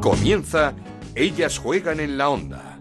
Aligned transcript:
Comienza 0.00 0.72
Ellas 1.14 1.58
juegan 1.58 2.00
en 2.00 2.16
la 2.16 2.30
onda. 2.30 2.78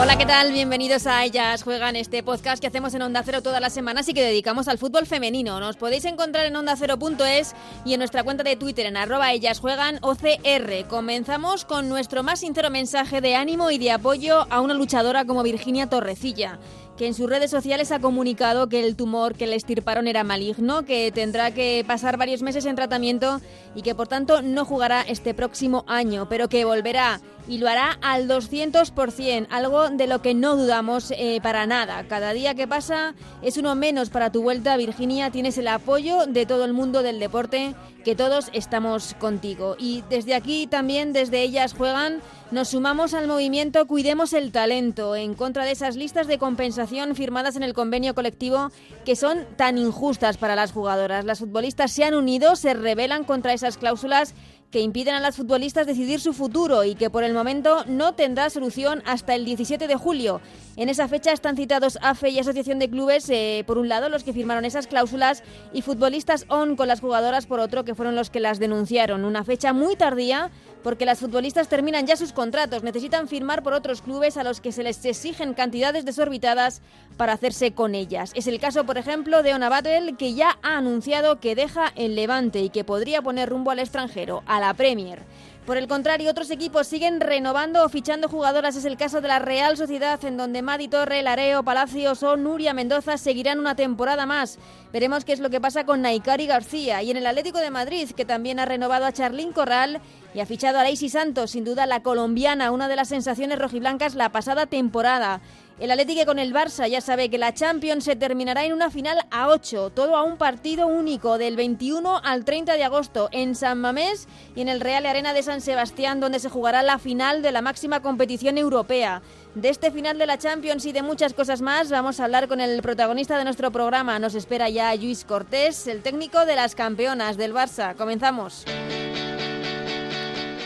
Hola, 0.00 0.16
¿qué 0.16 0.24
tal? 0.24 0.52
Bienvenidos 0.52 1.06
a 1.08 1.24
Ellas 1.24 1.64
Juegan, 1.64 1.96
este 1.96 2.22
podcast 2.22 2.60
que 2.60 2.68
hacemos 2.68 2.94
en 2.94 3.02
Onda 3.02 3.22
Cero 3.24 3.42
todas 3.42 3.60
las 3.60 3.74
semanas 3.74 4.08
y 4.08 4.14
que 4.14 4.22
dedicamos 4.22 4.68
al 4.68 4.78
fútbol 4.78 5.04
femenino. 5.04 5.58
Nos 5.58 5.76
podéis 5.76 6.04
encontrar 6.04 6.46
en 6.46 6.54
ondacero.es 6.54 7.54
y 7.84 7.94
en 7.94 7.98
nuestra 7.98 8.22
cuenta 8.22 8.44
de 8.44 8.56
Twitter 8.56 8.86
en 8.86 8.96
arroba 8.96 9.32
Ellas 9.32 9.58
Juegan 9.58 9.98
OCR. 10.02 10.86
Comenzamos 10.88 11.64
con 11.64 11.88
nuestro 11.88 12.22
más 12.22 12.38
sincero 12.38 12.70
mensaje 12.70 13.20
de 13.20 13.34
ánimo 13.34 13.72
y 13.72 13.78
de 13.78 13.90
apoyo 13.90 14.46
a 14.48 14.60
una 14.60 14.74
luchadora 14.74 15.24
como 15.24 15.42
Virginia 15.42 15.88
Torrecilla 15.88 16.60
que 17.00 17.06
en 17.06 17.14
sus 17.14 17.30
redes 17.30 17.50
sociales 17.50 17.92
ha 17.92 17.98
comunicado 17.98 18.68
que 18.68 18.84
el 18.84 18.94
tumor 18.94 19.34
que 19.34 19.46
le 19.46 19.56
estirparon 19.56 20.06
era 20.06 20.22
maligno, 20.22 20.84
que 20.84 21.10
tendrá 21.10 21.50
que 21.50 21.82
pasar 21.86 22.18
varios 22.18 22.42
meses 22.42 22.66
en 22.66 22.76
tratamiento 22.76 23.40
y 23.74 23.80
que 23.80 23.94
por 23.94 24.06
tanto 24.06 24.42
no 24.42 24.66
jugará 24.66 25.00
este 25.00 25.32
próximo 25.32 25.82
año, 25.88 26.28
pero 26.28 26.50
que 26.50 26.66
volverá 26.66 27.22
y 27.48 27.56
lo 27.56 27.68
hará 27.68 27.98
al 28.02 28.28
200%, 28.28 29.46
algo 29.50 29.88
de 29.88 30.06
lo 30.06 30.20
que 30.20 30.34
no 30.34 30.56
dudamos 30.56 31.10
eh, 31.12 31.40
para 31.42 31.66
nada. 31.66 32.04
Cada 32.06 32.32
día 32.34 32.54
que 32.54 32.68
pasa 32.68 33.14
es 33.40 33.56
uno 33.56 33.74
menos 33.74 34.10
para 34.10 34.30
tu 34.30 34.42
vuelta, 34.42 34.76
Virginia. 34.76 35.30
Tienes 35.30 35.56
el 35.58 35.68
apoyo 35.68 36.26
de 36.26 36.44
todo 36.44 36.66
el 36.66 36.74
mundo 36.74 37.02
del 37.02 37.18
deporte, 37.18 37.74
que 38.04 38.14
todos 38.14 38.50
estamos 38.52 39.14
contigo. 39.14 39.74
Y 39.78 40.04
desde 40.10 40.34
aquí 40.34 40.66
también, 40.66 41.12
desde 41.12 41.42
ellas 41.42 41.72
juegan, 41.72 42.20
nos 42.50 42.68
sumamos 42.68 43.14
al 43.14 43.28
movimiento 43.28 43.86
Cuidemos 43.86 44.32
el 44.32 44.50
Talento, 44.50 45.14
en 45.14 45.34
contra 45.34 45.64
de 45.64 45.70
esas 45.70 45.94
listas 45.94 46.26
de 46.26 46.38
compensación 46.38 47.14
firmadas 47.14 47.54
en 47.54 47.62
el 47.62 47.74
convenio 47.74 48.14
colectivo 48.14 48.72
que 49.04 49.14
son 49.14 49.46
tan 49.56 49.78
injustas 49.78 50.36
para 50.36 50.56
las 50.56 50.72
jugadoras. 50.72 51.24
Las 51.24 51.38
futbolistas 51.38 51.92
se 51.92 52.04
han 52.04 52.14
unido, 52.14 52.56
se 52.56 52.74
rebelan 52.74 53.24
contra 53.24 53.52
esas 53.52 53.78
cláusulas 53.78 54.34
que 54.70 54.80
impiden 54.80 55.14
a 55.14 55.20
las 55.20 55.36
futbolistas 55.36 55.86
decidir 55.86 56.20
su 56.20 56.32
futuro 56.32 56.84
y 56.84 56.94
que 56.94 57.10
por 57.10 57.24
el 57.24 57.34
momento 57.34 57.84
no 57.86 58.14
tendrá 58.14 58.50
solución 58.50 59.02
hasta 59.04 59.34
el 59.34 59.44
17 59.44 59.88
de 59.88 59.96
julio. 59.96 60.40
En 60.76 60.88
esa 60.88 61.08
fecha 61.08 61.32
están 61.32 61.56
citados 61.56 61.98
AFE 62.00 62.30
y 62.30 62.38
Asociación 62.38 62.78
de 62.78 62.88
Clubes, 62.88 63.28
eh, 63.28 63.64
por 63.66 63.78
un 63.78 63.88
lado, 63.88 64.08
los 64.08 64.22
que 64.22 64.32
firmaron 64.32 64.64
esas 64.64 64.86
cláusulas, 64.86 65.42
y 65.72 65.82
futbolistas 65.82 66.46
ON 66.48 66.76
con 66.76 66.88
las 66.88 67.00
jugadoras, 67.00 67.46
por 67.46 67.60
otro, 67.60 67.84
que 67.84 67.94
fueron 67.94 68.14
los 68.14 68.30
que 68.30 68.40
las 68.40 68.58
denunciaron. 68.58 69.24
Una 69.24 69.44
fecha 69.44 69.72
muy 69.72 69.96
tardía 69.96 70.50
porque 70.82 71.04
las 71.04 71.18
futbolistas 71.18 71.68
terminan 71.68 72.06
ya 72.06 72.16
sus 72.16 72.32
contratos, 72.32 72.82
necesitan 72.82 73.28
firmar 73.28 73.62
por 73.62 73.74
otros 73.74 74.00
clubes 74.00 74.36
a 74.36 74.44
los 74.44 74.60
que 74.60 74.72
se 74.72 74.82
les 74.82 75.04
exigen 75.04 75.54
cantidades 75.54 76.04
desorbitadas 76.04 76.80
para 77.16 77.34
hacerse 77.34 77.72
con 77.72 77.94
ellas. 77.94 78.32
Es 78.34 78.46
el 78.46 78.60
caso, 78.60 78.84
por 78.84 78.96
ejemplo, 78.96 79.42
de 79.42 79.54
Ona 79.54 79.68
Battle, 79.68 80.14
que 80.16 80.34
ya 80.34 80.58
ha 80.62 80.78
anunciado 80.78 81.40
que 81.40 81.54
deja 81.54 81.92
el 81.96 82.14
Levante 82.14 82.60
y 82.60 82.70
que 82.70 82.84
podría 82.84 83.20
poner 83.20 83.48
rumbo 83.48 83.70
al 83.70 83.78
extranjero, 83.78 84.42
a 84.46 84.59
la 84.60 84.74
Premier. 84.74 85.24
Por 85.66 85.76
el 85.76 85.86
contrario, 85.86 86.30
otros 86.30 86.50
equipos 86.50 86.86
siguen 86.86 87.20
renovando 87.20 87.84
o 87.84 87.88
fichando 87.88 88.28
jugadoras. 88.28 88.74
Es 88.76 88.84
el 88.86 88.96
caso 88.96 89.20
de 89.20 89.28
la 89.28 89.38
Real 89.38 89.76
Sociedad, 89.76 90.18
en 90.24 90.36
donde 90.36 90.62
Madi 90.62 90.88
Torre, 90.88 91.22
Lareo, 91.22 91.62
Palacios 91.62 92.22
o 92.22 92.36
Nuria 92.36 92.72
Mendoza 92.72 93.18
seguirán 93.18 93.60
una 93.60 93.76
temporada 93.76 94.26
más. 94.26 94.58
Veremos 94.92 95.24
qué 95.24 95.32
es 95.32 95.38
lo 95.38 95.50
que 95.50 95.60
pasa 95.60 95.84
con 95.84 96.02
Naikari 96.02 96.46
García. 96.46 97.02
Y 97.02 97.10
en 97.10 97.18
el 97.18 97.26
Atlético 97.26 97.58
de 97.58 97.70
Madrid, 97.70 98.10
que 98.10 98.24
también 98.24 98.58
ha 98.58 98.64
renovado 98.64 99.04
a 99.04 99.12
Charlín 99.12 99.52
Corral 99.52 100.00
y 100.34 100.40
ha 100.40 100.46
fichado 100.46 100.78
a 100.78 100.82
Laisy 100.82 101.08
Santos, 101.08 101.52
sin 101.52 101.64
duda 101.64 101.86
la 101.86 102.02
colombiana, 102.02 102.72
una 102.72 102.88
de 102.88 102.96
las 102.96 103.08
sensaciones 103.08 103.58
rojiblancas 103.58 104.14
la 104.14 104.32
pasada 104.32 104.66
temporada. 104.66 105.40
El 105.80 105.90
Atlético 105.90 106.26
con 106.26 106.38
el 106.38 106.52
Barça 106.52 106.86
ya 106.86 107.00
sabe 107.00 107.30
que 107.30 107.38
la 107.38 107.54
Champions 107.54 108.04
se 108.04 108.14
terminará 108.14 108.66
en 108.66 108.74
una 108.74 108.90
final 108.90 109.18
a 109.30 109.48
8, 109.48 109.92
todo 109.94 110.14
a 110.14 110.22
un 110.22 110.36
partido 110.36 110.86
único 110.86 111.38
del 111.38 111.56
21 111.56 112.20
al 112.22 112.44
30 112.44 112.74
de 112.74 112.84
agosto 112.84 113.30
en 113.32 113.54
San 113.54 113.80
Mamés 113.80 114.28
y 114.54 114.60
en 114.60 114.68
el 114.68 114.80
Real 114.80 115.06
Arena 115.06 115.32
de 115.32 115.42
San 115.42 115.62
Sebastián 115.62 116.20
donde 116.20 116.38
se 116.38 116.50
jugará 116.50 116.82
la 116.82 116.98
final 116.98 117.40
de 117.40 117.50
la 117.50 117.62
máxima 117.62 118.02
competición 118.02 118.58
europea. 118.58 119.22
De 119.54 119.70
este 119.70 119.90
final 119.90 120.18
de 120.18 120.26
la 120.26 120.36
Champions 120.36 120.84
y 120.84 120.92
de 120.92 121.00
muchas 121.00 121.32
cosas 121.32 121.62
más 121.62 121.90
vamos 121.90 122.20
a 122.20 122.24
hablar 122.24 122.46
con 122.46 122.60
el 122.60 122.82
protagonista 122.82 123.38
de 123.38 123.44
nuestro 123.44 123.70
programa. 123.70 124.18
Nos 124.18 124.34
espera 124.34 124.68
ya 124.68 124.94
Luis 124.96 125.24
Cortés, 125.24 125.86
el 125.86 126.02
técnico 126.02 126.44
de 126.44 126.56
las 126.56 126.74
campeonas 126.74 127.38
del 127.38 127.54
Barça. 127.54 127.96
Comenzamos. 127.96 128.66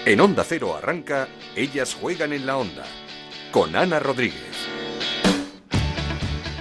En 0.06 0.20
Onda 0.20 0.42
Cero 0.42 0.74
arranca 0.76 1.28
Ellas 1.54 1.94
juegan 1.94 2.32
en 2.32 2.46
la 2.46 2.56
onda 2.56 2.84
con 3.52 3.76
Ana 3.76 4.00
Rodríguez. 4.00 4.63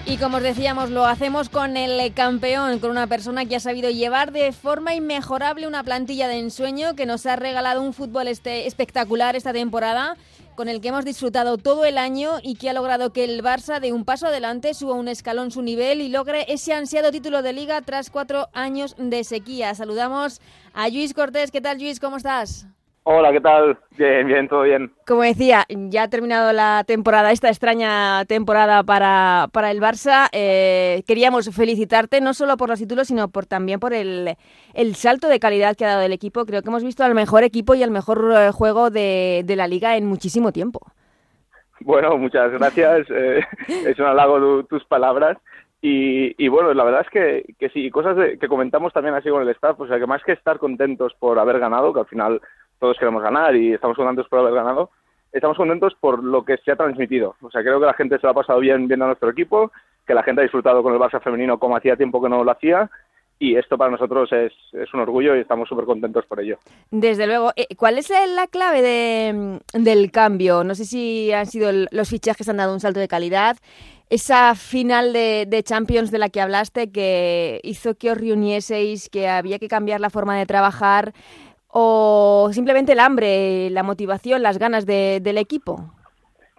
Y 0.06 0.18
como 0.18 0.38
os 0.38 0.44
decíamos, 0.44 0.90
lo 0.90 1.06
hacemos 1.06 1.48
con 1.48 1.78
el 1.78 2.14
campeón, 2.14 2.80
con 2.80 2.92
una 2.92 3.08
persona 3.08 3.46
que 3.46 3.56
ha 3.56 3.60
sabido 3.62 3.90
llevar 3.90 4.34
de 4.34 4.52
forma 4.52 4.94
inmejorable 4.94 5.66
una 5.66 5.82
plantilla 5.82 6.28
de 6.28 6.40
ensueño 6.40 6.94
que 6.94 7.06
nos 7.06 7.26
ha 7.26 7.38
regalado 7.38 7.82
un 7.82 7.94
fútbol 7.94 8.28
este 8.28 8.68
espectacular 8.68 9.38
esta 9.38 9.54
temporada, 9.54 10.18
con 10.56 10.68
el 10.68 10.82
que 10.82 10.90
hemos 10.90 11.06
disfrutado 11.06 11.58
todo 11.58 11.86
el 11.86 11.98
año 11.98 12.34
y 12.44 12.56
que 12.56 12.70
ha 12.70 12.74
logrado 12.74 13.14
que 13.14 13.24
el 13.24 13.42
Barça 13.42 13.80
de 13.80 13.94
un 13.94 14.04
paso 14.04 14.28
adelante 14.28 14.74
suba 14.74 14.94
un 14.94 15.08
escalón 15.08 15.52
su 15.52 15.62
nivel 15.62 16.02
y 16.02 16.10
logre 16.10 16.46
ese 16.50 16.74
ansiado 16.74 17.10
título 17.10 17.42
de 17.42 17.54
liga 17.54 17.82
tras 17.82 18.10
cuatro 18.10 18.50
años 18.52 18.96
de 18.98 19.24
sequía. 19.24 19.74
Saludamos 19.74 20.42
a 20.74 20.90
Luis 20.90 21.14
Cortés. 21.14 21.50
¿Qué 21.50 21.62
tal, 21.62 21.80
Luis? 21.80 22.02
¿Cómo 22.02 22.18
estás? 22.18 22.68
Hola, 23.06 23.34
¿qué 23.34 23.42
tal? 23.42 23.78
Bien, 23.98 24.26
bien, 24.26 24.48
todo 24.48 24.62
bien. 24.62 24.90
Como 25.06 25.24
decía, 25.24 25.66
ya 25.68 26.04
ha 26.04 26.10
terminado 26.10 26.54
la 26.54 26.86
temporada, 26.88 27.32
esta 27.32 27.50
extraña 27.50 28.24
temporada 28.26 28.82
para, 28.84 29.48
para 29.52 29.72
el 29.72 29.82
Barça. 29.82 30.30
Eh, 30.32 31.04
queríamos 31.06 31.54
felicitarte 31.54 32.22
no 32.22 32.34
solo 32.34 32.56
por 32.56 32.70
los 32.70 32.80
títulos, 32.80 33.08
sino 33.08 33.28
por 33.28 33.46
también 33.46 33.82
por 33.82 33.94
el, 33.94 34.36
el, 34.74 34.96
salto 34.96 35.28
de 35.28 35.40
calidad 35.40 35.76
que 35.76 35.84
ha 35.84 35.90
dado 35.90 36.04
el 36.04 36.14
equipo. 36.14 36.46
Creo 36.46 36.62
que 36.62 36.70
hemos 36.70 36.86
visto 36.86 37.04
al 37.04 37.14
mejor 37.14 37.44
equipo 37.44 37.76
y 37.76 37.84
al 37.84 37.92
mejor 37.92 38.34
eh, 38.38 38.52
juego 38.52 38.90
de, 38.90 39.44
de 39.44 39.56
la 39.58 39.68
liga 39.68 39.98
en 39.98 40.06
muchísimo 40.06 40.54
tiempo. 40.54 40.80
Bueno, 41.82 42.18
muchas 42.18 42.52
gracias. 42.52 43.08
Eh, 43.16 43.42
es 43.86 44.00
un 44.00 44.06
halago 44.06 44.64
tus 44.64 44.86
palabras. 44.86 45.38
Y, 45.82 46.42
y, 46.42 46.48
bueno, 46.48 46.74
la 46.74 46.86
verdad 46.86 47.02
es 47.02 47.10
que, 47.10 47.56
que 47.60 47.68
sí, 47.70 47.90
cosas 47.90 48.16
de, 48.16 48.40
que 48.40 48.48
comentamos 48.48 48.94
también 48.94 49.16
así 49.16 49.30
con 49.30 49.42
el 49.42 49.50
staff, 49.50 49.78
o 49.78 49.86
sea, 49.86 50.00
que 50.00 50.08
más 50.08 50.24
que 50.24 50.32
estar 50.32 50.58
contentos 50.58 51.14
por 51.20 51.38
haber 51.40 51.60
ganado, 51.60 51.94
que 51.94 52.00
al 52.00 52.06
final 52.06 52.42
todos 52.80 52.98
queremos 52.98 53.24
ganar 53.24 53.56
y 53.56 53.74
estamos 53.74 53.98
contentos 53.98 54.28
por 54.28 54.40
haber 54.40 54.54
ganado, 54.54 54.90
estamos 55.32 55.58
contentos 55.58 55.94
por 56.00 56.24
lo 56.24 56.44
que 56.44 56.58
se 56.58 56.72
ha 56.72 56.76
transmitido. 56.76 57.36
O 57.42 57.50
sea, 57.50 57.62
creo 57.62 57.80
que 57.80 57.86
la 57.86 57.94
gente 57.94 58.18
se 58.18 58.28
lo 58.28 58.32
ha 58.32 58.36
pasado 58.36 58.60
bien 58.60 58.88
viendo 58.88 59.06
a 59.06 59.10
nuestro 59.10 59.30
equipo, 59.30 59.72
que 60.06 60.14
la 60.14 60.24
gente 60.24 60.42
ha 60.42 60.44
disfrutado 60.44 60.84
con 60.84 60.94
el 60.94 61.00
Barça 61.00 61.22
femenino 61.22 61.58
como 61.58 61.78
hacía 61.78 61.96
tiempo 61.96 62.22
que 62.22 62.30
no 62.30 62.44
lo 62.44 62.52
hacía 62.52 62.90
y 63.40 63.58
esto 63.58 63.78
para 63.78 63.92
nosotros 63.92 64.32
es, 64.32 64.54
es 64.72 64.94
un 64.94 65.02
orgullo 65.02 65.36
y 65.36 65.42
estamos 65.42 65.68
súper 65.68 65.86
contentos 65.86 66.26
por 66.26 66.40
ello. 66.40 66.60
Desde 66.92 67.28
luego. 67.28 67.52
Eh, 67.56 67.76
¿Cuál 67.76 67.98
es 67.98 68.10
la 68.10 68.48
clave 68.48 68.82
de, 68.82 69.60
del 69.74 70.12
cambio? 70.12 70.64
No 70.64 70.76
sé 70.76 70.86
si 70.86 71.32
han 71.34 71.46
sido 71.46 71.70
los 71.92 72.10
fichajes 72.10 72.48
han 72.48 72.58
dado 72.58 72.74
un 72.74 72.80
salto 72.80 73.02
de 73.02 73.08
calidad. 73.08 73.58
Esa 74.10 74.56
final 74.56 75.12
de, 75.12 75.46
de, 75.48 75.64
Champions 75.64 76.12
de 76.12 76.20
la 76.20 76.30
que 76.30 76.40
hablaste 76.40 76.92
que 76.92 77.60
hizo 77.64 77.96
que 77.96 78.12
os 78.12 78.18
reunieseis, 78.18 79.10
que 79.10 79.28
había 79.28 79.60
que 79.60 79.68
cambiar 79.68 80.00
la 80.00 80.10
forma 80.10 80.38
de 80.38 80.46
trabajar 80.46 81.14
o 81.76 82.50
simplemente 82.52 82.92
el 82.92 83.00
hambre, 83.00 83.70
la 83.72 83.82
motivación, 83.82 84.44
las 84.44 84.60
ganas 84.60 84.86
de, 84.86 85.20
del 85.22 85.40
equipo? 85.40 85.92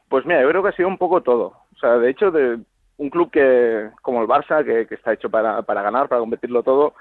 Pues 0.08 0.26
mira, 0.26 0.42
yo 0.42 0.48
creo 0.48 0.62
que 0.62 0.70
ha 0.70 0.76
sido 0.76 0.88
un 0.88 0.98
poco 0.98 1.22
todo. 1.22 1.54
O 1.72 1.78
sea, 1.78 1.98
de 1.98 2.10
hecho, 2.10 2.32
de 2.32 2.58
un 2.97 3.10
club 3.10 3.30
que 3.30 3.91
como 4.02 4.22
el 4.22 4.28
Barça, 4.28 4.64
que, 4.64 4.88
que 4.88 4.97
está 4.97 5.12
hecho 5.12 5.30
para, 5.30 5.62
para, 5.62 5.82
ganar, 5.82 6.08
para 6.08 6.20
competirlo 6.20 6.64
todo, 6.64 6.94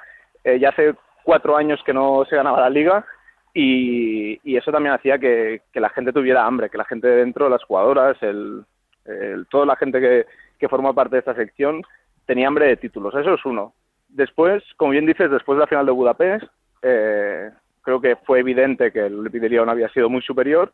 eh, 0.43 0.59
ya 0.59 0.69
hace 0.69 0.93
cuatro 1.23 1.57
años 1.57 1.81
que 1.83 1.93
no 1.93 2.23
se 2.29 2.35
ganaba 2.35 2.61
la 2.61 2.69
liga 2.69 3.03
y, 3.51 4.39
y 4.43 4.57
eso 4.57 4.71
también 4.71 4.93
hacía 4.93 5.17
que, 5.17 5.63
que, 5.71 5.79
la 5.79 5.89
gente 5.89 6.13
tuviera 6.13 6.45
hambre, 6.45 6.69
que 6.69 6.77
la 6.77 6.85
gente 6.85 7.07
de 7.07 7.15
dentro, 7.15 7.49
las 7.49 7.63
jugadoras, 7.63 8.15
el, 8.21 8.63
el, 9.05 9.47
toda 9.47 9.65
la 9.65 9.75
gente 9.75 9.99
que, 9.99 10.27
que 10.59 10.69
forma 10.69 10.93
parte 10.93 11.15
de 11.15 11.19
esta 11.19 11.33
sección 11.33 11.81
tenía 12.27 12.47
hambre 12.47 12.67
de 12.67 12.77
títulos. 12.77 13.15
Eso 13.15 13.33
es 13.33 13.45
uno. 13.45 13.73
Después, 14.07 14.63
como 14.77 14.91
bien 14.91 15.07
dices, 15.07 15.31
después 15.31 15.57
de 15.57 15.61
la 15.61 15.67
final 15.67 15.85
de 15.87 15.91
Budapest, 15.91 16.45
eh, 16.83 17.49
creo 17.83 18.01
que 18.01 18.15
fue 18.15 18.39
evidente 18.39 18.91
que 18.91 19.05
el 19.05 19.27
Epidelión 19.27 19.69
había 19.69 19.89
sido 19.89 20.09
muy 20.09 20.21
superior, 20.21 20.73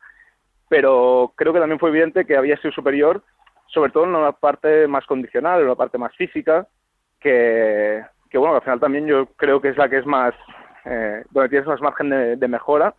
pero 0.69 1.33
creo 1.35 1.51
que 1.51 1.59
también 1.59 1.79
fue 1.79 1.89
evidente 1.89 2.25
que 2.25 2.37
había 2.37 2.55
sido 2.57 2.71
superior, 2.71 3.23
sobre 3.67 3.91
todo 3.91 4.05
en 4.05 4.15
una 4.15 4.31
parte 4.31 4.87
más 4.87 5.05
condicional, 5.05 5.59
en 5.59 5.65
una 5.65 5.75
parte 5.75 5.97
más 5.97 6.15
física, 6.15 6.67
que, 7.19 8.03
que 8.29 8.37
bueno, 8.37 8.55
al 8.55 8.61
final 8.61 8.79
también 8.79 9.07
yo 9.07 9.25
creo 9.35 9.59
que 9.59 9.69
es 9.69 9.77
la 9.77 9.89
que 9.89 9.97
es 9.97 10.05
más, 10.05 10.33
eh, 10.85 11.23
donde 11.31 11.49
tienes 11.49 11.67
más 11.67 11.81
margen 11.81 12.09
de, 12.09 12.47
mejora 12.47 12.93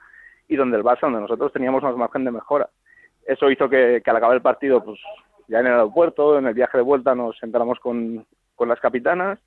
y 0.48 0.56
donde 0.56 0.76
el 0.76 0.84
Barça, 0.84 1.02
donde 1.02 1.20
nosotros 1.20 1.52
teníamos 1.52 1.82
más 1.82 1.96
margen 1.96 2.24
de 2.24 2.32
mejora. 2.32 2.68
Eso 3.24 3.50
hizo 3.50 3.68
que, 3.68 4.02
que 4.04 4.10
al 4.10 4.16
acabar 4.16 4.34
el 4.34 4.42
partido, 4.42 4.84
pues 4.84 5.00
ya 5.46 5.60
en 5.60 5.66
el 5.66 5.72
aeropuerto, 5.72 6.38
en 6.38 6.46
el 6.46 6.54
viaje 6.54 6.78
de 6.78 6.84
vuelta, 6.84 7.14
nos 7.14 7.38
sentáramos 7.38 7.78
con, 7.78 8.26
con 8.56 8.68
las 8.68 8.80
capitanas 8.80 9.38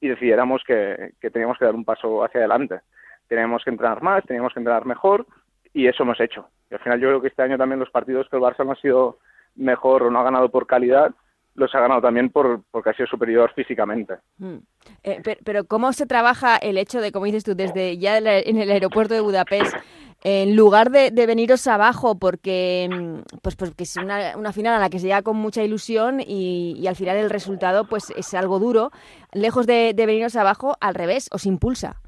y 0.00 0.08
decidiéramos 0.08 0.62
que, 0.64 1.12
que 1.20 1.30
teníamos 1.30 1.58
que 1.58 1.64
dar 1.64 1.74
un 1.74 1.84
paso 1.84 2.24
hacia 2.24 2.40
adelante 2.40 2.80
teníamos 3.28 3.62
que 3.64 3.70
entrenar 3.70 4.02
más, 4.02 4.24
teníamos 4.24 4.52
que 4.52 4.60
entrenar 4.60 4.86
mejor 4.86 5.26
y 5.72 5.86
eso 5.86 6.02
hemos 6.02 6.20
hecho. 6.20 6.48
Y 6.70 6.74
al 6.74 6.80
final 6.80 7.00
yo 7.00 7.08
creo 7.08 7.20
que 7.20 7.28
este 7.28 7.42
año 7.42 7.58
también 7.58 7.80
los 7.80 7.90
partidos 7.90 8.28
que 8.28 8.36
el 8.36 8.42
Barça 8.42 8.64
no 8.64 8.72
ha 8.72 8.76
sido 8.76 9.18
mejor 9.54 10.02
o 10.02 10.10
no 10.10 10.20
ha 10.20 10.24
ganado 10.24 10.50
por 10.50 10.66
calidad, 10.66 11.14
los 11.54 11.74
ha 11.74 11.80
ganado 11.80 12.00
también 12.00 12.30
por, 12.30 12.62
porque 12.70 12.90
ha 12.90 12.94
sido 12.94 13.08
superior 13.08 13.52
físicamente. 13.54 14.14
Mm. 14.38 14.56
Eh, 15.02 15.36
pero, 15.44 15.64
¿cómo 15.64 15.92
se 15.92 16.06
trabaja 16.06 16.56
el 16.56 16.78
hecho 16.78 17.00
de, 17.00 17.12
como 17.12 17.26
dices 17.26 17.44
tú, 17.44 17.54
desde 17.54 17.98
ya 17.98 18.18
en 18.18 18.58
el 18.58 18.70
aeropuerto 18.70 19.14
de 19.14 19.20
Budapest, 19.20 19.74
en 20.22 20.56
lugar 20.56 20.90
de, 20.90 21.10
veniros 21.26 21.66
abajo 21.66 22.18
porque, 22.18 22.88
mm, 22.90 23.38
pues, 23.42 23.56
porque 23.56 23.84
es 23.84 23.96
una, 23.96 24.36
una, 24.36 24.52
final 24.52 24.74
a 24.74 24.78
la 24.78 24.90
que 24.90 24.98
se 24.98 25.06
llega 25.06 25.22
con 25.22 25.36
mucha 25.36 25.62
ilusión 25.62 26.20
y, 26.20 26.86
al 26.88 26.96
final 26.96 27.16
el 27.16 27.30
resultado 27.30 27.86
pues 27.86 28.10
es 28.16 28.34
algo 28.34 28.58
duro, 28.58 28.90
lejos 29.32 29.66
de, 29.66 29.92
de 29.94 30.06
veniros 30.06 30.36
abajo, 30.36 30.76
al 30.80 30.94
revés, 30.94 31.28
os 31.32 31.46
impulsa? 31.46 32.00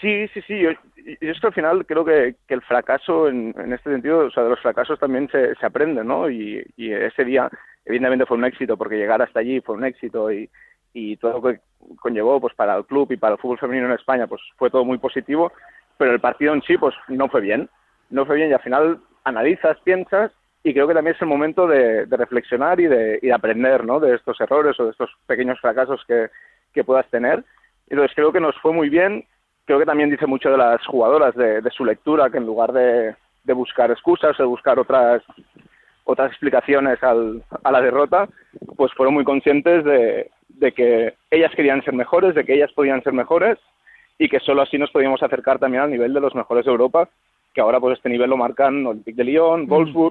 Sí, 0.00 0.28
sí, 0.28 0.40
sí. 0.46 0.58
Yo, 0.58 0.70
y 0.96 1.28
esto 1.28 1.48
al 1.48 1.52
final 1.52 1.84
creo 1.84 2.04
que, 2.04 2.36
que 2.48 2.54
el 2.54 2.62
fracaso 2.62 3.28
en, 3.28 3.54
en, 3.58 3.72
este 3.72 3.90
sentido, 3.90 4.20
o 4.20 4.30
sea, 4.30 4.44
de 4.44 4.50
los 4.50 4.60
fracasos 4.60 4.98
también 4.98 5.28
se, 5.30 5.54
se 5.56 5.66
aprende, 5.66 6.02
¿no? 6.02 6.30
Y, 6.30 6.64
y, 6.76 6.92
ese 6.92 7.24
día, 7.24 7.50
evidentemente, 7.84 8.24
fue 8.24 8.38
un 8.38 8.44
éxito 8.44 8.76
porque 8.76 8.96
llegar 8.96 9.20
hasta 9.20 9.40
allí 9.40 9.60
fue 9.60 9.76
un 9.76 9.84
éxito 9.84 10.32
y, 10.32 10.48
y 10.94 11.16
todo 11.16 11.32
lo 11.34 11.42
que 11.42 11.60
conllevó 11.96 12.40
pues 12.40 12.54
para 12.54 12.76
el 12.76 12.86
club 12.86 13.12
y 13.12 13.16
para 13.16 13.34
el 13.34 13.40
fútbol 13.40 13.58
femenino 13.58 13.86
en 13.86 13.92
España, 13.92 14.26
pues 14.26 14.40
fue 14.56 14.70
todo 14.70 14.84
muy 14.84 14.98
positivo, 14.98 15.52
pero 15.98 16.12
el 16.12 16.20
partido 16.20 16.54
en 16.54 16.62
sí, 16.62 16.78
pues 16.78 16.94
no 17.08 17.28
fue 17.28 17.42
bien. 17.42 17.68
No 18.08 18.26
fue 18.26 18.36
bien 18.36 18.50
y 18.50 18.54
al 18.54 18.62
final 18.62 19.00
analizas, 19.24 19.78
piensas 19.80 20.32
y 20.64 20.72
creo 20.72 20.88
que 20.88 20.94
también 20.94 21.14
es 21.14 21.22
el 21.22 21.28
momento 21.28 21.66
de, 21.66 22.06
de 22.06 22.16
reflexionar 22.16 22.80
y 22.80 22.86
de, 22.86 23.18
y 23.22 23.26
de 23.26 23.32
aprender, 23.32 23.84
¿no? 23.84 24.00
De 24.00 24.14
estos 24.14 24.40
errores 24.40 24.78
o 24.80 24.84
de 24.84 24.90
estos 24.90 25.10
pequeños 25.26 25.60
fracasos 25.60 26.02
que, 26.08 26.28
que 26.72 26.84
puedas 26.84 27.08
tener. 27.10 27.44
Entonces 27.88 28.14
creo 28.14 28.32
que 28.32 28.40
nos 28.40 28.56
fue 28.60 28.72
muy 28.72 28.88
bien 28.88 29.26
creo 29.64 29.78
que 29.78 29.86
también 29.86 30.10
dice 30.10 30.26
mucho 30.26 30.50
de 30.50 30.58
las 30.58 30.84
jugadoras, 30.86 31.34
de, 31.34 31.62
su 31.70 31.84
lectura, 31.84 32.30
que 32.30 32.38
en 32.38 32.46
lugar 32.46 32.72
de, 32.72 33.14
buscar 33.54 33.90
excusas 33.90 34.38
o 34.38 34.42
de 34.42 34.48
buscar 34.48 34.78
otras 34.78 35.22
otras 36.04 36.30
explicaciones 36.30 37.02
al, 37.02 37.42
a 37.62 37.70
la 37.70 37.80
derrota, 37.80 38.28
pues 38.76 38.92
fueron 38.94 39.14
muy 39.14 39.24
conscientes 39.24 39.84
de, 39.84 40.30
que 40.72 41.14
ellas 41.30 41.52
querían 41.54 41.82
ser 41.82 41.94
mejores, 41.94 42.34
de 42.34 42.44
que 42.44 42.54
ellas 42.54 42.72
podían 42.72 43.02
ser 43.02 43.12
mejores 43.12 43.58
y 44.18 44.28
que 44.28 44.40
solo 44.40 44.62
así 44.62 44.76
nos 44.76 44.90
podíamos 44.90 45.22
acercar 45.22 45.58
también 45.58 45.84
al 45.84 45.90
nivel 45.90 46.12
de 46.12 46.20
los 46.20 46.34
mejores 46.34 46.64
de 46.64 46.70
Europa, 46.70 47.08
que 47.54 47.60
ahora 47.60 47.80
pues 47.80 47.96
este 47.96 48.08
nivel 48.08 48.30
lo 48.30 48.36
marcan 48.36 48.86
Olympique 48.86 49.16
de 49.16 49.24
Lyon, 49.24 49.66
mm. 49.66 50.10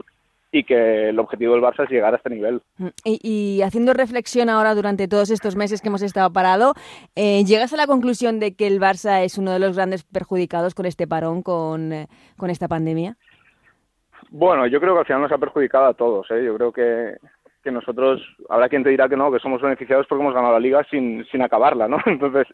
Y 0.52 0.64
que 0.64 1.10
el 1.10 1.20
objetivo 1.20 1.54
del 1.54 1.62
Barça 1.62 1.84
es 1.84 1.92
llegar 1.92 2.14
a 2.14 2.18
este 2.18 2.30
nivel. 2.30 2.62
Mm, 2.78 2.88
y, 3.04 3.62
haciendo 3.62 3.94
reflexión 3.94 4.50
ahora 4.50 4.74
durante 4.74 5.08
todos 5.08 5.30
estos 5.30 5.56
meses 5.56 5.82
que 5.82 5.90
hemos 5.90 6.02
estado 6.02 6.32
parado, 6.34 6.74
eh, 7.16 7.44
¿llegas 7.46 7.72
a 7.74 7.78
la 7.78 7.86
conclusión 7.86 8.40
de 8.40 8.56
que 8.56 8.66
el 8.66 8.80
Barça 8.80 9.24
es 9.24 9.38
uno 9.38 9.52
de 9.52 9.60
los 9.60 9.76
grandes 9.76 10.04
perjudicados 10.04 10.74
con 10.74 10.88
este 10.88 11.08
parón, 11.08 11.44
con, 11.44 11.94
eh, 11.94 12.08
con 12.38 12.50
esta 12.50 12.68
pandemia? 12.68 13.16
Bueno, 14.32 14.68
yo 14.68 14.80
creo 14.80 14.94
que 14.94 15.00
al 15.00 15.06
final 15.06 15.22
nos 15.24 15.32
ha 15.32 15.38
perjudicado 15.38 15.86
a 15.86 15.94
todos. 15.94 16.30
¿eh? 16.32 16.44
Yo 16.44 16.56
creo 16.56 16.72
que, 16.72 17.18
que 17.64 17.72
nosotros, 17.72 18.22
habrá 18.50 18.70
quien 18.70 18.84
te 18.84 18.90
dirá 18.90 19.10
que 19.10 19.18
no, 19.18 19.32
que 19.32 19.40
somos 19.40 19.62
beneficiados 19.62 20.08
porque 20.08 20.24
hemos 20.24 20.34
ganado 20.34 20.54
la 20.54 20.60
liga 20.60 20.84
sin, 20.90 21.26
sin 21.32 21.42
acabarla, 21.42 21.88
¿no? 21.88 21.98
Entonces, 22.06 22.48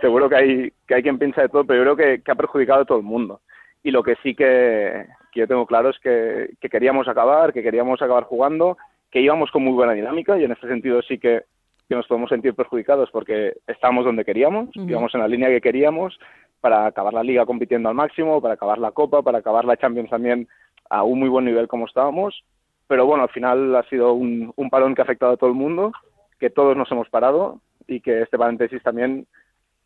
seguro 0.00 0.28
que 0.28 0.36
hay, 0.36 0.72
que 0.86 0.94
hay 0.94 1.02
quien 1.02 1.18
piensa 1.18 1.42
de 1.42 1.48
todo, 1.48 1.64
pero 1.64 1.84
yo 1.84 1.94
creo 1.94 1.96
que, 1.96 2.22
que 2.22 2.32
ha 2.32 2.36
perjudicado 2.36 2.82
a 2.82 2.84
todo 2.84 2.98
el 2.98 3.04
mundo. 3.04 3.40
Y 3.82 3.90
lo 3.90 4.02
que 4.02 4.16
sí 4.22 4.34
que, 4.34 5.06
yo 5.40 5.48
tengo 5.48 5.66
claro 5.66 5.90
es 5.90 5.98
que, 5.98 6.50
queríamos 6.70 7.08
acabar, 7.08 7.52
que 7.52 7.62
queríamos 7.62 8.00
acabar 8.02 8.24
jugando, 8.24 8.76
que 9.10 9.20
íbamos 9.20 9.50
con 9.50 9.64
muy 9.64 9.72
buena 9.72 9.92
dinámica 9.92 10.38
y 10.38 10.44
en 10.44 10.52
este 10.52 10.68
sentido 10.68 11.02
sí 11.02 11.18
que, 11.18 11.42
nos 11.88 12.08
podemos 12.08 12.30
sentir 12.30 12.52
perjudicados 12.54 13.10
porque 13.12 13.54
estábamos 13.68 14.04
donde 14.04 14.24
queríamos, 14.24 14.70
íbamos 14.74 15.14
en 15.14 15.20
la 15.20 15.28
línea 15.28 15.48
que 15.48 15.60
queríamos 15.60 16.18
para 16.60 16.84
acabar 16.86 17.14
la 17.14 17.22
liga 17.22 17.46
compitiendo 17.46 17.88
al 17.88 17.94
máximo, 17.94 18.42
para 18.42 18.54
acabar 18.54 18.78
la 18.78 18.90
Copa, 18.90 19.22
para 19.22 19.38
acabar 19.38 19.64
la 19.64 19.76
Champions 19.76 20.10
también 20.10 20.48
a 20.90 21.04
un 21.04 21.20
muy 21.20 21.28
buen 21.28 21.44
nivel 21.44 21.68
como 21.68 21.86
estábamos. 21.86 22.42
Pero 22.88 23.06
bueno, 23.06 23.22
al 23.22 23.28
final 23.28 23.76
ha 23.76 23.84
sido 23.84 24.14
un, 24.14 24.52
un 24.56 24.68
parón 24.68 24.96
que 24.96 25.02
ha 25.02 25.04
afectado 25.04 25.32
a 25.32 25.36
todo 25.36 25.48
el 25.48 25.54
mundo, 25.54 25.92
que 26.40 26.50
todos 26.50 26.76
nos 26.76 26.90
hemos 26.90 27.08
parado 27.08 27.60
y 27.86 28.00
que 28.00 28.22
este 28.22 28.36
paréntesis 28.36 28.82
también 28.82 29.28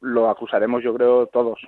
lo 0.00 0.30
acusaremos 0.30 0.82
yo 0.82 0.94
creo 0.94 1.26
todos. 1.26 1.60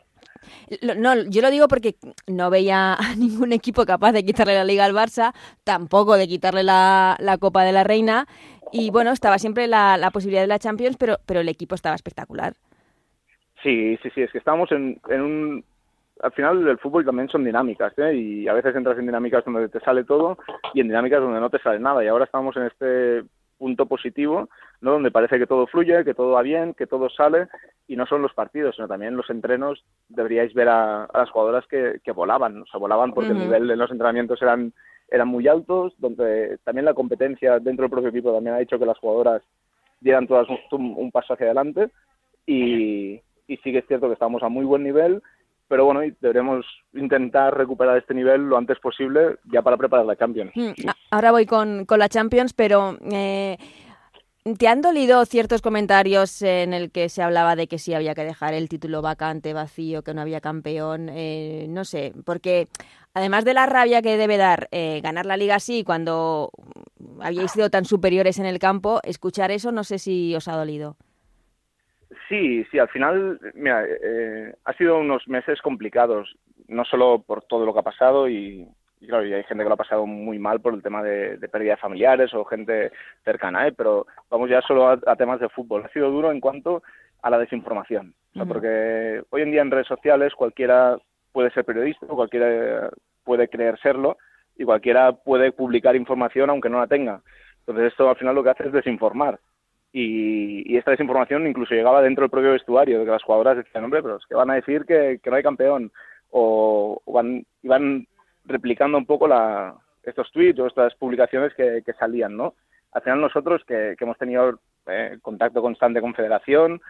No, 0.96 1.14
yo 1.28 1.42
lo 1.42 1.50
digo 1.50 1.68
porque 1.68 1.96
no 2.26 2.50
veía 2.50 2.94
a 2.94 3.14
ningún 3.16 3.52
equipo 3.52 3.84
capaz 3.84 4.12
de 4.12 4.24
quitarle 4.24 4.54
la 4.54 4.64
liga 4.64 4.84
al 4.84 4.94
Barça, 4.94 5.32
tampoco 5.64 6.16
de 6.16 6.28
quitarle 6.28 6.62
la, 6.62 7.16
Copa 7.40 7.64
de 7.64 7.72
la 7.72 7.84
Reina. 7.84 8.26
Y 8.72 8.90
bueno, 8.90 9.10
estaba 9.10 9.38
siempre 9.38 9.66
la, 9.66 9.96
la, 9.96 10.10
posibilidad 10.10 10.42
de 10.42 10.48
la 10.48 10.58
Champions, 10.58 10.96
pero, 10.96 11.18
pero 11.26 11.40
el 11.40 11.48
equipo 11.48 11.74
estaba 11.74 11.94
espectacular. 11.94 12.54
Sí, 13.62 13.96
sí, 14.02 14.10
sí, 14.14 14.22
es 14.22 14.32
que 14.32 14.38
estábamos 14.38 14.72
en, 14.72 15.00
en 15.08 15.20
un... 15.20 15.64
Al 16.22 16.32
final 16.32 16.66
el 16.68 16.78
fútbol 16.78 17.04
también 17.04 17.28
son 17.28 17.44
dinámicas, 17.44 17.92
¿eh? 17.98 18.14
Y 18.14 18.48
a 18.48 18.52
veces 18.52 18.76
entras 18.76 18.98
en 18.98 19.06
dinámicas 19.06 19.44
donde 19.44 19.68
te 19.68 19.80
sale 19.80 20.04
todo 20.04 20.38
y 20.72 20.80
en 20.80 20.88
dinámicas 20.88 21.20
donde 21.20 21.40
no 21.40 21.50
te 21.50 21.58
sale 21.58 21.80
nada. 21.80 22.04
Y 22.04 22.08
ahora 22.08 22.26
estamos 22.26 22.56
en 22.56 22.64
este 22.64 23.24
punto 23.62 23.86
positivo, 23.86 24.48
¿no? 24.80 24.90
Donde 24.94 25.12
parece 25.12 25.38
que 25.38 25.46
todo 25.46 25.68
fluye, 25.68 26.04
que 26.04 26.14
todo 26.14 26.32
va 26.32 26.42
bien, 26.42 26.74
que 26.74 26.88
todo 26.88 27.08
sale, 27.08 27.46
y 27.86 27.94
no 27.94 28.06
son 28.06 28.20
los 28.20 28.34
partidos, 28.34 28.74
sino 28.74 28.88
también 28.88 29.16
los 29.16 29.30
entrenos. 29.30 29.84
Deberíais 30.08 30.52
ver 30.52 30.68
a, 30.68 31.08
las 31.14 31.30
jugadoras 31.30 31.64
que, 31.68 32.12
volaban, 32.12 32.62
o 32.62 32.66
sea, 32.66 32.80
volaban 32.80 33.12
porque 33.14 33.30
el 33.30 33.38
nivel 33.38 33.68
de 33.68 33.76
los 33.76 33.92
entrenamientos 33.92 34.42
eran, 34.42 34.72
eran 35.08 35.28
muy 35.28 35.46
altos, 35.46 35.94
donde 35.98 36.58
también 36.64 36.86
la 36.86 36.94
competencia 36.94 37.60
dentro 37.60 37.84
del 37.84 37.90
propio 37.92 38.08
equipo 38.08 38.32
también 38.32 38.56
ha 38.56 38.60
hecho 38.60 38.80
que 38.80 38.86
las 38.86 38.98
jugadoras 38.98 39.42
dieran 40.00 40.26
todas 40.26 40.48
un, 40.72 41.12
paso 41.12 41.34
hacia 41.34 41.46
adelante, 41.46 41.88
y, 42.44 43.20
y 43.46 43.56
sí 43.58 43.70
que 43.70 43.78
es 43.78 43.86
cierto 43.86 44.08
que 44.08 44.14
estamos 44.14 44.42
a 44.42 44.48
muy 44.48 44.64
buen 44.64 44.82
nivel, 44.82 45.22
pero 45.68 45.84
bueno, 45.84 46.00
deberemos 46.20 46.66
intentar 46.92 47.56
recuperar 47.56 47.96
este 47.96 48.14
nivel 48.14 48.42
lo 48.42 48.56
antes 48.56 48.78
posible 48.78 49.38
ya 49.52 49.62
para 49.62 49.76
preparar 49.76 50.04
la 50.04 50.16
Champions. 50.16 50.52
Mm, 50.54 50.72
ahora 51.10 51.30
voy 51.30 51.46
con, 51.46 51.86
con 51.86 51.98
la 51.98 52.08
Champions, 52.08 52.52
pero 52.52 52.98
eh, 53.10 53.56
¿te 54.58 54.68
han 54.68 54.82
dolido 54.82 55.24
ciertos 55.24 55.62
comentarios 55.62 56.42
en 56.42 56.74
el 56.74 56.90
que 56.90 57.08
se 57.08 57.22
hablaba 57.22 57.56
de 57.56 57.68
que 57.68 57.78
sí 57.78 57.94
había 57.94 58.14
que 58.14 58.24
dejar 58.24 58.54
el 58.54 58.68
título 58.68 59.00
vacante, 59.02 59.52
vacío, 59.52 60.02
que 60.02 60.14
no 60.14 60.20
había 60.20 60.40
campeón? 60.40 61.08
Eh, 61.10 61.66
no 61.68 61.84
sé, 61.84 62.12
porque 62.24 62.68
además 63.14 63.44
de 63.44 63.54
la 63.54 63.66
rabia 63.66 64.02
que 64.02 64.16
debe 64.16 64.36
dar 64.36 64.68
eh, 64.72 65.00
ganar 65.02 65.26
la 65.26 65.36
liga 65.36 65.54
así 65.54 65.84
cuando 65.84 66.50
habíais 67.20 67.52
sido 67.52 67.70
tan 67.70 67.84
superiores 67.84 68.38
en 68.38 68.46
el 68.46 68.58
campo, 68.58 69.00
escuchar 69.04 69.50
eso 69.50 69.72
no 69.72 69.84
sé 69.84 69.98
si 69.98 70.34
os 70.34 70.48
ha 70.48 70.56
dolido. 70.56 70.96
Sí, 72.28 72.64
sí, 72.70 72.78
al 72.78 72.88
final, 72.88 73.38
mira, 73.54 73.84
eh, 73.86 74.54
ha 74.64 74.72
sido 74.74 74.98
unos 74.98 75.26
meses 75.28 75.60
complicados, 75.60 76.36
no 76.68 76.84
solo 76.84 77.22
por 77.22 77.42
todo 77.44 77.64
lo 77.64 77.72
que 77.72 77.80
ha 77.80 77.84
pasado 77.84 78.28
y, 78.28 78.66
claro, 79.06 79.26
y 79.26 79.32
hay 79.32 79.44
gente 79.44 79.62
que 79.62 79.68
lo 79.68 79.74
ha 79.74 79.78
pasado 79.78 80.06
muy 80.06 80.38
mal 80.38 80.60
por 80.60 80.74
el 80.74 80.82
tema 80.82 81.02
de, 81.02 81.36
de 81.36 81.48
pérdidas 81.48 81.80
familiares 81.80 82.32
o 82.34 82.44
gente 82.44 82.92
cercana, 83.24 83.66
¿eh? 83.66 83.72
pero 83.72 84.06
vamos 84.30 84.50
ya 84.50 84.60
solo 84.62 84.88
a, 84.88 85.16
temas 85.16 85.40
de 85.40 85.48
fútbol. 85.48 85.84
Ha 85.84 85.92
sido 85.92 86.10
duro 86.10 86.30
en 86.30 86.40
cuanto 86.40 86.82
a 87.22 87.30
la 87.30 87.38
desinformación, 87.38 88.14
porque 88.48 89.22
hoy 89.30 89.42
en 89.42 89.52
día 89.52 89.62
en 89.62 89.70
redes 89.70 89.86
sociales 89.86 90.34
cualquiera 90.34 90.98
puede 91.30 91.50
ser 91.50 91.64
periodista, 91.64 92.06
cualquiera 92.06 92.90
puede 93.24 93.48
creer 93.48 93.78
serlo 93.80 94.16
y 94.56 94.64
cualquiera 94.64 95.12
puede 95.12 95.52
publicar 95.52 95.94
información 95.94 96.50
aunque 96.50 96.68
no 96.68 96.80
la 96.80 96.88
tenga. 96.88 97.20
Entonces 97.60 97.92
esto 97.92 98.08
al 98.08 98.16
final 98.16 98.34
lo 98.34 98.42
que 98.42 98.50
hace 98.50 98.66
es 98.66 98.72
desinformar 98.72 99.38
y, 99.92 100.76
esta 100.76 100.90
desinformación 100.90 101.46
incluso 101.46 101.74
llegaba 101.74 102.02
dentro 102.02 102.22
del 102.22 102.30
propio 102.30 102.52
vestuario, 102.52 102.98
de 102.98 103.04
que 103.04 103.10
las 103.10 103.22
jugadoras 103.22 103.58
decían, 103.58 103.84
hombre, 103.84 104.02
pero 104.02 104.16
es 104.16 104.26
que 104.26 104.34
van 104.34 104.50
a 104.50 104.54
decir 104.54 104.84
que, 104.86 105.20
no 105.24 105.36
hay 105.36 105.42
campeón, 105.42 105.92
o, 106.30 107.00
van, 107.06 107.44
iban 107.62 108.06
replicando 108.44 108.96
un 108.96 109.06
poco 109.06 109.28
la, 109.28 109.74
estos 110.02 110.32
tweets 110.32 110.58
o 110.60 110.66
estas 110.66 110.94
publicaciones 110.94 111.52
que, 111.54 111.82
salían, 111.98 112.36
¿no? 112.36 112.54
Al 112.92 113.02
final 113.02 113.20
nosotros, 113.20 113.62
que, 113.66 113.96
hemos 113.98 114.18
tenido 114.18 114.58
eh, 114.86 115.18
contacto 115.20 115.60
constante 115.60 116.00
con 116.00 116.14
Federación, 116.14 116.80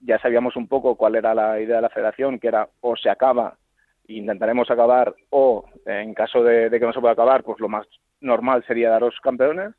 ya 0.00 0.18
sabíamos 0.20 0.56
un 0.56 0.68
poco 0.68 0.96
cuál 0.96 1.16
era 1.16 1.34
la 1.34 1.60
idea 1.60 1.76
de 1.76 1.82
la 1.82 1.90
Federación, 1.90 2.38
que 2.38 2.48
era 2.48 2.68
o 2.80 2.96
se 2.96 3.10
acaba 3.10 3.56
intentaremos 4.08 4.70
acabar, 4.70 5.14
o 5.30 5.64
en 5.86 6.12
caso 6.12 6.42
de, 6.42 6.68
de 6.68 6.80
que 6.80 6.84
no 6.84 6.92
se 6.92 7.00
pueda 7.00 7.12
acabar, 7.12 7.42
pues 7.42 7.60
lo 7.60 7.68
más 7.68 7.86
normal 8.20 8.64
sería 8.66 8.90
daros 8.90 9.18
campeones, 9.22 9.74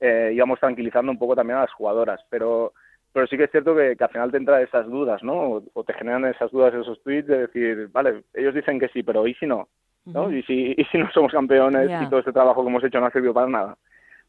eh, 0.00 0.32
íbamos 0.34 0.58
tranquilizando 0.58 1.12
un 1.12 1.18
poco 1.18 1.36
también 1.36 1.58
a 1.58 1.62
las 1.62 1.72
jugadoras, 1.72 2.20
pero 2.28 2.72
pero 3.12 3.26
sí 3.26 3.36
que 3.36 3.44
es 3.44 3.50
cierto 3.50 3.74
que, 3.74 3.96
al 3.98 4.08
final 4.08 4.30
te 4.30 4.36
entran 4.36 4.62
esas 4.62 4.86
dudas, 4.86 5.22
¿no? 5.22 5.62
O, 5.74 5.84
te 5.84 5.94
generan 5.94 6.26
esas 6.26 6.50
dudas 6.52 6.72
esos 6.74 7.02
tweets 7.02 7.26
de 7.26 7.38
decir, 7.46 7.88
vale, 7.90 8.22
ellos 8.34 8.54
dicen 8.54 8.78
que 8.78 8.88
sí, 8.88 9.02
pero 9.02 9.26
¿y 9.26 9.34
si 9.34 9.46
no? 9.46 9.68
¿no? 10.04 10.30
¿Y, 10.32 10.42
si, 10.44 10.74
¿Y 10.76 10.84
si 10.84 10.98
no 10.98 11.10
somos 11.12 11.32
campeones 11.32 11.90
y 12.02 12.08
todo 12.08 12.20
este 12.20 12.32
trabajo 12.32 12.62
que 12.62 12.68
hemos 12.68 12.84
hecho 12.84 13.00
no 13.00 13.06
ha 13.06 13.10
servido 13.10 13.34
para 13.34 13.48
nada? 13.48 13.76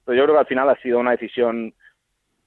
Pero 0.03 0.17
yo 0.17 0.23
creo 0.23 0.35
que 0.35 0.39
al 0.39 0.47
final 0.47 0.69
ha 0.69 0.75
sido 0.77 0.99
una 0.99 1.11
decisión 1.11 1.73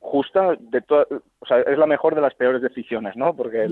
justa, 0.01 0.55
de 0.59 0.83
o 0.89 1.47
sea, 1.47 1.61
es 1.61 1.79
la 1.79 1.87
mejor 1.87 2.15
de 2.15 2.21
las 2.21 2.35
peores 2.35 2.61
decisiones, 2.61 3.17
¿no? 3.17 3.35
Porque 3.35 3.67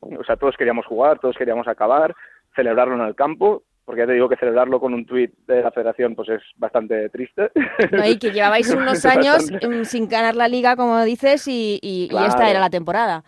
o 0.00 0.24
sea, 0.24 0.36
todos 0.36 0.56
queríamos 0.56 0.86
jugar, 0.86 1.18
todos 1.18 1.36
queríamos 1.36 1.66
acabar, 1.66 2.14
celebrarlo 2.54 2.94
en 2.94 3.08
el 3.08 3.14
campo, 3.14 3.62
porque 3.84 4.00
ya 4.02 4.06
te 4.06 4.14
digo 4.14 4.28
que 4.28 4.36
celebrarlo 4.36 4.80
con 4.80 4.94
un 4.94 5.04
tuit 5.04 5.32
de 5.46 5.62
la 5.62 5.70
federación 5.70 6.14
pues 6.14 6.28
es 6.30 6.42
bastante 6.56 7.08
triste. 7.10 7.50
y 8.06 8.18
que 8.18 8.30
llevabais 8.30 8.70
unos 8.74 9.04
años 9.04 9.50
sin 9.82 10.08
ganar 10.08 10.36
la 10.36 10.48
liga, 10.48 10.76
como 10.76 11.02
dices, 11.04 11.46
y, 11.46 12.08
esta 12.10 12.50
era 12.50 12.60
la 12.60 12.70
temporada. 12.70 13.22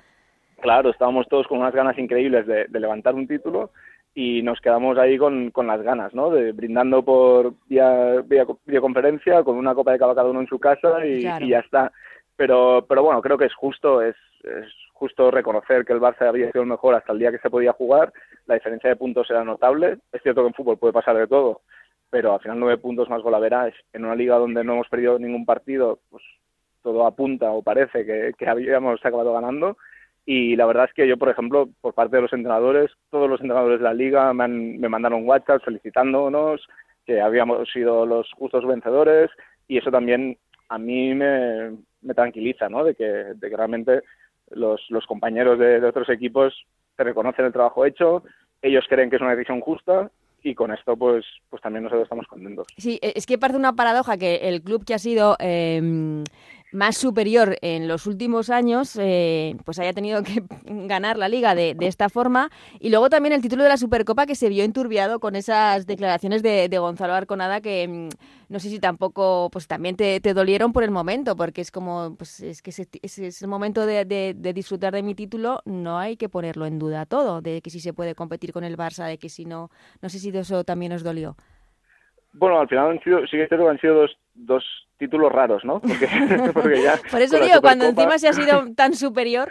Claro, 0.60 0.90
estábamos 0.90 1.28
todos 1.28 1.46
con 1.46 1.58
unas 1.58 1.74
ganas 1.74 1.98
increíbles 1.98 2.46
de, 2.46 2.66
levantar 2.80 3.14
un 3.14 3.28
título 3.28 3.70
y 4.14 4.42
nos 4.42 4.60
quedamos 4.60 4.96
ahí 4.96 5.18
con, 5.18 5.50
con 5.50 5.66
las 5.66 5.82
ganas, 5.82 6.14
¿no? 6.14 6.30
De, 6.30 6.52
brindando 6.52 7.04
por 7.04 7.52
vía, 7.68 8.22
vía 8.24 8.46
videoconferencia 8.64 9.42
con 9.42 9.56
una 9.56 9.74
copa 9.74 9.92
de 9.92 9.98
cava 9.98 10.14
cada 10.14 10.30
uno 10.30 10.40
en 10.40 10.46
su 10.46 10.58
casa 10.58 11.04
y, 11.04 11.20
ya 11.22 11.58
está. 11.58 11.92
Pero, 12.34 12.86
pero 12.88 13.02
bueno, 13.02 13.20
creo 13.20 13.36
que 13.36 13.44
es 13.44 13.54
justo, 13.54 14.00
es, 14.00 14.16
es 14.42 14.66
justo 14.94 15.30
reconocer 15.30 15.84
que 15.84 15.92
el 15.92 16.00
Barça 16.00 16.28
había 16.28 16.50
sido 16.50 16.62
el 16.62 16.68
mejor 16.68 16.94
hasta 16.94 17.12
el 17.12 17.18
día 17.18 17.30
que 17.30 17.38
se 17.38 17.50
podía 17.50 17.72
jugar. 17.72 18.12
La 18.46 18.54
diferencia 18.54 18.90
de 18.90 18.96
puntos 18.96 19.28
era 19.30 19.44
notable. 19.44 19.98
Es 20.12 20.22
cierto 20.22 20.42
que 20.42 20.48
en 20.48 20.54
fútbol 20.54 20.78
puede 20.78 20.92
pasar 20.92 21.16
de 21.16 21.26
todo, 21.26 21.62
pero 22.10 22.34
al 22.34 22.40
final 22.40 22.60
nueve 22.60 22.78
puntos 22.78 23.08
más 23.08 23.22
golavera 23.22 23.70
en 23.92 24.04
una 24.04 24.14
liga 24.14 24.36
donde 24.36 24.64
no 24.64 24.74
hemos 24.74 24.88
perdido 24.88 25.18
ningún 25.18 25.44
partido, 25.44 25.98
pues 26.10 26.22
todo 26.82 27.06
apunta 27.06 27.50
o 27.50 27.62
parece 27.62 28.06
que, 28.06 28.48
habíamos 28.48 29.04
acabado 29.04 29.32
ganando 29.32 29.76
y 30.24 30.56
la 30.56 30.66
verdad 30.66 30.86
es 30.88 30.94
que 30.94 31.08
yo, 31.08 31.16
por 31.16 31.28
ejemplo, 31.28 31.68
por 31.80 31.94
parte 31.94 32.16
de 32.16 32.22
los 32.22 32.32
entrenadores, 32.32 32.90
todos 33.10 33.28
los 33.28 33.40
entrenadores 33.40 33.78
de 33.78 33.84
la 33.84 33.94
liga 33.94 34.32
me, 34.32 34.48
me 34.48 34.88
mandaron 34.88 35.28
WhatsApp 35.28 35.62
felicitándonos, 35.64 36.66
que 37.04 37.20
habíamos 37.20 37.70
sido 37.70 38.04
los 38.04 38.30
justos 38.32 38.66
vencedores 38.66 39.30
y 39.68 39.78
eso 39.78 39.90
también 39.90 40.36
a 40.68 40.78
mí 40.78 41.14
me, 41.14 41.76
tranquiliza, 42.14 42.68
¿no? 42.68 42.84
De 42.84 42.94
que, 42.94 43.34
realmente 43.56 44.02
los 44.50 45.06
compañeros 45.06 45.58
de, 45.58 45.84
otros 45.84 46.08
equipos 46.08 46.66
te 46.96 47.04
reconocen 47.04 47.44
el 47.44 47.52
trabajo 47.52 47.84
hecho, 47.84 48.22
ellos 48.62 48.84
creen 48.88 49.10
que 49.10 49.16
es 49.16 49.22
una 49.22 49.34
decisión 49.34 49.60
justa 49.60 50.10
y 50.42 50.54
con 50.54 50.72
esto 50.72 50.96
pues 50.96 51.24
pues 51.50 51.60
también 51.62 51.84
nosotros 51.84 52.04
estamos 52.04 52.26
contentos. 52.26 52.66
Sí, 52.76 52.98
es 53.02 53.26
que 53.26 53.38
parece 53.38 53.58
una 53.58 53.74
paradoja 53.74 54.16
que 54.16 54.48
el 54.48 54.62
club 54.62 54.84
que 54.84 54.94
ha 54.94 54.98
sido 54.98 55.36
eh, 55.40 56.22
más 56.72 56.96
superior 56.96 57.56
en 57.62 57.88
los 57.88 58.06
últimos 58.06 58.50
años, 58.50 58.96
eh, 59.00 59.56
pues 59.64 59.78
haya 59.78 59.92
tenido 59.92 60.22
que 60.22 60.42
ganar 60.64 61.16
la 61.16 61.28
liga 61.28 61.54
de, 61.54 61.76
esta 61.80 62.08
forma. 62.08 62.50
Y 62.80 62.90
luego 62.90 63.08
también 63.08 63.32
el 63.32 63.42
título 63.42 63.62
de 63.62 63.68
la 63.68 63.76
Supercopa 63.76 64.26
que 64.26 64.34
se 64.34 64.48
vio 64.48 64.64
enturbiado 64.64 65.20
con 65.20 65.36
esas 65.36 65.86
declaraciones 65.86 66.42
de, 66.42 66.68
Gonzalo 66.76 67.14
Arconada 67.14 67.60
que 67.60 67.88
mm, 67.88 68.08
no 68.48 68.60
sé 68.60 68.68
si 68.68 68.78
tampoco, 68.78 69.48
pues 69.50 69.66
también 69.66 69.96
te, 69.96 70.20
dolieron 70.20 70.72
por 70.72 70.82
el 70.82 70.90
momento, 70.90 71.34
porque 71.36 71.60
es 71.60 71.70
como, 71.70 72.14
pues 72.16 72.40
es 72.40 72.62
que 72.62 72.70
es, 72.70 73.42
el 73.42 73.48
momento 73.48 73.86
de, 73.86 74.34
disfrutar 74.54 74.94
de 74.94 75.02
mi 75.02 75.14
título, 75.14 75.62
no 75.64 75.98
hay 75.98 76.16
que 76.16 76.28
ponerlo 76.28 76.66
en 76.66 76.78
duda 76.78 77.06
todo, 77.06 77.40
de 77.40 77.62
que 77.62 77.70
si 77.70 77.80
se 77.80 77.92
puede 77.92 78.14
competir 78.14 78.52
con 78.52 78.64
el 78.64 78.76
Barça, 78.76 79.06
de 79.06 79.18
que 79.18 79.28
si 79.28 79.44
no, 79.44 79.70
no 80.02 80.08
sé 80.08 80.18
si 80.18 80.28
eso 80.36 80.64
también 80.64 80.92
os 80.92 81.02
dolió. 81.02 81.36
Bueno, 82.38 82.60
al 82.60 82.68
final 82.68 82.90
han 82.90 83.02
sido, 83.02 83.26
sí 83.26 83.36
que 83.36 83.48
han 83.50 83.80
sido 83.80 83.94
dos, 83.94 84.18
dos 84.34 84.64
títulos 84.98 85.32
raros, 85.32 85.64
¿no? 85.64 85.80
Porque, 85.80 86.06
ya 86.82 86.94
Por 87.10 87.22
eso 87.22 87.38
digo, 87.38 87.60
cuando 87.60 87.86
encima 87.86 88.18
se 88.18 88.28
ha 88.28 88.32
sido 88.32 88.74
tan 88.74 88.94
superior. 88.94 89.48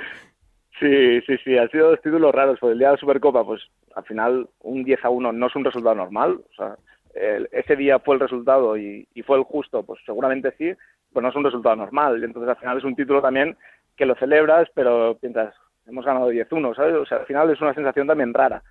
Sí, 0.80 1.22
sí, 1.22 1.36
sí, 1.44 1.58
han 1.58 1.70
sido 1.70 1.92
dos 1.92 2.02
títulos 2.02 2.34
raros. 2.34 2.60
Pues 2.60 2.74
el 2.74 2.80
día 2.80 2.90
de 2.90 2.94
la 2.94 3.00
Supercopa, 3.00 3.44
pues 3.44 3.62
al 3.96 4.04
final 4.04 4.48
un 4.62 4.84
10 4.84 5.04
a 5.04 5.10
1 5.10 5.32
no 5.32 5.48
es 5.48 5.56
un 5.56 5.66
resultado 5.66 5.96
normal. 5.96 6.40
O 6.52 6.54
sea, 6.56 6.76
ese 7.52 7.76
día 7.76 8.00
fue 8.00 8.16
el 8.16 8.22
resultado 8.22 8.78
y, 8.78 9.08
y, 9.16 9.22
fue 9.24 9.38
el 9.38 9.44
justo, 9.44 9.84
pues 9.84 10.02
seguramente 10.06 10.54
sí, 10.58 10.72
pues 11.14 11.24
no 11.24 11.30
es 11.30 11.36
un 11.36 11.46
resultado 11.46 11.76
normal. 11.76 12.20
Y 12.20 12.26
entonces 12.26 12.50
al 12.50 12.58
final 12.58 12.78
es 12.78 12.84
un 12.84 12.96
título 12.96 13.22
también 13.22 13.58
que 13.96 14.06
lo 14.06 14.16
celebras, 14.16 14.68
pero 14.76 15.18
piensas, 15.20 15.56
hemos 15.88 16.06
ganado 16.06 16.32
10-1, 16.32 16.76
¿sabes? 16.76 16.96
O 16.96 17.06
sea, 17.06 17.20
al 17.20 17.26
final 17.26 17.50
es 17.50 17.62
una 17.62 17.74
sensación 17.74 18.06
también 18.06 18.34
rara. 18.34 18.62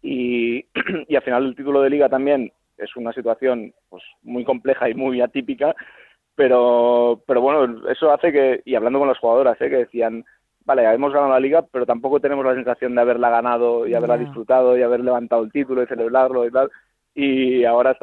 Y, 0.00 0.64
y 1.08 1.16
al 1.16 1.22
final 1.22 1.46
el 1.46 1.56
título 1.56 1.82
de 1.82 1.90
liga 1.90 2.08
también 2.08 2.52
es 2.78 2.96
una 2.96 3.12
situación 3.12 3.72
pues 3.88 4.02
muy 4.22 4.44
compleja 4.44 4.88
y 4.88 4.94
muy 4.94 5.20
atípica, 5.20 5.74
pero, 6.34 7.22
pero 7.26 7.40
bueno, 7.40 7.88
eso 7.88 8.12
hace 8.12 8.32
que, 8.32 8.62
y 8.64 8.74
hablando 8.74 9.00
con 9.00 9.08
las 9.08 9.18
jugadoras, 9.18 9.60
¿eh? 9.60 9.68
que 9.68 9.78
decían, 9.78 10.24
vale, 10.64 10.84
hemos 10.84 11.12
ganado 11.12 11.32
la 11.32 11.40
liga, 11.40 11.62
pero 11.70 11.84
tampoco 11.84 12.20
tenemos 12.20 12.44
la 12.44 12.54
sensación 12.54 12.94
de 12.94 13.00
haberla 13.00 13.30
ganado 13.30 13.86
y 13.86 13.94
haberla 13.94 14.18
disfrutado 14.18 14.76
y 14.78 14.82
haber 14.82 15.00
levantado 15.00 15.42
el 15.42 15.52
título 15.52 15.82
y 15.82 15.86
celebrarlo 15.86 16.46
y 16.46 16.50
tal, 16.50 16.70
y 17.14 17.64
ahora 17.64 17.96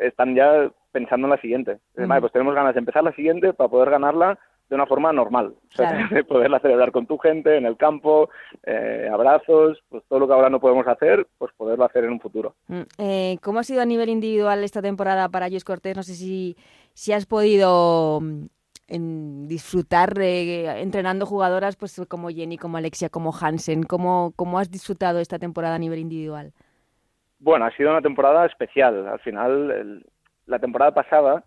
están 0.00 0.34
ya 0.36 0.70
pensando 0.92 1.26
en 1.26 1.30
la 1.30 1.40
siguiente. 1.40 1.78
Vale, 1.96 2.20
pues 2.20 2.32
tenemos 2.32 2.54
ganas 2.54 2.74
de 2.74 2.80
empezar 2.80 3.02
la 3.02 3.12
siguiente 3.12 3.52
para 3.52 3.68
poder 3.68 3.90
ganarla 3.90 4.38
de 4.70 4.76
una 4.76 4.86
forma 4.86 5.12
normal, 5.12 5.48
o 5.48 5.76
sea, 5.76 6.06
de 6.08 6.22
poderla 6.24 6.60
celebrar 6.60 6.92
con 6.92 7.04
tu 7.06 7.18
gente 7.18 7.56
en 7.56 7.66
el 7.66 7.76
campo, 7.76 8.30
eh, 8.64 9.08
abrazos, 9.12 9.82
pues 9.88 10.04
todo 10.08 10.20
lo 10.20 10.28
que 10.28 10.32
ahora 10.32 10.48
no 10.48 10.60
podemos 10.60 10.86
hacer, 10.86 11.26
pues 11.38 11.52
poderlo 11.56 11.84
hacer 11.84 12.04
en 12.04 12.12
un 12.12 12.20
futuro. 12.20 12.54
Mm, 12.68 12.82
eh, 12.98 13.38
¿Cómo 13.42 13.58
ha 13.58 13.64
sido 13.64 13.82
a 13.82 13.84
nivel 13.84 14.08
individual 14.08 14.62
esta 14.62 14.80
temporada 14.80 15.28
para 15.28 15.48
Luis 15.48 15.64
Cortés? 15.64 15.96
No 15.96 16.04
sé 16.04 16.14
si, 16.14 16.56
si 16.94 17.12
has 17.12 17.26
podido 17.26 18.20
mm, 18.20 19.48
disfrutar 19.48 20.16
entrenando 20.20 21.26
jugadoras 21.26 21.74
pues 21.74 22.00
como 22.08 22.30
Jenny, 22.30 22.56
como 22.56 22.76
Alexia, 22.76 23.08
como 23.08 23.32
Hansen. 23.32 23.82
¿Cómo, 23.82 24.32
¿Cómo 24.36 24.60
has 24.60 24.70
disfrutado 24.70 25.18
esta 25.18 25.40
temporada 25.40 25.74
a 25.74 25.80
nivel 25.80 25.98
individual? 25.98 26.52
Bueno, 27.40 27.64
ha 27.64 27.76
sido 27.76 27.90
una 27.90 28.02
temporada 28.02 28.46
especial. 28.46 29.08
Al 29.08 29.18
final, 29.18 30.04
la 30.46 30.58
temporada 30.60 30.92
pasada 30.92 31.42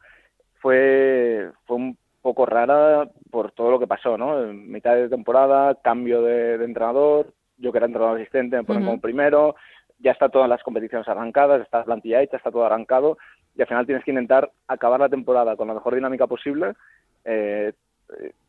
fue, 0.59 1.51
fue 1.65 1.77
un 1.77 1.97
poco 2.23 2.45
rara 2.45 3.07
por 3.29 3.51
todo 3.51 3.69
lo 3.69 3.79
que 3.79 3.85
pasó, 3.85 4.17
¿no? 4.17 4.41
En 4.41 4.71
mitad 4.71 4.95
de 4.95 5.09
temporada, 5.09 5.75
cambio 5.83 6.23
de, 6.23 6.55
entrenador, 6.55 7.33
yo 7.57 7.71
que 7.71 7.77
era 7.77 7.85
entrenador 7.85 8.17
asistente 8.17 8.55
me 8.55 8.63
ponen 8.63 8.85
como 8.85 9.01
primero, 9.01 9.55
ya 9.99 10.11
está 10.11 10.29
todas 10.29 10.49
las 10.49 10.63
competiciones 10.63 11.07
arrancadas, 11.07 11.61
está 11.61 11.79
la 11.79 11.83
plantilla 11.83 12.21
hecha, 12.21 12.37
está 12.37 12.49
todo 12.49 12.65
arrancado 12.65 13.17
y 13.55 13.61
al 13.61 13.67
final 13.67 13.85
tienes 13.85 14.03
que 14.05 14.11
intentar 14.11 14.49
acabar 14.67 15.01
la 15.01 15.09
temporada 15.09 15.55
con 15.57 15.67
la 15.67 15.73
mejor 15.73 15.95
dinámica 15.95 16.25
posible, 16.25 16.73
eh, 17.25 17.73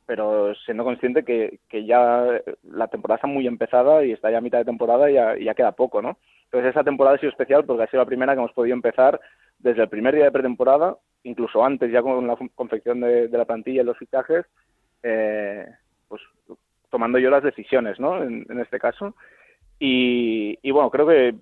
pero 0.06 0.54
siendo 0.54 0.84
consciente 0.84 1.24
que, 1.24 1.58
que, 1.68 1.84
ya 1.84 2.24
la 2.62 2.88
temporada 2.88 3.16
está 3.16 3.26
muy 3.26 3.46
empezada 3.46 4.04
y 4.04 4.12
está 4.12 4.30
ya 4.30 4.38
a 4.38 4.42
mitad 4.42 4.58
de 4.58 4.64
temporada 4.64 5.10
y 5.10 5.14
ya, 5.14 5.36
ya 5.36 5.54
queda 5.54 5.72
poco, 5.72 6.00
¿no? 6.00 6.16
Entonces 6.44 6.70
esa 6.70 6.84
temporada 6.84 7.16
ha 7.16 7.18
sido 7.18 7.30
especial 7.30 7.64
porque 7.64 7.82
ha 7.82 7.86
sido 7.88 8.02
la 8.02 8.06
primera 8.06 8.34
que 8.34 8.38
hemos 8.38 8.52
podido 8.52 8.74
empezar 8.74 9.20
desde 9.58 9.82
el 9.82 9.88
primer 9.88 10.14
día 10.14 10.24
de 10.24 10.32
pretemporada 10.32 10.96
incluso 11.24 11.64
antes, 11.64 11.90
ya 11.90 12.02
con 12.02 12.26
la 12.26 12.36
confección 12.54 13.00
de, 13.00 13.28
la 13.28 13.44
plantilla 13.44 13.82
y 13.82 13.84
los 13.84 13.98
fichajes, 13.98 14.46
eh, 15.02 15.66
pues 16.08 16.22
tomando 16.90 17.18
yo 17.18 17.30
las 17.30 17.42
decisiones, 17.42 17.98
¿no? 17.98 18.22
En, 18.22 18.60
este 18.60 18.78
caso. 18.78 19.14
Y, 19.78 20.70
bueno, 20.70 20.90
creo 20.90 21.06
que 21.06 21.34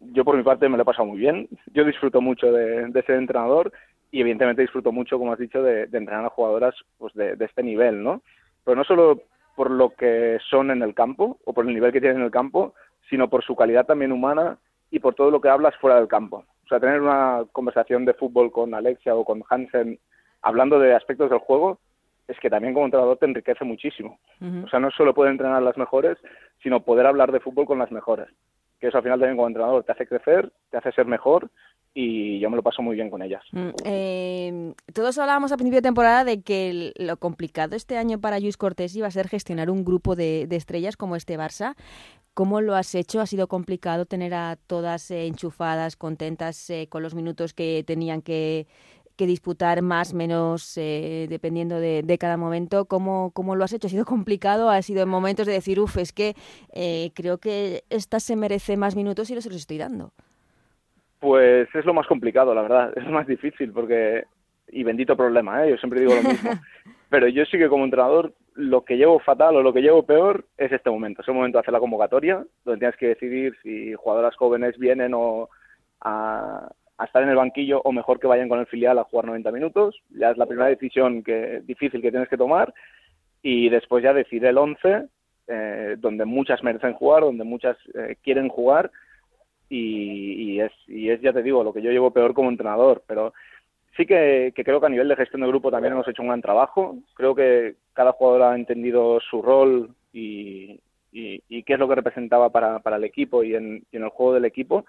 yo 0.00 0.24
por 0.24 0.36
mi 0.36 0.42
parte 0.42 0.68
me 0.68 0.76
lo 0.76 0.82
he 0.82 0.86
pasado 0.86 1.06
muy 1.06 1.18
bien. 1.18 1.48
Yo 1.72 1.84
disfruto 1.84 2.20
mucho 2.20 2.52
de, 2.52 3.02
ser 3.06 3.16
entrenador 3.16 3.72
y 4.10 4.20
evidentemente 4.20 4.62
disfruto 4.62 4.92
mucho, 4.92 5.18
como 5.18 5.32
has 5.32 5.38
dicho, 5.38 5.62
de, 5.62 5.84
entrenar 5.84 6.24
a 6.24 6.30
jugadoras 6.30 6.74
pues 6.98 7.14
de, 7.14 7.36
este 7.40 7.62
nivel, 7.62 8.02
¿no? 8.02 8.22
Pero 8.64 8.76
no 8.76 8.84
solo 8.84 9.22
por 9.56 9.70
lo 9.70 9.90
que 9.90 10.38
son 10.50 10.70
en 10.70 10.82
el 10.82 10.94
campo 10.94 11.38
o 11.44 11.52
por 11.52 11.66
el 11.66 11.74
nivel 11.74 11.90
que 11.92 12.00
tienen 12.00 12.18
en 12.18 12.24
el 12.24 12.30
campo, 12.30 12.74
sino 13.08 13.28
por 13.30 13.42
su 13.42 13.56
calidad 13.56 13.86
también 13.86 14.12
humana 14.12 14.58
y 14.90 14.98
por 14.98 15.14
todo 15.14 15.30
lo 15.30 15.40
que 15.40 15.48
hablas 15.48 15.74
fuera 15.76 15.96
del 15.96 16.06
campo. 16.06 16.44
O 16.68 16.70
sea, 16.70 16.80
tener 16.80 17.00
una 17.00 17.46
conversación 17.52 18.04
de 18.04 18.12
fútbol 18.12 18.52
con 18.52 18.74
Alexia 18.74 19.14
o 19.14 19.24
con 19.24 19.42
Hansen 19.48 19.98
hablando 20.42 20.78
de 20.78 20.94
aspectos 20.94 21.30
del 21.30 21.38
juego 21.38 21.78
es 22.26 22.38
que 22.40 22.50
también 22.50 22.74
como 22.74 22.84
entrenador 22.84 23.16
te 23.16 23.24
enriquece 23.24 23.64
muchísimo. 23.64 24.18
O 24.62 24.68
sea, 24.68 24.78
no 24.78 24.90
solo 24.90 25.14
poder 25.14 25.32
entrenar 25.32 25.62
las 25.62 25.78
mejores, 25.78 26.18
sino 26.62 26.80
poder 26.80 27.06
hablar 27.06 27.32
de 27.32 27.40
fútbol 27.40 27.64
con 27.64 27.78
las 27.78 27.90
mejores. 27.90 28.28
Que 28.78 28.88
eso 28.88 28.98
al 28.98 29.02
final 29.02 29.18
también 29.18 29.36
como 29.36 29.48
entrenador 29.48 29.82
te 29.82 29.92
hace 29.92 30.06
crecer, 30.06 30.52
te 30.70 30.76
hace 30.76 30.92
ser 30.92 31.06
mejor 31.06 31.48
y 31.94 32.38
yo 32.38 32.50
me 32.50 32.56
lo 32.56 32.62
paso 32.62 32.82
muy 32.82 32.94
bien 32.94 33.10
con 33.10 33.22
ellas. 33.22 33.42
Eh, 33.84 34.72
todos 34.92 35.18
hablábamos 35.18 35.52
a 35.52 35.56
principio 35.56 35.78
de 35.78 35.82
temporada 35.82 36.24
de 36.24 36.42
que 36.42 36.92
lo 36.96 37.16
complicado 37.16 37.74
este 37.74 37.96
año 37.96 38.20
para 38.20 38.38
Luis 38.38 38.56
Cortés 38.56 38.94
iba 38.94 39.06
a 39.06 39.10
ser 39.10 39.28
gestionar 39.28 39.70
un 39.70 39.84
grupo 39.84 40.14
de, 40.14 40.46
de 40.46 40.56
estrellas 40.56 40.96
como 40.96 41.16
este 41.16 41.38
Barça. 41.38 41.74
¿Cómo 42.38 42.60
lo 42.60 42.76
has 42.76 42.94
hecho? 42.94 43.20
¿Ha 43.20 43.26
sido 43.26 43.48
complicado 43.48 44.06
tener 44.06 44.32
a 44.32 44.54
todas 44.68 45.10
eh, 45.10 45.26
enchufadas, 45.26 45.96
contentas 45.96 46.70
eh, 46.70 46.86
con 46.88 47.02
los 47.02 47.16
minutos 47.16 47.52
que 47.52 47.82
tenían 47.84 48.22
que, 48.22 48.68
disputar 49.16 49.82
más, 49.82 50.14
menos, 50.14 50.74
eh, 50.76 51.26
dependiendo 51.28 51.80
de, 51.80 52.16
cada 52.20 52.36
momento? 52.36 52.84
¿Cómo, 52.84 53.32
¿Cómo, 53.32 53.56
lo 53.56 53.64
has 53.64 53.72
hecho? 53.72 53.88
¿Ha 53.88 53.90
sido 53.90 54.04
complicado? 54.04 54.70
¿Ha 54.70 54.80
sido 54.82 55.02
en 55.02 55.08
momentos 55.08 55.48
de 55.48 55.54
decir, 55.54 55.80
uff, 55.80 55.96
es 55.96 56.12
que 56.12 56.36
creo 57.12 57.38
que 57.38 57.82
esta 57.90 58.20
se 58.20 58.36
merece 58.36 58.76
más 58.76 58.94
minutos 58.94 59.28
y 59.30 59.34
no 59.34 59.40
se 59.40 59.48
los 59.48 59.58
estoy 59.58 59.78
dando? 59.78 60.12
Pues 61.18 61.68
es 61.74 61.84
lo 61.84 61.94
más 61.94 62.06
complicado, 62.06 62.54
la 62.54 62.62
verdad. 62.62 62.92
Es 62.96 63.04
lo 63.04 63.12
más 63.12 63.26
difícil 63.26 63.72
porque... 63.72 64.24
Y 64.70 64.82
bendito 64.84 65.16
problema, 65.16 65.64
¿eh? 65.64 65.70
Yo 65.70 65.76
siempre 65.78 66.00
digo 66.00 66.14
lo 66.14 66.22
mismo. 66.22 66.50
Pero 67.08 67.26
yo 67.28 67.44
sí 67.46 67.56
que 67.56 67.68
como 67.68 67.84
entrenador 67.84 68.34
lo 68.58 68.84
que 68.84 68.96
llevo 68.96 69.18
fatal 69.20 69.56
o 69.56 69.62
lo 69.62 69.72
que 69.72 69.80
llevo 69.80 70.04
peor 70.04 70.44
es 70.58 70.72
este 70.72 70.90
momento. 70.90 71.22
Es 71.22 71.28
el 71.28 71.34
momento 71.34 71.56
de 71.56 71.60
hacer 71.60 71.72
la 71.72 71.80
convocatoria, 71.80 72.44
donde 72.64 72.78
tienes 72.80 72.96
que 72.96 73.08
decidir 73.08 73.56
si 73.62 73.94
jugadoras 73.94 74.36
jóvenes 74.36 74.76
vienen 74.76 75.12
o 75.14 75.48
a, 76.00 76.68
estar 77.02 77.22
en 77.22 77.28
el 77.28 77.36
banquillo 77.36 77.80
o 77.82 77.92
mejor 77.92 78.18
que 78.18 78.26
vayan 78.26 78.48
con 78.48 78.58
el 78.58 78.66
filial 78.66 78.98
a 78.98 79.04
jugar 79.04 79.26
90 79.26 79.52
minutos. 79.52 80.02
Ya 80.10 80.30
es 80.32 80.36
la 80.36 80.46
primera 80.46 80.68
decisión 80.68 81.22
que 81.22 81.62
difícil 81.64 82.02
que 82.02 82.10
tienes 82.10 82.28
que 82.28 82.36
tomar. 82.36 82.74
Y 83.42 83.68
después 83.68 84.02
ya 84.02 84.12
decidir 84.12 84.46
el 84.46 84.58
11, 84.58 85.04
eh, 85.46 85.96
donde 85.98 86.24
muchas 86.24 86.62
merecen 86.64 86.94
jugar, 86.94 87.22
donde 87.22 87.44
muchas 87.44 87.76
eh, 87.94 88.16
quieren 88.22 88.48
jugar. 88.48 88.90
Y, 89.70 90.54
y, 90.54 90.60
es, 90.60 90.72
y 90.86 91.10
es, 91.10 91.20
ya 91.20 91.32
te 91.32 91.42
digo, 91.42 91.62
lo 91.62 91.72
que 91.72 91.82
yo 91.82 91.90
llevo 91.90 92.10
peor 92.10 92.34
como 92.34 92.48
entrenador. 92.48 93.02
Pero 93.06 93.32
sí 93.98 94.06
que, 94.06 94.52
creo 94.54 94.80
que 94.80 94.86
a 94.86 94.90
nivel 94.90 95.08
de 95.08 95.16
gestión 95.16 95.42
de 95.42 95.48
grupo 95.48 95.70
también 95.70 95.92
hemos 95.92 96.08
hecho 96.08 96.22
un 96.22 96.28
gran 96.28 96.40
trabajo. 96.40 96.96
Creo 97.14 97.34
que 97.34 97.74
cada 97.92 98.12
jugador 98.12 98.42
ha 98.42 98.54
entendido 98.54 99.18
su 99.20 99.42
rol 99.42 99.90
y, 100.12 100.80
qué 101.12 101.74
es 101.74 101.78
lo 101.78 101.88
que 101.88 101.96
representaba 101.96 102.50
para, 102.50 102.96
el 102.96 103.04
equipo 103.04 103.42
y 103.42 103.54
en, 103.54 103.84
el 103.92 104.08
juego 104.08 104.34
del 104.34 104.44
equipo. 104.44 104.86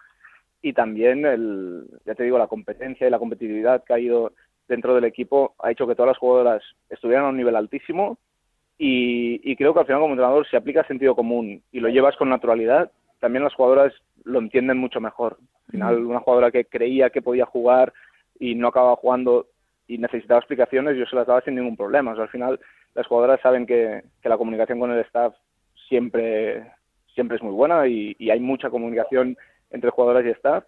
y 0.62 0.74
también, 0.74 1.26
el, 1.26 1.86
ya 2.06 2.16
te 2.16 2.24
digo, 2.24 2.38
la 2.38 2.48
competencia 2.48 3.08
y 3.08 3.10
la 3.10 3.20
competitividad 3.20 3.84
que 3.84 3.94
ha 3.94 4.00
ido 4.00 4.32
dentro 4.68 4.94
del 4.94 5.06
equipo 5.06 5.56
ha 5.60 5.72
hecho 5.72 5.88
que 5.88 5.96
todas 5.96 6.10
las 6.10 6.18
jugadoras 6.18 6.62
estuvieran 6.90 7.26
a 7.26 7.30
un 7.30 7.38
nivel 7.38 7.56
altísimo 7.56 8.20
y, 8.78 9.42
y 9.44 9.56
creo 9.56 9.74
que 9.74 9.80
al 9.80 9.86
final 9.88 10.02
como 10.02 10.14
entrenador 10.14 10.48
si 10.48 10.56
aplicas 10.56 10.86
sentido 10.86 11.16
común 11.16 11.64
y 11.72 11.80
lo 11.80 11.90
llevas 11.90 12.16
con 12.18 12.30
naturalidad, 12.30 12.92
también 13.20 13.44
las 13.44 13.56
jugadoras 13.56 13.94
lo 14.24 14.40
entienden 14.40 14.78
mucho 14.78 15.00
mejor. 15.00 15.38
Al 15.68 15.72
final, 15.72 16.06
una 16.06 16.20
jugadora 16.20 16.52
que 16.52 16.66
creía 16.66 17.10
que 17.10 17.22
podía 17.22 17.46
jugar 17.46 17.94
y 18.40 18.56
no 18.56 18.68
acababa 18.70 18.96
jugando 18.96 19.48
y 19.88 19.98
necesitaba 19.98 20.40
explicaciones, 20.40 20.98
yo 20.98 21.06
se 21.06 21.16
las 21.16 21.28
daba 21.28 21.42
sin 21.42 21.56
ningún 21.56 21.76
problema. 21.76 22.12
O 22.12 22.16
sea, 22.16 22.24
al 22.26 22.30
final, 22.30 22.60
las 22.96 23.08
jugadoras 23.08 23.42
saben 23.42 23.66
que, 23.66 24.04
que 24.22 24.30
la 24.30 24.38
comunicación 24.38 24.80
con 24.80 24.92
el 24.92 25.00
staff 25.00 25.34
siempre, 25.88 26.64
siempre 27.14 27.38
es 27.38 27.44
muy 27.44 27.54
buena 27.54 27.88
y, 27.88 28.16
y 28.20 28.30
hay 28.30 28.40
mucha 28.40 28.70
comunicación 28.70 29.38
entre 29.72 29.90
jugadoras 29.90 30.26
y 30.26 30.30
staff. 30.30 30.64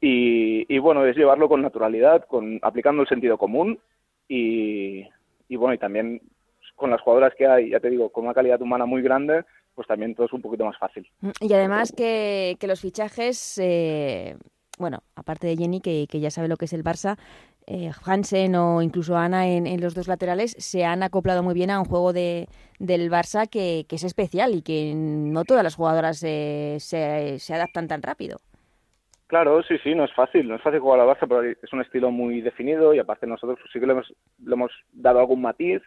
Y, 0.00 0.66
y, 0.74 0.78
bueno, 0.78 1.04
es 1.06 1.16
llevarlo 1.16 1.48
con 1.48 1.62
naturalidad, 1.62 2.24
con 2.26 2.58
aplicando 2.62 3.02
el 3.02 3.08
sentido 3.08 3.38
común 3.38 3.78
y, 4.28 5.06
y 5.48 5.56
bueno, 5.56 5.74
y 5.74 5.78
también 5.78 6.20
con 6.74 6.90
las 6.90 7.00
jugadoras 7.00 7.34
que 7.36 7.46
hay, 7.46 7.70
ya 7.70 7.78
te 7.78 7.90
digo, 7.90 8.10
con 8.10 8.24
una 8.24 8.34
calidad 8.34 8.60
humana 8.60 8.86
muy 8.86 9.02
grande, 9.02 9.44
pues 9.74 9.88
también 9.88 10.14
todo 10.14 10.26
es 10.26 10.32
un 10.32 10.42
poquito 10.42 10.64
más 10.64 10.78
fácil. 10.78 11.08
Y 11.40 11.52
además 11.52 11.92
que, 11.96 12.56
que 12.60 12.66
los 12.66 12.80
fichajes, 12.80 13.58
eh, 13.62 14.36
bueno, 14.78 15.02
aparte 15.16 15.46
de 15.46 15.56
Jenny, 15.56 15.80
que, 15.80 16.06
que, 16.08 16.20
ya 16.20 16.30
sabe 16.30 16.48
lo 16.48 16.56
que 16.56 16.66
es 16.66 16.72
el 16.72 16.84
Barça, 16.84 17.16
eh, 17.66 17.90
Hansen 18.04 18.54
o 18.56 18.82
incluso 18.82 19.16
Ana 19.16 19.48
en, 19.48 19.66
en, 19.66 19.80
los 19.80 19.94
dos 19.94 20.08
laterales 20.08 20.56
se 20.58 20.84
han 20.84 21.02
acoplado 21.02 21.42
muy 21.42 21.54
bien 21.54 21.70
a 21.70 21.78
un 21.78 21.84
juego 21.84 22.12
de, 22.12 22.48
del 22.78 23.10
Barça 23.10 23.48
que, 23.48 23.86
que 23.88 23.96
es 23.96 24.04
especial 24.04 24.54
y 24.54 24.62
que 24.62 24.92
no 24.94 25.44
todas 25.44 25.62
las 25.62 25.76
jugadoras 25.76 26.22
eh, 26.24 26.76
se, 26.80 27.38
se 27.38 27.54
adaptan 27.54 27.88
tan 27.88 28.02
rápido. 28.02 28.38
Claro, 29.32 29.62
sí, 29.62 29.78
sí, 29.82 29.94
no 29.94 30.04
es 30.04 30.12
fácil, 30.12 30.46
no 30.46 30.56
es 30.56 30.62
fácil 30.62 30.80
jugar 30.80 31.00
al 31.00 31.08
Barça, 31.08 31.26
pero 31.26 31.42
es 31.42 31.72
un 31.72 31.80
estilo 31.80 32.10
muy 32.10 32.42
definido 32.42 32.92
y 32.92 32.98
aparte 32.98 33.26
nosotros 33.26 33.58
sí 33.72 33.80
que 33.80 33.86
le 33.86 33.92
hemos, 33.92 34.12
le 34.44 34.52
hemos 34.52 34.70
dado 34.92 35.20
algún 35.20 35.40
matiz, 35.40 35.80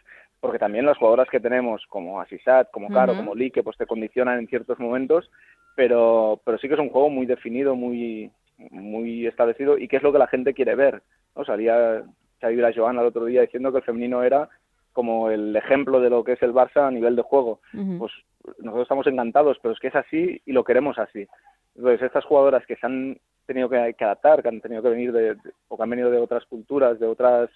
porque 0.46 0.58
también 0.58 0.86
las 0.86 0.96
jugadoras 0.96 1.28
que 1.28 1.40
tenemos, 1.40 1.84
como 1.88 2.20
Asisat, 2.20 2.70
como 2.70 2.88
Caro, 2.88 3.12
uh 3.12 3.16
-huh. 3.16 3.18
como 3.18 3.34
Lee, 3.34 3.50
que 3.50 3.62
pues 3.62 3.76
te 3.76 3.86
condicionan 3.86 4.38
en 4.38 4.46
ciertos 4.46 4.78
momentos, 4.78 5.30
pero, 5.74 6.40
pero 6.44 6.56
sí 6.58 6.68
que 6.68 6.74
es 6.74 6.80
un 6.80 6.90
juego 6.90 7.10
muy 7.10 7.26
definido, 7.26 7.74
muy, 7.74 8.30
muy 8.70 9.26
establecido 9.26 9.76
y 9.76 9.88
que 9.88 9.96
es 9.96 10.02
lo 10.02 10.12
que 10.12 10.18
la 10.18 10.28
gente 10.28 10.54
quiere 10.54 10.74
ver. 10.74 11.02
¿no? 11.34 11.44
Salía 11.44 12.02
Xavi 12.40 12.62
Joana 12.74 13.00
el 13.00 13.08
otro 13.08 13.24
día 13.24 13.42
diciendo 13.42 13.72
que 13.72 13.78
el 13.78 13.84
femenino 13.84 14.22
era 14.22 14.48
como 14.92 15.30
el 15.30 15.54
ejemplo 15.54 16.00
de 16.00 16.08
lo 16.08 16.24
que 16.24 16.32
es 16.32 16.42
el 16.42 16.54
Barça 16.54 16.86
a 16.86 16.90
nivel 16.90 17.16
de 17.16 17.22
juego. 17.22 17.60
Uh 17.74 17.78
-huh. 17.78 17.98
Pues 17.98 18.12
nosotros 18.58 18.82
estamos 18.82 19.06
encantados, 19.06 19.58
pero 19.60 19.74
es 19.74 19.80
que 19.80 19.88
es 19.88 19.96
así 19.96 20.40
y 20.46 20.52
lo 20.52 20.64
queremos 20.64 20.98
así. 20.98 21.26
Entonces, 21.74 22.02
estas 22.02 22.24
jugadoras 22.24 22.64
que 22.66 22.76
se 22.76 22.86
han 22.86 23.18
tenido 23.46 23.68
que, 23.68 23.94
que 23.98 24.04
adaptar, 24.04 24.42
que 24.42 24.48
han 24.48 24.60
tenido 24.60 24.82
que 24.82 24.88
venir 24.88 25.12
de, 25.12 25.34
de, 25.34 25.50
o 25.68 25.76
que 25.76 25.82
han 25.82 25.90
venido 25.90 26.10
de 26.10 26.18
otras 26.18 26.44
culturas, 26.46 26.98
de 26.98 27.06
otras 27.06 27.50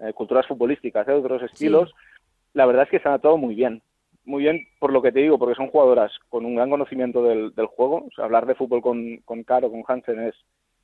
eh, 0.00 0.12
culturas 0.12 0.46
futbolísticas, 0.46 1.06
¿eh? 1.06 1.12
de 1.12 1.18
otros 1.18 1.42
estilos, 1.42 1.90
sí. 1.90 1.94
La 2.54 2.66
verdad 2.66 2.84
es 2.84 2.90
que 2.90 2.98
se 2.98 3.08
han 3.08 3.12
adaptado 3.12 3.36
muy 3.36 3.54
bien. 3.54 3.82
Muy 4.24 4.42
bien 4.44 4.66
por 4.78 4.90
lo 4.92 5.02
que 5.02 5.12
te 5.12 5.20
digo, 5.20 5.38
porque 5.38 5.54
son 5.54 5.68
jugadoras 5.68 6.10
con 6.30 6.46
un 6.46 6.54
gran 6.54 6.70
conocimiento 6.70 7.22
del, 7.22 7.54
del 7.54 7.66
juego. 7.66 8.06
O 8.06 8.10
sea, 8.16 8.24
hablar 8.24 8.46
de 8.46 8.54
fútbol 8.54 8.80
con, 8.80 9.18
con 9.18 9.42
Caro, 9.44 9.70
con 9.70 9.84
Hansen 9.86 10.20
es, 10.20 10.34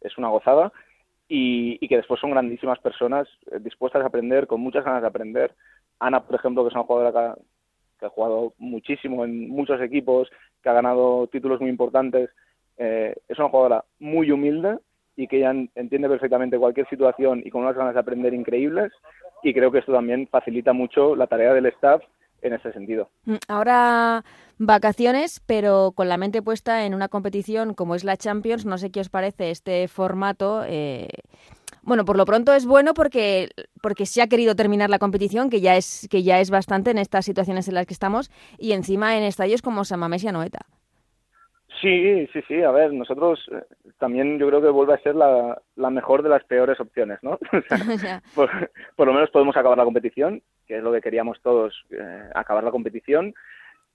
es 0.03 0.19
una 0.19 0.29
gozada. 0.29 0.73
Y, 1.27 1.79
y, 1.81 1.89
que 1.89 1.97
después 1.97 2.21
son 2.21 2.33
grandísimas 2.33 2.81
personas 2.81 3.29
eh, 3.53 3.61
dispuestas 3.61 4.03
a 4.03 4.07
aprender, 4.07 4.49
con 4.49 4.61
muchas 4.61 4.85
ganas 4.85 5.01
de 5.01 5.09
aprender. 5.09 5.55
Ana, 6.01 6.27
por 6.27 6.35
ejemplo, 6.35 6.65
que 6.65 6.69
es 6.69 6.75
una 6.75 6.85
jugadora 6.85 7.13
que 7.13 7.19
ha, 7.19 7.35
que 8.01 8.07
ha 8.07 8.11
jugado 8.11 8.53
muchísimo 8.59 9.25
en 9.25 9.49
muchos 9.49 9.81
equipos, 9.81 10.29
que 10.61 10.69
ha 10.69 10.73
ganado 10.73 11.29
títulos 11.29 11.61
muy 11.61 11.71
importantes, 11.71 12.31
eh, 12.79 13.15
es 13.29 13.39
una 13.39 13.49
jugadora 13.49 13.85
muy 14.01 14.31
humilde 14.33 14.79
y 15.15 15.29
que 15.29 15.37
ella 15.37 15.51
entiende 15.75 16.09
perfectamente 16.09 16.59
cualquier 16.59 16.89
situación 16.89 17.43
y 17.45 17.51
con 17.51 17.63
unas 17.63 17.77
ganas 17.77 17.95
de 17.95 18.01
aprender 18.01 18.33
increíbles 18.35 18.91
y 19.43 19.55
creo 19.55 19.71
que 19.71 19.79
esto 19.79 19.93
también 19.93 20.29
facilita 20.29 20.73
mucho 20.73 21.17
la 21.17 21.27
tarea 21.27 21.53
del 21.55 21.67
staff 21.67 22.03
en 22.43 22.55
ese 22.55 22.73
sentido. 22.73 23.11
Mm, 23.25 23.37
ahora 23.49 24.25
vacaciones, 24.59 25.41
pero 25.47 25.93
con 25.93 26.09
la 26.09 26.17
mente 26.17 26.43
puesta 26.43 26.85
en 26.85 26.95
una 26.95 27.09
competición 27.09 27.75
como 27.75 27.95
es 27.95 28.05
la 28.05 28.17
Champions, 28.17 28.67
no 28.67 28.79
sé 28.79 28.91
qué 28.91 29.01
os 29.01 29.09
parece 29.09 29.51
este 29.51 29.89
formato. 29.89 30.65
Eh, 30.67 31.09
bueno, 31.83 32.05
por 32.05 32.17
lo 32.17 32.27
pronto 32.27 32.53
es 32.53 32.67
bueno 32.67 32.93
porque 32.95 33.49
porque 33.81 34.07
se 34.07 34.21
ha 34.23 34.27
querido 34.27 34.55
terminar 34.55 34.91
la 34.91 34.99
competición, 34.99 35.49
que 35.49 35.61
ya 35.61 35.77
es 35.77 36.07
que 36.11 36.23
ya 36.23 36.41
es 36.41 36.51
bastante 36.51 36.91
en 36.91 36.99
estas 36.99 37.25
situaciones 37.25 37.69
en 37.69 37.75
las 37.75 37.87
que 37.87 37.95
estamos 37.95 38.31
y 38.59 38.73
encima 38.73 39.17
en 39.17 39.25
estadios 39.25 39.63
como 39.63 39.85
San 39.85 40.01
Mamés 40.01 40.25
y 40.25 40.29
Anoeta. 40.29 40.67
Sí, 41.81 42.27
sí, 42.33 42.43
sí. 42.47 42.63
A 42.63 42.71
ver, 42.71 42.93
nosotros 42.93 43.41
eh, 43.53 43.63
también 43.99 44.39
yo 44.39 44.49
creo 44.49 44.61
que 44.61 44.69
vuelve 44.69 44.95
a 44.95 45.03
ser 45.03 45.15
la, 45.15 45.61
la 45.77 45.91
mejor 45.91 46.23
de 46.23 46.29
las 46.29 46.45
peores 46.45 46.79
opciones, 46.81 47.19
¿no? 47.23 47.39
O 47.53 47.99
sea, 47.99 48.23
por, 48.35 48.51
por, 48.97 49.07
lo 49.07 49.15
menos 49.15 49.31
podemos 49.31 49.57
acabar 49.57 49.79
la 49.79 49.85
competición, 49.85 50.43
que 50.67 50.79
es 50.79 50.83
lo 50.83 50.93
que 50.93 51.01
queríamos 51.01 51.41
todos, 51.43 51.85
eh, 51.91 52.31
acabar 52.35 52.65
la 52.65 52.71
competición. 52.71 53.35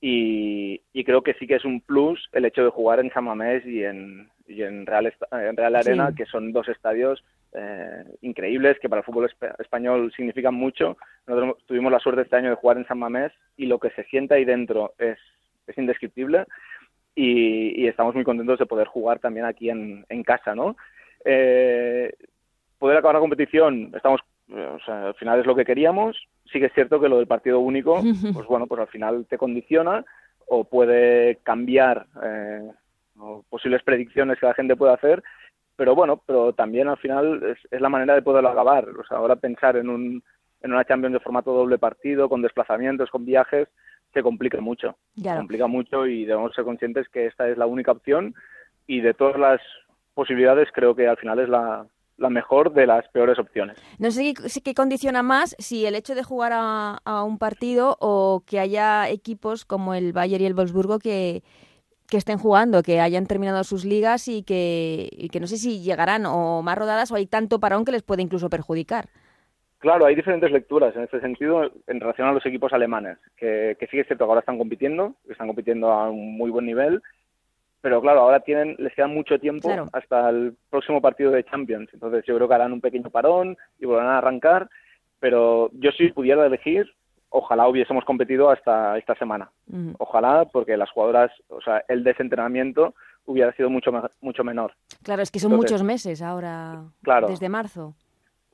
Y, 0.02 0.82
y, 0.94 1.04
creo 1.04 1.24
que 1.24 1.34
sí 1.36 1.48
que 1.48 1.56
es 1.56 1.66
un 1.66 1.82
plus 1.82 2.28
el 2.34 2.46
hecho 2.46 2.64
de 2.64 2.70
jugar 2.70 3.00
en 3.00 3.12
San 3.12 3.24
Mamés 3.24 3.66
y 3.66 3.84
en, 3.84 4.30
y 4.46 4.62
en, 4.62 4.86
Real, 4.86 5.12
en 5.32 5.58
Real 5.58 5.76
Arena, 5.76 6.10
sí. 6.10 6.16
que 6.16 6.26
son 6.26 6.52
dos 6.52 6.68
estadios 6.68 7.24
eh, 7.54 8.04
increíbles 8.22 8.78
que 8.80 8.90
para 8.90 9.00
el 9.00 9.06
fútbol 9.06 9.30
español 9.58 10.12
significan 10.16 10.54
mucho. 10.54 10.98
Nosotros 11.26 11.66
tuvimos 11.66 11.92
la 11.92 12.00
suerte 12.00 12.24
este 12.24 12.36
año 12.36 12.50
de 12.50 12.56
jugar 12.56 12.78
en 12.78 12.86
San 12.88 13.00
Mamés 13.00 13.32
y 13.58 13.68
lo 13.68 13.80
que 13.80 13.90
se 13.92 14.04
siente 14.04 14.36
ahí 14.36 14.46
dentro 14.46 14.94
es, 15.00 15.18
es 15.66 15.78
indescriptible 15.78 16.46
y, 17.16 17.84
y, 17.84 17.88
estamos 17.88 18.14
muy 18.14 18.24
contentos 18.24 18.60
de 18.60 18.66
poder 18.66 18.88
jugar 18.88 19.20
también 19.20 19.46
aquí 19.46 19.70
en, 19.70 20.06
en 20.10 20.24
casa, 20.24 20.54
¿no? 20.54 20.76
Eh, 21.24 22.14
poder 22.78 22.98
acabar 22.98 23.16
la 23.16 23.22
competición, 23.22 23.92
estamos, 23.96 24.22
o 24.50 24.80
sea, 24.86 25.08
al 25.08 25.16
final 25.16 25.40
es 25.40 25.46
lo 25.46 25.56
que 25.56 25.66
queríamos. 25.66 26.28
Sí 26.52 26.60
que 26.60 26.68
es 26.68 26.74
cierto 26.74 27.00
que 27.00 27.10
lo 27.10 27.18
del 27.18 27.28
partido 27.28 27.60
único, 27.60 28.04
pues 28.34 28.46
bueno, 28.48 28.68
pues 28.68 28.82
al 28.82 28.88
final 28.88 29.26
te 29.28 29.38
condiciona 29.38 30.06
o 30.48 30.64
puede 30.64 31.38
cambiar 31.38 32.06
eh, 32.22 32.70
o 33.18 33.44
posibles 33.50 33.82
predicciones 33.82 34.40
que 34.40 34.46
la 34.46 34.54
gente 34.54 34.76
puede 34.76 34.94
hacer, 34.94 35.24
pero 35.76 35.96
bueno, 35.96 36.22
pero 36.26 36.54
también 36.54 36.88
al 36.88 36.98
final 36.98 37.42
es, 37.44 37.58
es 37.72 37.82
la 37.82 37.90
manera 37.90 38.14
de 38.14 38.22
poderlo 38.22 38.50
acabar. 38.50 38.88
O 38.90 39.04
sea, 39.06 39.18
ahora 39.18 39.38
pensar 39.38 39.78
en 39.78 39.90
un 39.90 40.24
en 40.62 40.74
una 40.74 40.84
Champions 40.84 41.14
de 41.14 41.20
formato 41.20 41.54
doble 41.54 41.78
partido, 41.78 42.28
con 42.28 42.42
desplazamientos, 42.42 43.12
con 43.12 43.24
viajes, 43.24 43.68
se 44.16 44.24
complica 44.24 44.62
mucho. 44.62 44.96
Claro. 45.22 45.38
Se 45.38 45.42
complica 45.42 45.68
mucho 45.68 46.08
y 46.08 46.26
debemos 46.26 46.56
ser 46.56 46.64
conscientes 46.64 47.08
que 47.10 47.28
esta 47.28 47.50
es 47.50 47.58
la 47.58 47.66
única 47.66 47.92
opción 47.92 48.34
y 48.88 49.02
de 49.02 49.14
todas 49.14 49.38
las 49.38 49.60
posibilidades 50.14 50.70
creo 50.74 50.96
que 50.96 51.08
al 51.08 51.18
final 51.18 51.40
es 51.40 51.50
la, 51.50 51.86
la 52.18 52.30
mejor 52.30 52.74
de 52.74 52.88
las 52.88 53.06
peores 53.10 53.38
opciones. 53.38 53.78
No 54.00 54.10
sé 54.10 54.34
qué, 54.34 54.62
qué 54.62 54.74
condiciona 54.74 55.22
más 55.22 55.54
si 55.60 55.86
el 55.86 55.96
hecho 55.96 56.16
de 56.16 56.24
jugar 56.24 56.54
a, 56.54 57.00
a, 57.04 57.24
un 57.24 57.38
partido 57.38 57.98
o 58.00 58.44
que 58.46 58.60
haya 58.60 59.10
equipos 59.10 59.66
como 59.66 59.94
el 59.94 60.14
Bayern 60.14 60.44
y 60.44 60.48
el 60.48 60.54
Wolfsburgo 60.54 61.00
que, 61.00 61.44
que 62.08 62.16
estén 62.16 62.38
jugando, 62.38 62.84
que 62.84 63.02
hayan 63.02 63.28
terminado 63.28 63.66
sus 63.66 63.84
ligas 63.84 64.30
y 64.30 64.44
que, 64.44 65.10
y 65.12 65.28
que 65.28 65.42
no 65.42 65.48
sé 65.48 65.58
si 65.58 65.82
llegarán 65.82 66.26
o 66.26 66.62
más 66.62 66.78
rodadas 66.78 67.12
o 67.12 67.16
hay 67.16 67.28
tanto 67.28 67.60
parón 67.60 67.84
que 67.84 67.92
les 67.92 68.04
puede 68.04 68.22
incluso 68.22 68.50
perjudicar. 68.50 69.10
Claro, 69.86 70.08
hay 70.08 70.16
diferentes 70.16 70.52
lecturas 70.52 70.96
en 70.96 71.04
este 71.04 71.22
sentido 71.22 71.70
en 71.86 72.00
relación 72.00 72.28
a 72.28 72.32
los 72.32 72.44
equipos 72.44 72.74
alemanes, 72.74 73.20
que, 73.38 73.78
que 73.80 73.86
sí 73.86 74.00
es 74.00 74.08
cierto 74.08 74.26
que 74.26 74.30
ahora 74.30 74.40
están 74.40 74.58
compitiendo, 74.58 75.14
que 75.28 75.34
están 75.34 75.46
compitiendo 75.46 75.92
a 75.92 76.10
un 76.10 76.36
muy 76.40 76.50
buen 76.50 76.66
nivel, 76.66 77.04
pero 77.82 78.02
claro, 78.02 78.22
ahora 78.22 78.40
tienen, 78.40 78.76
les 78.80 78.96
queda 78.96 79.06
mucho 79.06 79.38
tiempo 79.38 79.68
claro. 79.68 79.86
hasta 79.94 80.28
el 80.32 80.58
próximo 80.72 81.02
partido 81.02 81.30
de 81.30 81.44
Champions, 81.44 81.88
entonces 81.94 82.26
yo 82.26 82.36
creo 82.36 82.48
que 82.48 82.56
harán 82.56 82.74
un 82.74 82.82
pequeño 82.82 83.12
parón 83.12 83.56
y 83.78 83.86
volverán 83.86 84.10
a 84.10 84.18
arrancar, 84.18 84.72
pero 85.20 85.70
yo 85.74 85.92
si 85.92 86.12
pudiera 86.12 86.44
elegir, 86.48 86.92
ojalá 87.30 87.68
hubiésemos 87.68 88.04
competido 88.06 88.50
hasta 88.50 88.98
esta 88.98 89.14
semana, 89.14 89.52
ojalá 90.00 90.46
porque 90.46 90.78
las 90.78 90.90
jugadoras, 90.90 91.32
o 91.50 91.62
sea, 91.62 91.84
el 91.88 92.04
desentrenamiento 92.04 92.96
hubiera 93.28 93.54
sido 93.54 93.70
mucho 93.70 93.92
mucho 94.20 94.44
menor. 94.44 94.74
Claro, 95.04 95.22
es 95.22 95.30
que 95.30 95.38
son 95.38 95.52
entonces, 95.52 95.74
muchos 95.74 95.86
meses 95.86 96.24
ahora, 96.24 96.86
claro, 97.04 97.28
desde 97.28 97.50
marzo. 97.50 97.94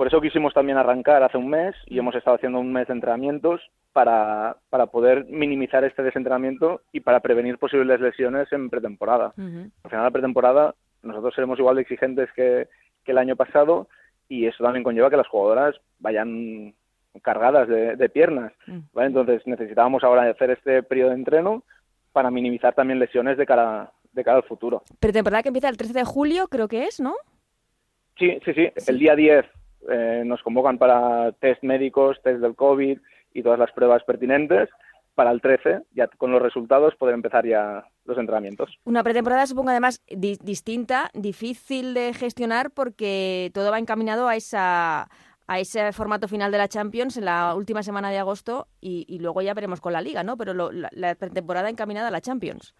Por 0.01 0.07
eso 0.07 0.19
quisimos 0.19 0.51
también 0.55 0.79
arrancar 0.79 1.21
hace 1.21 1.37
un 1.37 1.47
mes 1.47 1.75
y 1.85 1.99
hemos 1.99 2.15
estado 2.15 2.35
haciendo 2.35 2.59
un 2.59 2.73
mes 2.73 2.87
de 2.87 2.93
entrenamientos 2.93 3.61
para, 3.93 4.57
para 4.71 4.87
poder 4.87 5.25
minimizar 5.25 5.83
este 5.83 6.01
desentrenamiento 6.01 6.81
y 6.91 7.01
para 7.01 7.19
prevenir 7.19 7.59
posibles 7.59 8.01
lesiones 8.01 8.51
en 8.51 8.71
pretemporada. 8.71 9.31
Uh 9.37 9.41
-huh. 9.41 9.71
Al 9.83 9.91
final 9.91 10.01
de 10.01 10.07
la 10.07 10.11
pretemporada 10.11 10.75
nosotros 11.03 11.35
seremos 11.35 11.59
igual 11.59 11.75
de 11.75 11.83
exigentes 11.83 12.31
que, 12.35 12.67
que 13.05 13.11
el 13.11 13.19
año 13.19 13.35
pasado 13.35 13.89
y 14.27 14.47
eso 14.47 14.63
también 14.63 14.83
conlleva 14.83 15.11
que 15.11 15.17
las 15.17 15.27
jugadoras 15.27 15.75
vayan 15.99 16.73
cargadas 17.21 17.67
de, 17.67 17.95
de 17.95 18.09
piernas. 18.09 18.53
Uh 18.67 18.71
-huh. 18.71 18.83
¿vale? 18.93 19.07
Entonces 19.09 19.45
necesitábamos 19.45 20.03
ahora 20.03 20.27
hacer 20.27 20.49
este 20.49 20.81
periodo 20.81 21.09
de 21.09 21.17
entreno 21.17 21.63
para 22.11 22.31
minimizar 22.31 22.73
también 22.73 22.97
lesiones 22.97 23.37
de 23.37 23.45
cara, 23.45 23.91
de 24.13 24.23
cara 24.23 24.37
al 24.37 24.49
futuro. 24.49 24.81
Pretemporada 24.99 25.43
que 25.43 25.49
empieza 25.49 25.69
el 25.69 25.77
13 25.77 25.93
de 25.93 26.05
julio, 26.05 26.47
creo 26.47 26.67
que 26.67 26.85
es, 26.85 26.99
¿no? 26.99 27.13
Sí, 28.17 28.39
sí, 28.43 28.53
sí. 28.55 28.71
sí. 28.75 28.91
El 28.91 28.97
día 28.97 29.15
10 29.15 29.60
eh, 29.89 30.23
nos 30.25 30.41
convocan 30.43 30.77
para 30.77 31.31
test 31.33 31.63
médicos, 31.63 32.21
test 32.23 32.39
del 32.39 32.55
COVID 32.55 32.99
y 33.33 33.43
todas 33.43 33.59
las 33.59 33.71
pruebas 33.71 34.03
pertinentes 34.03 34.69
para 35.15 35.31
el 35.31 35.41
13, 35.41 35.83
ya 35.93 36.07
con 36.07 36.31
los 36.31 36.41
resultados, 36.41 36.95
poder 36.95 37.13
empezar 37.13 37.45
ya 37.45 37.85
los 38.05 38.17
entrenamientos. 38.17 38.77
Una 38.85 39.03
pretemporada 39.03 39.45
supongo 39.45 39.69
además 39.69 40.01
distinta, 40.07 41.09
difícil 41.13 41.93
de 41.93 42.13
gestionar 42.13 42.71
porque 42.71 43.51
todo 43.53 43.71
va 43.71 43.79
encaminado 43.79 44.27
a 44.27 44.35
esa 44.35 45.09
a 45.47 45.59
ese 45.59 45.91
formato 45.91 46.29
final 46.29 46.49
de 46.49 46.57
la 46.57 46.69
Champions 46.69 47.17
en 47.17 47.25
la 47.25 47.55
última 47.55 47.83
semana 47.83 48.09
de 48.09 48.17
agosto 48.17 48.67
y, 48.79 49.19
luego 49.19 49.41
ya 49.41 49.53
veremos 49.53 49.81
con 49.81 49.91
la 49.91 49.99
Liga, 49.99 50.23
¿no? 50.23 50.37
Pero 50.37 50.53
la, 50.53 51.15
pretemporada 51.15 51.69
encaminada 51.69 52.07
a 52.07 52.11
la 52.11 52.21
Champions. 52.21 52.73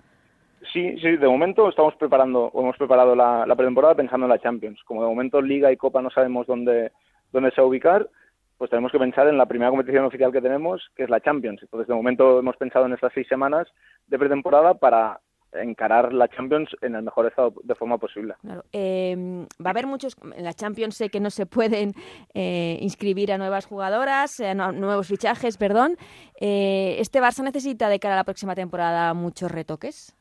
Sí, 0.71 0.95
sí, 0.99 1.17
de 1.17 1.27
momento 1.27 1.69
estamos 1.69 1.95
preparando, 1.95 2.45
o 2.45 2.61
hemos 2.61 2.77
preparado 2.77 3.15
la, 3.15 3.45
pretemporada 3.55 3.95
pensando 3.95 4.25
en 4.25 4.31
la 4.31 4.39
Champions. 4.39 4.79
Como 4.85 5.01
de 5.01 5.09
momento 5.09 5.41
Liga 5.41 5.71
y 5.71 5.77
Copa 5.77 6.01
no 6.01 6.09
sabemos 6.11 6.45
dónde, 6.45 6.91
dónde 7.31 7.51
se 7.51 7.61
va 7.61 7.65
a 7.65 7.69
ubicar, 7.69 8.09
pues 8.57 8.69
tenemos 8.69 8.91
que 8.91 8.99
pensar 8.99 9.27
en 9.27 9.37
la 9.37 9.47
primera 9.47 9.71
competición 9.71 10.05
oficial 10.05 10.31
que 10.31 10.41
tenemos, 10.41 10.87
que 10.95 11.03
es 11.03 11.09
la 11.09 11.19
Champions. 11.19 11.61
Entonces, 11.63 11.87
de 11.87 11.95
momento 11.95 12.39
hemos 12.39 12.57
pensado 12.57 12.85
en 12.85 12.93
estas 12.93 13.11
seis 13.13 13.27
semanas 13.27 13.67
de 14.07 14.19
pretemporada 14.19 14.75
para 14.75 15.19
encarar 15.53 16.13
la 16.13 16.27
Champions 16.27 16.69
en 16.81 16.95
el 16.95 17.01
mejor 17.01 17.27
estado 17.27 17.53
de 17.63 17.75
forma 17.75 17.97
posible. 17.97 18.35
Em, 18.71 19.43
va 19.43 19.67
a 19.67 19.69
haber 19.71 19.87
muchos, 19.87 20.15
en 20.35 20.43
la 20.43 20.53
Champions 20.53 20.95
sé 20.95 21.09
que 21.09 21.19
no 21.19 21.29
se 21.29 21.45
pueden 21.45 21.93
eh, 22.33 22.77
inscribir 22.81 23.33
a 23.33 23.37
nuevas 23.37 23.65
jugadoras, 23.65 24.39
a 24.39 24.53
nuevos 24.53 25.07
fichajes, 25.07 25.57
perdón. 25.57 25.97
Eh, 26.39 26.97
¿Este 26.99 27.19
Barça 27.19 27.43
necesita 27.43 27.89
de 27.89 27.99
cara 27.99 28.13
a 28.13 28.17
la 28.17 28.23
próxima 28.23 28.55
temporada 28.55 29.13
muchos 29.13 29.51
retoques? 29.51 30.15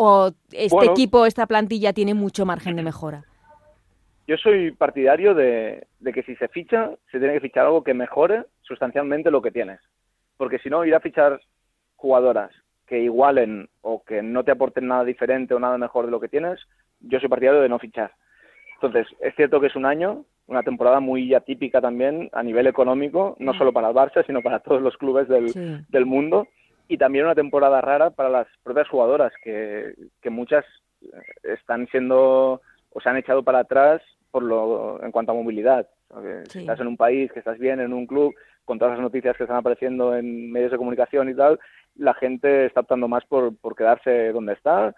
¿O 0.00 0.30
este 0.52 0.86
equipo, 0.86 1.26
esta 1.26 1.48
plantilla 1.48 1.92
tiene 1.92 2.14
mucho 2.14 2.46
margen 2.46 2.76
de 2.76 2.84
mejora? 2.84 3.24
Yo 4.28 4.36
soy 4.36 4.70
partidario 4.70 5.34
de, 5.34 5.88
que 6.14 6.22
si 6.22 6.36
se 6.36 6.46
ficha, 6.46 6.90
se 7.10 7.18
tiene 7.18 7.34
que 7.34 7.40
fichar 7.40 7.66
algo 7.66 7.82
que 7.82 7.94
mejore 7.94 8.44
sustancialmente 8.62 9.32
lo 9.32 9.42
que 9.42 9.50
tienes. 9.50 9.80
Porque 10.36 10.60
si 10.60 10.70
no, 10.70 10.84
ir 10.84 10.94
a 10.94 11.00
fichar 11.00 11.40
jugadoras 11.96 12.52
que 12.86 13.00
igualen 13.00 13.68
o 13.80 14.04
que 14.04 14.22
no 14.22 14.44
te 14.44 14.52
aporten 14.52 14.86
nada 14.86 15.02
diferente 15.02 15.52
o 15.52 15.58
nada 15.58 15.78
mejor 15.78 16.04
de 16.04 16.12
lo 16.12 16.20
que 16.20 16.28
tienes, 16.28 16.60
yo 17.00 17.18
soy 17.18 17.28
partidario 17.28 17.60
de 17.60 17.68
no 17.68 17.80
fichar. 17.80 18.12
Entonces, 18.74 19.08
es 19.20 19.34
cierto 19.34 19.60
que 19.60 19.66
es 19.66 19.74
un 19.74 19.84
año, 19.84 20.26
una 20.46 20.62
temporada 20.62 21.00
muy 21.00 21.34
atípica 21.34 21.80
también 21.80 22.30
a 22.32 22.44
nivel 22.44 22.68
económico, 22.68 23.34
no 23.40 23.52
solo 23.54 23.72
para 23.72 23.88
el 23.88 23.96
Barça, 23.96 24.24
sino 24.24 24.42
para 24.42 24.60
todos 24.60 24.80
los 24.80 24.96
clubes 24.96 25.26
del, 25.26 25.84
del 25.88 26.06
mundo, 26.06 26.46
y 26.88 26.96
también 26.96 27.26
una 27.26 27.34
temporada 27.34 27.80
rara 27.80 28.10
para 28.10 28.30
las 28.30 28.46
propias 28.62 28.88
jugadoras, 28.88 29.32
que, 29.42 29.94
que 30.22 30.30
muchas 30.30 30.64
están 31.42 31.86
siendo 31.88 32.60
o 32.90 33.00
se 33.00 33.08
han 33.08 33.18
echado 33.18 33.42
para 33.42 33.60
atrás 33.60 34.02
por 34.30 34.42
lo 34.42 35.02
en 35.02 35.12
cuanto 35.12 35.32
a 35.32 35.34
movilidad. 35.34 35.86
Si 36.48 36.60
estás 36.60 36.80
en 36.80 36.86
un 36.86 36.96
país, 36.96 37.30
que 37.32 37.38
estás 37.38 37.58
bien, 37.58 37.80
en 37.80 37.92
un 37.92 38.06
club, 38.06 38.34
con 38.64 38.78
todas 38.78 38.94
las 38.94 39.02
noticias 39.02 39.36
que 39.36 39.44
están 39.44 39.58
apareciendo 39.58 40.16
en 40.16 40.50
medios 40.50 40.70
de 40.70 40.78
comunicación 40.78 41.28
y 41.28 41.34
tal, 41.34 41.58
la 41.96 42.14
gente 42.14 42.66
está 42.66 42.80
optando 42.80 43.08
más 43.08 43.24
por, 43.26 43.56
por 43.56 43.76
quedarse 43.76 44.32
donde 44.32 44.54
está, 44.54 44.94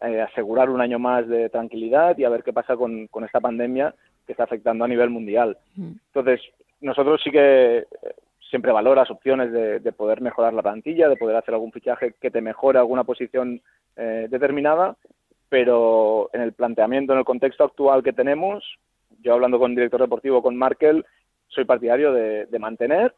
eh, 0.00 0.20
asegurar 0.22 0.70
un 0.70 0.80
año 0.80 0.98
más 0.98 1.28
de 1.28 1.48
tranquilidad 1.50 2.16
y 2.16 2.24
a 2.24 2.30
ver 2.30 2.42
qué 2.42 2.52
pasa 2.52 2.76
con, 2.76 3.06
con 3.08 3.24
esta 3.24 3.40
pandemia 3.40 3.94
que 4.26 4.32
está 4.32 4.44
afectando 4.44 4.84
a 4.84 4.88
nivel 4.88 5.10
mundial. 5.10 5.58
Mm. 5.76 5.92
Entonces, 6.14 6.40
nosotros 6.80 7.20
sí 7.22 7.30
que 7.30 7.86
siempre 8.54 8.70
valoras 8.70 9.10
opciones 9.10 9.50
de, 9.50 9.80
de, 9.80 9.92
poder 9.92 10.20
mejorar 10.20 10.54
la 10.54 10.62
plantilla, 10.62 11.08
de 11.08 11.16
poder 11.16 11.34
hacer 11.34 11.54
algún 11.54 11.72
fichaje 11.72 12.14
que 12.20 12.30
te 12.30 12.40
mejore 12.40 12.78
alguna 12.78 13.02
posición 13.02 13.60
eh, 13.96 14.28
determinada, 14.30 14.94
pero 15.48 16.30
en 16.32 16.40
el 16.40 16.52
planteamiento, 16.52 17.12
en 17.12 17.18
el 17.18 17.24
contexto 17.24 17.64
actual 17.64 18.04
que 18.04 18.12
tenemos, 18.12 18.62
yo 19.22 19.34
hablando 19.34 19.58
con 19.58 19.74
director 19.74 20.00
deportivo, 20.00 20.40
con 20.40 20.56
Markel, 20.56 21.04
soy 21.48 21.64
partidario 21.64 22.12
de, 22.12 22.58
mantener, 22.60 23.16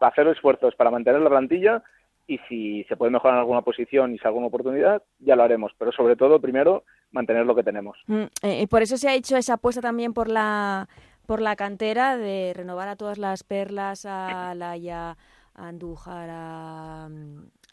hacer 0.00 0.28
esfuerzos 0.28 0.74
para 0.74 0.90
mantener 0.90 1.22
la 1.22 1.30
plantilla 1.30 1.82
y 2.26 2.36
si 2.46 2.84
se 2.84 2.96
puede 2.98 3.12
mejorar 3.12 3.36
en 3.36 3.40
alguna 3.40 3.62
posición 3.62 4.14
y 4.14 4.18
si 4.18 4.26
alguna 4.26 4.48
oportunidad, 4.48 5.02
ya 5.18 5.34
lo 5.34 5.44
haremos. 5.44 5.72
Pero 5.78 5.92
sobre 5.92 6.16
todo, 6.16 6.42
primero, 6.42 6.84
mantener 7.10 7.46
lo 7.46 7.54
que 7.54 7.62
tenemos. 7.62 7.96
Mm, 8.06 8.24
eh, 8.42 8.66
por 8.68 8.82
eso 8.82 8.98
se 8.98 9.08
ha 9.08 9.14
hecho 9.14 9.38
esa 9.38 9.54
apuesta 9.54 9.80
también 9.80 10.12
por 10.12 10.28
la 10.28 10.88
por 11.26 11.40
la 11.40 11.56
cantera 11.56 12.16
de 12.16 12.52
renovar 12.54 12.88
a 12.88 12.96
todas 12.96 13.18
las 13.18 13.42
perlas, 13.42 14.06
a 14.06 14.54
Laia, 14.54 15.16
a 15.54 15.68
Andújar, 15.68 16.28
a, 16.30 17.08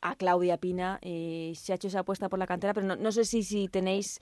a 0.02 0.16
Claudia 0.16 0.58
Pina. 0.58 1.00
Eh, 1.02 1.54
se 1.56 1.72
ha 1.72 1.76
hecho 1.76 1.88
esa 1.88 2.00
apuesta 2.00 2.30
por 2.30 2.40
la 2.40 2.48
cantera, 2.48 2.74
pero 2.74 2.96
no, 2.96 3.12
sé 3.12 3.24
si, 3.26 3.44
si 3.44 3.68
tenéis 3.68 4.20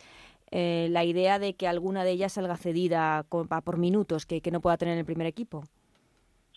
eh, 0.52 0.88
la 0.90 1.04
idea 1.04 1.40
de 1.40 1.54
que 1.54 1.68
alguna 1.68 2.04
de 2.04 2.12
ellas 2.12 2.34
salga 2.34 2.58
cedida 2.58 3.24
por 3.30 3.78
minutos, 3.78 4.26
que, 4.26 4.42
no 4.52 4.62
pueda 4.62 4.78
tener 4.78 4.98
el 4.98 5.06
primer 5.06 5.28
equipo. 5.28 5.64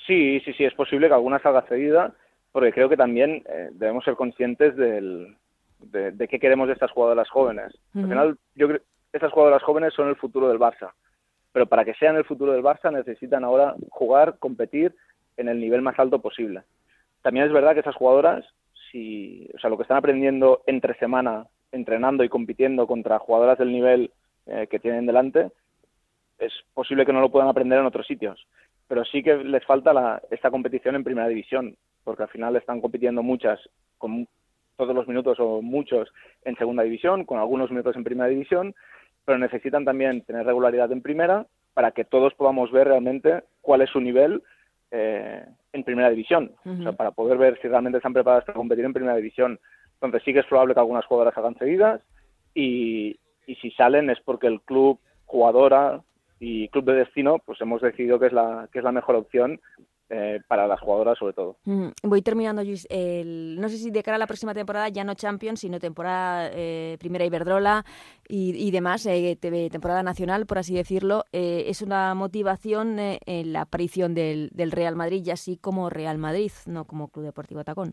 Sí, 0.07 0.41
sí, 0.41 0.53
sí, 0.53 0.65
es 0.65 0.75
posible 0.75 1.09
que 1.09 1.15
alguna 1.15 1.39
salga 1.39 1.63
cedida, 1.63 2.15
porque 2.53 2.73
creo 2.73 2.89
que 2.89 2.97
también 2.97 3.43
eh, 3.49 3.71
debemos 3.73 4.05
ser 4.05 4.17
conscientes 4.17 4.77
del, 4.77 5.37
de, 5.81 6.29
qué 6.29 6.39
queremos 6.39 6.67
de 6.67 6.75
estas 6.75 6.91
jugadoras 6.91 7.29
jóvenes. 7.31 7.73
Al 7.95 8.09
final, 8.09 8.39
yo 8.55 8.69
creo 8.69 8.81
estas 9.15 9.33
jugadoras 9.33 9.63
jóvenes 9.63 9.95
son 9.95 10.09
el 10.09 10.17
futuro 10.17 10.49
del 10.49 10.59
Barça, 10.59 10.93
pero 11.55 11.67
para 11.67 11.85
que 11.85 11.95
sean 11.95 12.17
el 12.17 12.25
futuro 12.25 12.53
del 12.53 12.65
Barça 12.65 12.93
necesitan 12.93 13.45
ahora 13.45 13.77
jugar, 13.89 14.39
competir 14.41 14.93
en 15.37 15.49
el 15.49 15.61
nivel 15.61 15.83
más 15.83 15.97
alto 16.01 16.21
posible. 16.21 16.65
También 17.23 17.47
es 17.47 17.53
verdad 17.53 17.75
que 17.75 17.79
estas 17.79 17.95
jugadoras 17.95 18.45
o 18.95 19.59
sea, 19.59 19.71
lo 19.71 19.77
que 19.77 19.83
están 19.83 19.97
aprendiendo 19.97 20.63
entre 20.67 20.95
semana, 20.99 21.47
entrenando 21.73 22.23
y 22.23 22.29
compitiendo 22.29 22.87
contra 22.87 23.19
jugadoras 23.19 23.59
del 23.59 23.73
nivel 23.73 24.13
eh, 24.47 24.69
que 24.71 24.79
tienen 24.79 25.07
delante, 25.07 25.51
es 26.39 26.53
posible 26.75 27.05
que 27.05 27.13
no 27.13 27.21
lo 27.21 27.31
puedan 27.31 27.49
aprender 27.49 27.79
en 27.79 27.87
otros 27.87 28.07
sitios. 28.07 28.47
Pero 28.87 29.05
sí 29.05 29.23
que 29.23 29.37
les 29.37 29.65
falta 29.65 30.23
esta 30.31 30.51
competición 30.51 30.95
en 30.95 31.05
primera 31.05 31.27
división, 31.27 31.77
porque 32.05 32.23
al 32.23 32.29
final 32.29 32.55
están 32.55 32.81
compitiendo 32.81 33.23
muchas 33.23 33.59
con 33.99 34.29
todos 34.77 34.95
los 34.95 35.09
minutos 35.09 35.39
o 35.41 35.63
muchos 35.63 36.13
en 36.45 36.57
segunda 36.57 36.83
división, 36.83 37.25
con 37.25 37.39
algunos 37.39 37.71
minutos 37.71 37.97
en 37.97 38.05
primera 38.05 38.29
división, 38.29 38.75
pero 39.25 39.39
necesitan 39.39 39.85
también 39.85 40.23
tener 40.23 40.47
regularidad 40.47 40.91
en 40.93 41.03
primera 41.03 41.47
para 41.73 41.91
que 41.91 42.05
todos 42.05 42.35
podamos 42.35 42.71
ver 42.71 42.89
realmente 42.89 43.45
cuál 43.61 43.83
es 43.83 43.91
su 43.91 44.01
nivel 44.01 44.43
eh, 44.91 45.45
en 45.73 45.85
primera 45.85 46.11
división, 46.11 46.53
o 46.65 46.83
sea, 46.83 46.93
para 46.93 47.11
poder 47.11 47.37
ver 47.37 47.59
si 47.61 47.67
realmente 47.67 47.99
están 47.99 48.13
preparadas 48.13 48.45
para 48.45 48.57
competir 48.57 48.85
en 48.85 48.93
primera 48.93 49.17
división. 49.17 49.59
Entonces 49.95 50.23
sí 50.25 50.33
que 50.33 50.41
es 50.41 50.47
probable 50.47 50.75
que 50.75 50.81
algunas 50.81 51.05
jugadoras 51.07 51.37
hagan 51.37 51.59
seguidas 51.59 52.01
y, 52.55 53.19
y 53.47 53.55
si 53.57 53.71
salen 53.73 54.11
es 54.11 54.21
porque 54.21 54.47
el 54.47 54.61
club, 54.61 55.01
jugadora 55.25 56.03
y 56.39 56.69
club 56.69 56.85
de 56.85 56.95
destino, 56.95 57.39
pues 57.45 57.61
hemos 57.61 57.83
decidido 57.83 58.21
que 58.21 58.27
es 58.27 58.33
la, 58.33 58.69
que 58.73 58.79
es 58.79 58.85
la 58.85 58.93
mejor 58.93 59.17
opción 59.17 59.61
eh, 60.17 60.41
para 60.47 60.69
las 60.69 60.79
jugadoras 60.79 61.19
sobre 61.19 61.33
todo. 61.33 61.57
Mm, 61.65 61.89
voy 62.05 62.23
terminando, 62.23 62.63
Luis. 62.63 62.87
no 62.89 63.69
sé 63.69 63.77
si 63.79 63.91
de 63.91 64.03
cara 64.05 64.15
a 64.15 64.19
la 64.19 64.29
próxima 64.29 64.55
temporada, 64.55 64.89
ya 64.89 65.03
no 65.03 65.15
Champions, 65.15 65.59
sino 65.59 65.81
temporada 65.81 66.51
eh, 66.53 66.97
primera 67.01 67.25
Iberdrola 67.25 67.85
y, 68.29 68.55
y 68.57 68.71
demás, 68.71 69.05
eh, 69.07 69.37
temporada 69.41 70.05
nacional, 70.05 70.47
por 70.47 70.59
así 70.59 70.73
decirlo, 70.73 71.25
es 71.33 71.83
una 71.83 72.15
motivación 72.15 72.97
en 73.01 73.53
la 73.53 73.63
aparición 73.63 74.15
del, 74.15 74.51
del, 74.53 74.71
Real 74.71 74.95
Madrid, 74.95 75.25
y 75.27 75.33
así 75.33 75.57
como 75.57 75.91
Real 75.91 76.19
Madrid, 76.19 76.53
no 76.67 76.85
como 76.85 77.09
Club 77.09 77.25
Deportivo 77.25 77.65
Tacón. 77.65 77.93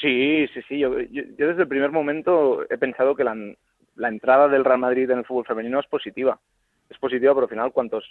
Sí, 0.00 0.46
sí, 0.54 0.60
sí. 0.68 0.78
Yo, 0.78 1.00
yo, 1.00 1.22
desde 1.36 1.62
el 1.62 1.68
primer 1.68 1.90
momento 1.90 2.62
he 2.70 2.78
pensado 2.78 3.16
que 3.16 3.24
la, 3.24 3.34
la 3.96 4.08
entrada 4.08 4.46
del 4.46 4.64
Real 4.64 4.78
Madrid 4.78 5.10
en 5.10 5.18
el 5.18 5.24
fútbol 5.24 5.44
femenino 5.44 5.80
es 5.80 5.86
positiva. 5.86 6.38
Es 6.88 6.98
positiva, 6.98 7.34
pero 7.34 7.46
al 7.46 7.50
final, 7.50 7.72
cuantos 7.72 8.04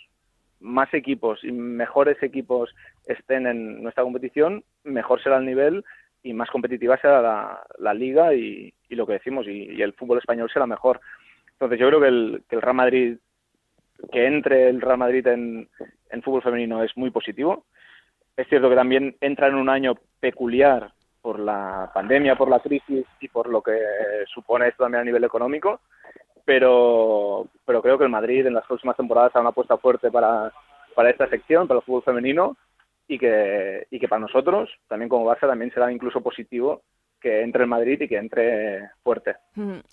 más 0.59 0.93
equipos 0.93 1.43
y 1.43 1.51
mejores 1.51 2.21
equipos 2.21 2.73
estén 3.05 3.47
en 3.47 3.81
nuestra 3.81 4.03
competición, 4.03 4.63
mejor 4.83 5.21
será 5.21 5.37
el 5.37 5.45
nivel 5.45 5.83
y 6.23 6.33
más 6.33 6.49
competitiva 6.49 6.97
será 6.97 7.63
la, 7.77 7.93
liga 7.93 8.33
y, 8.33 8.73
lo 8.89 9.07
que 9.07 9.13
decimos, 9.13 9.47
y, 9.47 9.81
el 9.81 9.93
fútbol 9.93 10.17
español 10.17 10.49
será 10.51 10.67
mejor. 10.67 10.99
Entonces 11.53 11.79
yo 11.79 11.87
creo 11.87 12.01
que 12.01 12.07
el, 12.07 12.43
que 12.49 12.55
el 12.55 12.61
Real 12.61 12.75
Madrid, 12.75 13.17
que 14.11 14.25
entre 14.25 14.69
el 14.69 14.81
Real 14.81 14.97
Madrid 14.97 15.25
en, 15.27 15.69
en 16.09 16.21
fútbol 16.21 16.41
femenino 16.41 16.83
es 16.83 16.95
muy 16.97 17.09
positivo. 17.09 17.65
Es 18.35 18.47
cierto 18.47 18.69
que 18.69 18.75
también 18.75 19.15
entra 19.21 19.47
en 19.47 19.55
un 19.55 19.69
año 19.69 19.95
peculiar 20.19 20.91
por 21.21 21.39
la 21.39 21.91
pandemia, 21.93 22.35
por 22.35 22.49
la 22.49 22.59
crisis 22.59 23.05
y 23.19 23.27
por 23.27 23.49
lo 23.49 23.61
que 23.61 23.77
supone 24.33 24.67
esto 24.67 24.83
también 24.83 25.01
a 25.01 25.05
nivel 25.05 25.23
económico, 25.23 25.81
pero, 26.49 27.45
pero 27.63 27.79
creo 27.79 27.99
que 27.99 28.05
el 28.05 28.09
Madrid 28.09 28.47
en 28.47 28.55
las 28.55 28.65
próximas 28.65 28.97
temporadas 28.97 29.29
hará 29.35 29.41
una 29.41 29.51
apuesta 29.51 29.77
fuerte 29.77 30.09
para, 30.09 30.51
para 30.95 31.11
esta 31.11 31.29
sección, 31.29 31.67
para 31.67 31.79
el 31.79 31.85
fútbol 31.85 32.01
femenino, 32.01 32.57
y 33.07 33.19
que, 33.19 33.85
y 33.91 33.99
que 33.99 34.07
para 34.07 34.21
nosotros, 34.21 34.67
también 34.87 35.09
como 35.09 35.29
Barça, 35.29 35.47
también 35.47 35.71
será 35.71 35.91
incluso 35.91 36.21
positivo 36.21 36.81
que 37.21 37.43
entre 37.43 37.61
el 37.61 37.69
Madrid 37.69 38.01
y 38.01 38.07
que 38.07 38.17
entre 38.17 38.89
fuerte. 39.03 39.35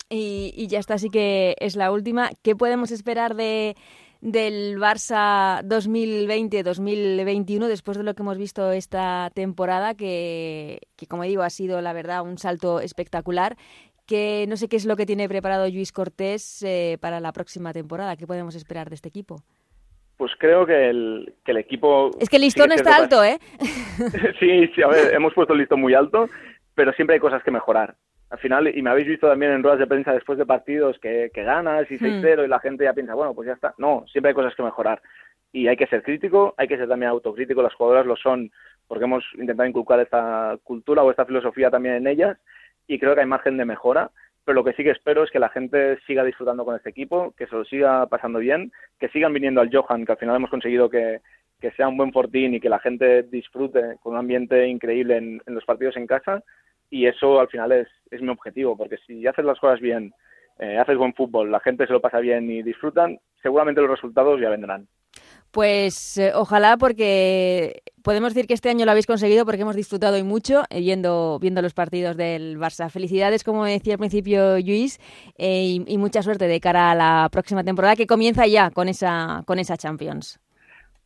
Y, 0.09 0.51
y 0.57 0.67
ya 0.67 0.79
está, 0.79 0.95
así 0.95 1.11
que 1.11 1.55
es 1.59 1.75
la 1.75 1.91
última. 1.91 2.31
¿Qué 2.41 2.55
podemos 2.55 2.89
esperar 2.89 3.35
de, 3.35 3.75
del 4.21 4.79
Barça 4.79 5.61
2020-2021 5.63 7.67
después 7.67 7.97
de 7.97 8.03
lo 8.03 8.15
que 8.15 8.23
hemos 8.23 8.37
visto 8.37 8.71
esta 8.71 9.29
temporada, 9.33 9.93
que, 9.93 10.79
que, 10.95 11.07
como 11.07 11.23
digo 11.23 11.43
ha 11.43 11.49
sido 11.49 11.81
la 11.81 11.91
verdad 11.93 12.23
un 12.23 12.37
salto 12.37 12.79
espectacular 12.79 13.57
que 14.07 14.45
no 14.47 14.55
sé 14.55 14.67
qué 14.69 14.77
es 14.77 14.85
lo 14.85 14.95
que 14.95 15.05
tiene 15.05 15.27
preparado 15.27 15.69
Luis 15.69 15.91
Cortés 15.91 16.63
eh, 16.63 16.97
para 16.99 17.19
la 17.19 17.33
próxima 17.33 17.73
temporada. 17.73 18.15
¿Qué 18.15 18.25
podemos 18.25 18.55
esperar 18.55 18.89
de 18.89 18.95
este 18.95 19.09
equipo? 19.09 19.43
Pues 20.17 20.31
creo 20.39 20.65
que 20.65 20.89
el, 20.89 21.33
que 21.45 21.51
el 21.51 21.57
equipo... 21.57 22.09
Es 22.19 22.29
que 22.29 22.37
el 22.37 22.41
listón 22.41 22.71
está 22.71 22.95
alto, 22.95 23.23
¿eh? 23.23 23.37
sí, 24.39 24.67
sí, 24.73 24.81
a 24.81 24.87
ver, 24.87 25.13
hemos 25.13 25.33
puesto 25.33 25.53
el 25.53 25.59
listón 25.59 25.81
muy 25.81 25.93
alto, 25.93 26.27
pero 26.73 26.91
siempre 26.93 27.15
hay 27.15 27.19
cosas 27.19 27.43
que 27.43 27.51
mejorar. 27.51 27.95
Al 28.29 28.39
final, 28.39 28.67
y 28.75 28.81
me 28.81 28.89
habéis 28.89 29.07
visto 29.07 29.27
también 29.27 29.51
en 29.51 29.61
ruedas 29.61 29.79
de 29.79 29.87
prensa 29.87 30.11
después 30.13 30.37
de 30.37 30.45
partidos 30.45 30.97
que, 30.99 31.29
que 31.33 31.43
ganas 31.43 31.89
y 31.91 31.97
6-0 31.97 32.45
y 32.45 32.47
la 32.47 32.59
gente 32.59 32.83
ya 32.83 32.93
piensa, 32.93 33.13
bueno, 33.13 33.33
pues 33.33 33.47
ya 33.47 33.53
está. 33.53 33.73
No, 33.77 34.05
siempre 34.11 34.29
hay 34.29 34.35
cosas 34.35 34.55
que 34.55 34.63
mejorar. 34.63 35.01
Y 35.53 35.67
hay 35.67 35.77
que 35.77 35.87
ser 35.87 36.03
crítico, 36.03 36.53
hay 36.57 36.67
que 36.67 36.77
ser 36.77 36.89
también 36.89 37.11
autocrítico, 37.11 37.61
las 37.61 37.73
jugadoras 37.73 38.05
lo 38.05 38.15
son 38.17 38.51
porque 38.87 39.05
hemos 39.05 39.23
intentado 39.35 39.69
inculcar 39.69 39.99
esta 39.99 40.57
cultura 40.63 41.03
o 41.03 41.11
esta 41.11 41.25
filosofía 41.25 41.69
también 41.69 41.95
en 41.95 42.07
ellas 42.07 42.37
y 42.87 42.99
creo 42.99 43.13
que 43.15 43.21
hay 43.21 43.27
margen 43.27 43.57
de 43.57 43.65
mejora 43.65 44.11
pero 44.47 44.55
lo 44.55 44.63
que 44.63 44.71
sí 44.71 44.83
que 44.85 44.91
espero 44.91 45.25
es 45.25 45.29
que 45.29 45.39
la 45.39 45.49
gente 45.49 45.99
siga 46.07 46.23
disfrutando 46.23 46.63
con 46.63 46.73
este 46.73 46.89
equipo, 46.89 47.33
que 47.37 47.47
se 47.47 47.55
lo 47.55 47.65
siga 47.65 48.07
pasando 48.07 48.39
bien, 48.39 48.71
que 48.97 49.09
sigan 49.09 49.33
viniendo 49.33 49.59
al 49.59 49.69
Johan, 49.69 50.05
que 50.05 50.13
al 50.13 50.17
final 50.17 50.37
hemos 50.37 50.49
conseguido 50.49 50.89
que, 50.89 51.19
sea 51.75 51.89
un 51.89 51.97
buen 51.97 52.13
fortín 52.13 52.53
y 52.53 52.61
que 52.61 52.69
la 52.69 52.79
gente 52.79 53.23
disfrute 53.23 53.97
con 54.01 54.13
un 54.13 54.19
ambiente 54.19 54.65
increíble 54.65 55.17
en, 55.17 55.41
los 55.47 55.65
partidos 55.65 55.97
en 55.97 56.07
casa 56.07 56.41
y 56.89 57.07
eso 57.07 57.41
al 57.41 57.49
final 57.49 57.73
es, 57.73 57.89
es 58.09 58.21
mi 58.21 58.29
objetivo, 58.29 58.77
porque 58.77 58.95
si 59.05 59.27
haces 59.27 59.43
las 59.43 59.59
cosas 59.59 59.81
bien, 59.81 60.13
eh, 60.59 60.77
haces 60.77 60.95
buen 60.95 61.13
fútbol, 61.13 61.51
la 61.51 61.59
gente 61.59 61.85
se 61.85 61.91
lo 61.91 61.99
pasa 61.99 62.19
bien 62.19 62.49
y 62.49 62.63
disfrutan, 62.63 63.19
seguramente 63.41 63.81
los 63.81 63.91
resultados 63.91 64.39
ya 64.39 64.49
vendrán. 64.49 64.87
Pues 65.57 66.19
eh, 66.19 66.33
ojalá 66.35 66.77
porque 66.77 67.81
podemos 68.03 68.35
decir 68.35 68.45
que 68.47 68.53
este 68.53 68.69
año 68.69 68.85
lo 68.85 68.91
habéis 68.91 69.07
conseguido 69.07 69.43
porque 69.43 69.63
hemos 69.63 69.75
disfrutado 69.75 70.15
y 70.15 70.21
mucho 70.21 70.61
eh, 70.69 70.81
viendo 70.81 71.39
los 71.63 71.73
partidos 71.73 72.15
del 72.15 72.59
Barça. 72.59 72.91
Felicidades, 72.91 73.43
como 73.43 73.65
decía 73.65 73.95
al 73.95 73.97
principio 73.97 74.59
Luis, 74.59 74.99
eh, 75.39 75.79
y, 75.87 75.97
mucha 75.97 76.21
suerte 76.21 76.47
de 76.47 76.59
cara 76.59 76.91
a 76.91 76.93
la 76.93 77.27
próxima 77.31 77.63
temporada 77.63 77.95
que 77.95 78.05
comienza 78.05 78.45
ya 78.45 78.69
con 78.69 78.87
esa, 78.87 79.41
con 79.47 79.57
esa 79.57 79.77
Champions. 79.77 80.39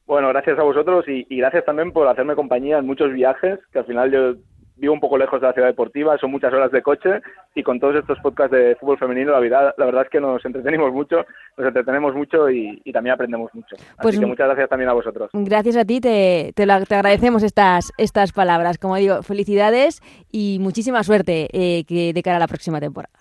Bueno, 0.05 0.27
gracias 0.27 0.59
a 0.59 0.63
vosotros 0.63 1.05
y, 1.07 1.25
y 1.29 1.37
gracias 1.37 1.63
también 1.63 1.93
por 1.93 2.09
hacerme 2.09 2.35
compañía 2.35 2.79
en 2.79 2.85
muchos 2.85 3.13
viajes, 3.13 3.57
que 3.71 3.79
al 3.79 3.85
final 3.85 4.11
yo 4.11 4.33
vivo 4.81 4.93
un 4.93 4.99
poco 4.99 5.17
lejos 5.17 5.39
de 5.39 5.47
la 5.47 5.53
ciudad 5.53 5.67
deportiva, 5.67 6.17
son 6.17 6.31
muchas 6.31 6.51
horas 6.51 6.71
de 6.71 6.81
coche 6.81 7.21
y 7.53 7.61
con 7.61 7.79
todos 7.79 7.95
estos 7.95 8.19
podcasts 8.19 8.51
de 8.51 8.75
fútbol 8.75 8.97
femenino, 8.97 9.31
la 9.31 9.39
verdad, 9.39 9.75
la 9.77 9.85
verdad 9.85 10.03
es 10.03 10.09
que 10.09 10.19
nos 10.19 10.43
entretenimos 10.43 10.91
mucho, 10.91 11.23
nos 11.55 11.67
entretenemos 11.67 12.15
mucho 12.15 12.49
y, 12.49 12.81
también 12.91 13.13
aprendemos 13.13 13.53
mucho. 13.53 13.75
Así 13.75 13.85
pues 14.01 14.19
que 14.19 14.25
muchas 14.25 14.47
gracias 14.47 14.67
también 14.67 14.89
a 14.89 14.93
vosotros. 14.93 15.29
Gracias 15.33 15.77
a 15.77 15.85
ti, 15.85 16.01
te, 16.01 16.51
te, 16.55 16.63
agradecemos 16.63 17.43
estas, 17.43 17.93
estas 17.97 18.33
palabras. 18.33 18.77
Como 18.79 18.95
digo, 18.97 19.21
felicidades 19.21 20.01
y 20.29 20.57
muchísima 20.59 21.03
suerte 21.03 21.47
eh, 21.53 21.85
que 21.85 22.11
de 22.11 22.23
cara 22.23 22.37
a 22.37 22.39
la 22.39 22.47
próxima 22.47 22.79
temporada. 22.81 23.13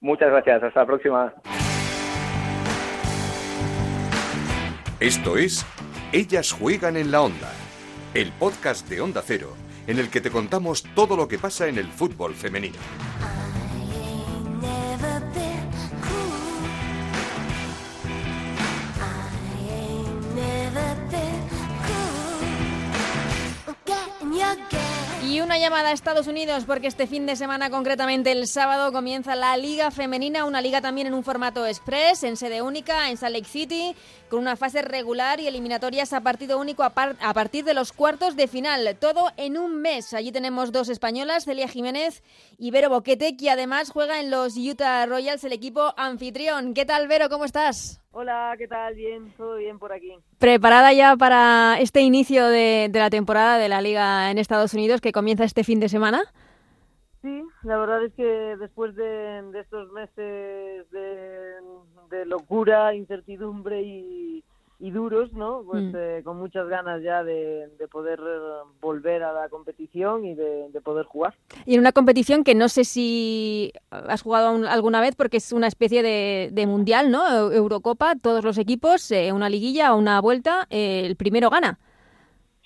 Muchas 0.00 0.30
gracias, 0.30 0.62
hasta 0.62 0.80
la 0.80 0.86
próxima. 0.86 1.34
Esto 5.00 5.36
es 5.36 5.66
Ellas 6.12 6.52
juegan 6.52 6.96
en 6.96 7.10
la 7.10 7.22
onda, 7.22 7.50
el 8.14 8.30
podcast 8.38 8.88
de 8.88 9.00
Onda 9.00 9.22
Cero 9.24 9.67
en 9.88 9.98
el 9.98 10.10
que 10.10 10.20
te 10.20 10.30
contamos 10.30 10.84
todo 10.94 11.16
lo 11.16 11.26
que 11.26 11.38
pasa 11.38 11.66
en 11.66 11.78
el 11.78 11.88
fútbol 11.88 12.34
femenino. 12.34 12.78
Y 25.28 25.42
una 25.42 25.58
llamada 25.58 25.90
a 25.90 25.92
Estados 25.92 26.26
Unidos 26.26 26.64
porque 26.66 26.86
este 26.86 27.06
fin 27.06 27.26
de 27.26 27.36
semana, 27.36 27.68
concretamente 27.68 28.32
el 28.32 28.46
sábado, 28.46 28.92
comienza 28.92 29.36
la 29.36 29.58
Liga 29.58 29.90
Femenina, 29.90 30.46
una 30.46 30.62
liga 30.62 30.80
también 30.80 31.06
en 31.06 31.12
un 31.12 31.22
formato 31.22 31.66
express, 31.66 32.22
en 32.22 32.38
sede 32.38 32.62
única, 32.62 33.10
en 33.10 33.18
Salt 33.18 33.36
Lake 33.36 33.46
City, 33.46 33.94
con 34.30 34.40
una 34.40 34.56
fase 34.56 34.80
regular 34.80 35.38
y 35.38 35.46
eliminatorias 35.46 36.14
a 36.14 36.22
partido 36.22 36.58
único 36.58 36.82
a, 36.82 36.94
a 37.20 37.34
partir 37.34 37.66
de 37.66 37.74
los 37.74 37.92
cuartos 37.92 38.36
de 38.36 38.48
final. 38.48 38.96
Todo 38.98 39.30
en 39.36 39.58
un 39.58 39.82
mes. 39.82 40.14
Allí 40.14 40.32
tenemos 40.32 40.72
dos 40.72 40.88
españolas, 40.88 41.44
Celia 41.44 41.68
Jiménez 41.68 42.22
y 42.56 42.70
Vero 42.70 42.88
Boquete, 42.88 43.36
que 43.36 43.50
además 43.50 43.90
juega 43.90 44.20
en 44.20 44.30
los 44.30 44.56
Utah 44.56 45.04
Royals, 45.04 45.44
el 45.44 45.52
equipo 45.52 45.92
anfitrión. 45.98 46.72
¿Qué 46.72 46.86
tal, 46.86 47.06
Vero? 47.06 47.28
¿Cómo 47.28 47.44
estás? 47.44 48.00
Hola, 48.20 48.52
¿qué 48.58 48.66
tal? 48.66 48.96
Bien, 48.96 49.32
todo 49.36 49.58
bien 49.58 49.78
por 49.78 49.92
aquí. 49.92 50.12
¿Preparada 50.40 50.92
ya 50.92 51.16
para 51.16 51.78
este 51.78 52.00
inicio 52.00 52.48
de, 52.48 52.90
la 52.92 53.10
temporada 53.10 53.58
de 53.58 53.68
la 53.68 53.80
Liga 53.80 54.32
en 54.32 54.38
Estados 54.38 54.74
Unidos 54.74 55.00
que 55.00 55.12
comienza 55.12 55.44
este 55.44 55.62
fin 55.62 55.78
de 55.78 55.88
semana? 55.88 56.22
Sí, 57.22 57.44
la 57.62 57.78
verdad 57.78 58.04
es 58.04 58.12
que 58.14 58.24
después 58.24 58.96
de, 58.96 59.48
estos 59.60 59.92
meses 59.92 60.90
de 60.90 62.26
locura, 62.26 62.92
incertidumbre 62.92 63.82
y, 63.82 64.42
y 64.80 64.90
duros, 64.90 65.32
¿no? 65.32 65.62
Pues 65.66 65.84
mm. 65.84 65.96
eh, 65.96 66.20
con 66.22 66.38
muchas 66.38 66.68
ganas 66.68 67.02
ya 67.02 67.24
de, 67.24 67.68
poder 67.90 68.20
eh, 68.20 68.68
volver 68.80 69.24
a 69.24 69.32
la 69.32 69.48
competición 69.48 70.24
y 70.24 70.34
de, 70.34 70.70
poder 70.84 71.04
jugar. 71.06 71.34
Y 71.66 71.74
en 71.74 71.80
una 71.80 71.92
competición 71.92 72.44
que 72.44 72.54
no 72.54 72.68
sé 72.68 72.84
si 72.84 73.72
has 73.90 74.22
jugado 74.22 74.68
alguna 74.68 75.00
vez 75.00 75.16
porque 75.16 75.38
es 75.38 75.52
una 75.52 75.66
especie 75.66 76.02
de, 76.02 76.66
mundial, 76.66 77.10
¿no? 77.10 77.50
Eurocopa, 77.50 78.14
todos 78.14 78.44
los 78.44 78.58
equipos, 78.58 79.10
eh, 79.10 79.32
una 79.32 79.48
liguilla 79.48 79.94
o 79.94 79.98
una 79.98 80.20
vuelta, 80.20 80.66
el 80.70 81.16
primero 81.16 81.50
gana. 81.50 81.78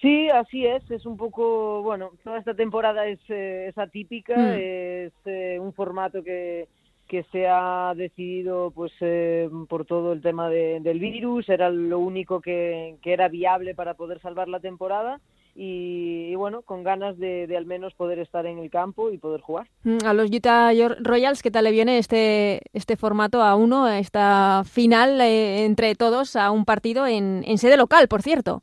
Sí, 0.01 0.29
así 0.31 0.67
es. 0.67 0.83
Es 0.91 1.07
un 1.07 1.17
poco, 1.17 1.83
bueno, 1.83 2.11
toda 2.25 2.39
esta 2.39 2.55
temporada 2.55 3.07
es, 3.07 3.21
es 3.29 3.79
atípica, 3.79 4.37
mm. 4.37 4.53
es 4.59 5.13
un 5.61 5.73
formato 5.73 6.23
que 6.23 6.69
que 7.13 7.27
se 7.31 7.47
ha 7.47 7.93
decidido 7.95 8.71
pues 8.75 8.91
eh, 9.03 9.47
por 9.69 9.85
todo 9.85 10.15
el 10.15 10.23
tema 10.23 10.49
del 10.49 10.99
virus 10.99 11.47
era 11.51 11.69
lo 11.69 11.99
único 11.99 12.41
que, 12.41 12.97
era 13.05 13.29
viable 13.29 13.75
para 13.75 13.93
poder 13.93 14.19
salvar 14.23 14.49
la 14.49 14.61
temporada 14.61 15.21
y, 15.55 16.35
bueno 16.37 16.63
con 16.63 16.83
ganas 16.83 17.19
de, 17.19 17.55
al 17.55 17.67
menos 17.67 17.93
poder 17.93 18.19
estar 18.19 18.47
en 18.47 18.59
el 18.59 18.71
campo 18.71 19.11
y 19.11 19.19
poder 19.19 19.43
jugar. 19.43 19.67
Mm, 19.85 19.99
a 20.07 20.15
los 20.15 20.31
Utah 20.31 20.73
Royals 21.01 21.43
qué 21.43 21.51
tal 21.51 21.65
le 21.65 21.73
viene 21.73 21.99
este 21.99 22.63
este 22.73 22.97
formato 22.97 23.43
a 23.43 23.57
uno 23.57 23.89
esta 23.89 24.63
final 24.65 25.21
eh, 25.21 25.67
entre 25.67 25.95
todos 25.95 26.35
a 26.35 26.51
un 26.51 26.65
partido 26.65 27.07
en, 27.07 27.45
en 27.47 27.59
sede 27.59 27.77
local 27.77 28.09
por 28.09 28.23
cierto 28.23 28.63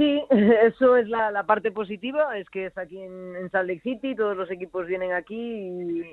Sí, 0.00 0.24
eso 0.30 0.96
es 0.96 1.08
la, 1.10 1.44
parte 1.44 1.70
positiva, 1.72 2.38
es 2.38 2.48
que 2.48 2.64
es 2.64 2.78
aquí 2.78 2.98
en, 3.02 3.50
Salt 3.50 3.68
Lake 3.68 3.82
City, 3.82 4.14
todos 4.14 4.34
los 4.34 4.50
equipos 4.50 4.86
vienen 4.86 5.12
aquí 5.12 5.36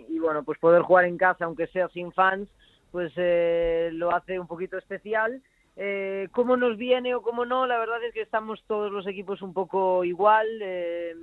y, 0.10 0.20
bueno, 0.20 0.44
pues 0.44 0.60
poder 0.60 0.82
jugar 0.82 1.06
en 1.06 1.18
casa, 1.18 1.46
aunque 1.46 1.68
sea 1.68 1.88
sin 1.88 2.12
fans, 2.12 2.50
pues 2.92 3.14
eh, 3.16 3.90
lo 3.94 4.14
hace 4.14 4.42
un 4.42 4.48
poquito 4.48 4.78
especial. 4.78 5.42
Eh, 5.78 6.28
cómo 6.34 6.58
nos 6.58 6.76
viene 6.76 7.16
o 7.16 7.22
cómo 7.22 7.46
no, 7.46 7.66
la 7.66 7.78
verdad 7.78 8.04
es 8.04 8.14
que 8.14 8.24
estamos 8.24 8.62
todos 8.68 8.92
los 8.92 9.08
equipos 9.08 9.42
un 9.42 9.54
poco 9.54 10.04
igual, 10.04 10.48
eh, 10.62 11.14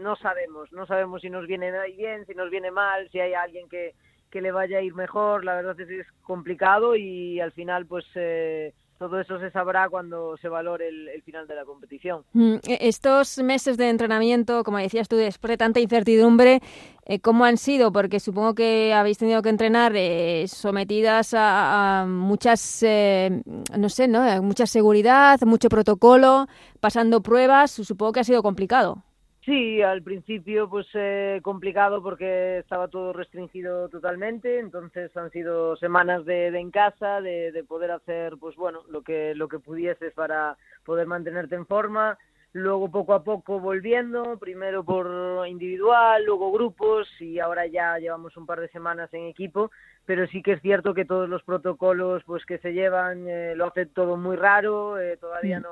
no 0.00 0.16
sabemos, 0.16 0.72
no 0.72 0.86
sabemos 0.86 1.20
si 1.20 1.28
nos 1.28 1.46
viene 1.46 1.70
bien, 1.98 2.24
si 2.24 2.34
nos 2.34 2.48
viene 2.48 2.70
mal, 2.70 3.10
si 3.10 3.20
hay 3.20 3.34
alguien 3.34 3.68
que, 3.68 3.92
que 4.30 4.40
le 4.40 4.52
vaya 4.52 4.78
a 4.78 4.82
ir 4.82 4.94
mejor, 4.94 5.44
la 5.44 5.56
verdad 5.56 5.78
es 5.78 5.86
que 5.86 6.00
es 6.00 6.12
complicado 6.22 6.96
y 6.96 7.40
al 7.40 7.52
final 7.52 7.84
pues... 7.84 8.06
Eh, 8.14 8.72
todo 8.98 9.20
eso 9.20 9.38
se 9.38 9.50
sabrá 9.50 9.88
cuando 9.88 10.36
se 10.38 10.48
valore 10.48 10.88
el, 10.88 11.22
final 11.22 11.46
de 11.46 11.54
la 11.54 11.64
competición. 11.64 12.24
Mm, 12.32 12.56
e, 12.66 12.78
estos 12.88 13.38
meses 13.38 13.76
de 13.76 13.88
entrenamiento, 13.90 14.64
como 14.64 14.78
decías 14.78 15.08
tú, 15.08 15.16
después 15.16 15.50
de 15.50 15.56
tanta 15.56 15.80
incertidumbre, 15.80 16.60
eh, 17.04 17.20
¿cómo 17.20 17.44
han 17.44 17.56
sido? 17.56 17.92
Porque 17.92 18.20
supongo 18.20 18.54
que 18.54 18.94
habéis 18.94 19.18
tenido 19.18 19.42
que 19.42 19.50
entrenar 19.50 19.92
eh, 19.94 20.46
sometidas 20.48 21.34
a, 21.36 22.06
muchas, 22.08 22.82
eh, 22.82 23.42
no 23.76 23.88
sé, 23.88 24.08
¿no? 24.08 24.42
Mucha 24.42 24.66
seguridad, 24.66 25.40
mucho 25.42 25.68
protocolo, 25.68 26.46
pasando 26.80 27.22
pruebas. 27.22 27.70
Supongo 27.70 28.12
que 28.12 28.20
ha 28.20 28.24
sido 28.24 28.42
complicado. 28.42 29.02
Sí, 29.46 29.80
al 29.80 30.02
principio 30.02 30.68
pues 30.68 30.88
eh, 30.94 31.38
complicado 31.40 32.02
porque 32.02 32.58
estaba 32.58 32.88
todo 32.88 33.12
restringido 33.12 33.88
totalmente, 33.88 34.58
entonces 34.58 35.16
han 35.16 35.30
sido 35.30 35.76
semanas 35.76 36.24
de, 36.24 36.48
en 36.48 36.72
casa, 36.72 37.20
de, 37.20 37.64
poder 37.68 37.92
hacer 37.92 38.38
pues 38.40 38.56
bueno 38.56 38.82
lo 38.88 39.02
que 39.02 39.36
lo 39.36 39.46
que 39.46 39.60
pudieses 39.60 40.12
para 40.14 40.56
poder 40.84 41.06
mantenerte 41.06 41.54
en 41.54 41.64
forma, 41.64 42.18
luego 42.54 42.90
poco 42.90 43.14
a 43.14 43.22
poco 43.22 43.60
volviendo, 43.60 44.36
primero 44.36 44.82
por 44.82 45.46
individual, 45.46 46.24
luego 46.24 46.50
grupos 46.50 47.08
y 47.20 47.38
ahora 47.38 47.68
ya 47.68 47.96
llevamos 47.98 48.36
un 48.36 48.46
par 48.46 48.60
de 48.60 48.68
semanas 48.70 49.14
en 49.14 49.26
equipo, 49.26 49.70
pero 50.06 50.26
sí 50.26 50.42
que 50.42 50.54
es 50.54 50.60
cierto 50.60 50.92
que 50.92 51.04
todos 51.04 51.28
los 51.28 51.44
protocolos 51.44 52.24
pues 52.24 52.44
que 52.46 52.58
se 52.58 52.72
llevan 52.72 53.28
eh, 53.28 53.54
lo 53.54 53.66
hace 53.66 53.86
todo 53.86 54.16
muy 54.16 54.34
raro, 54.34 54.98
eh, 54.98 55.16
todavía 55.18 55.60
mm. 55.60 55.62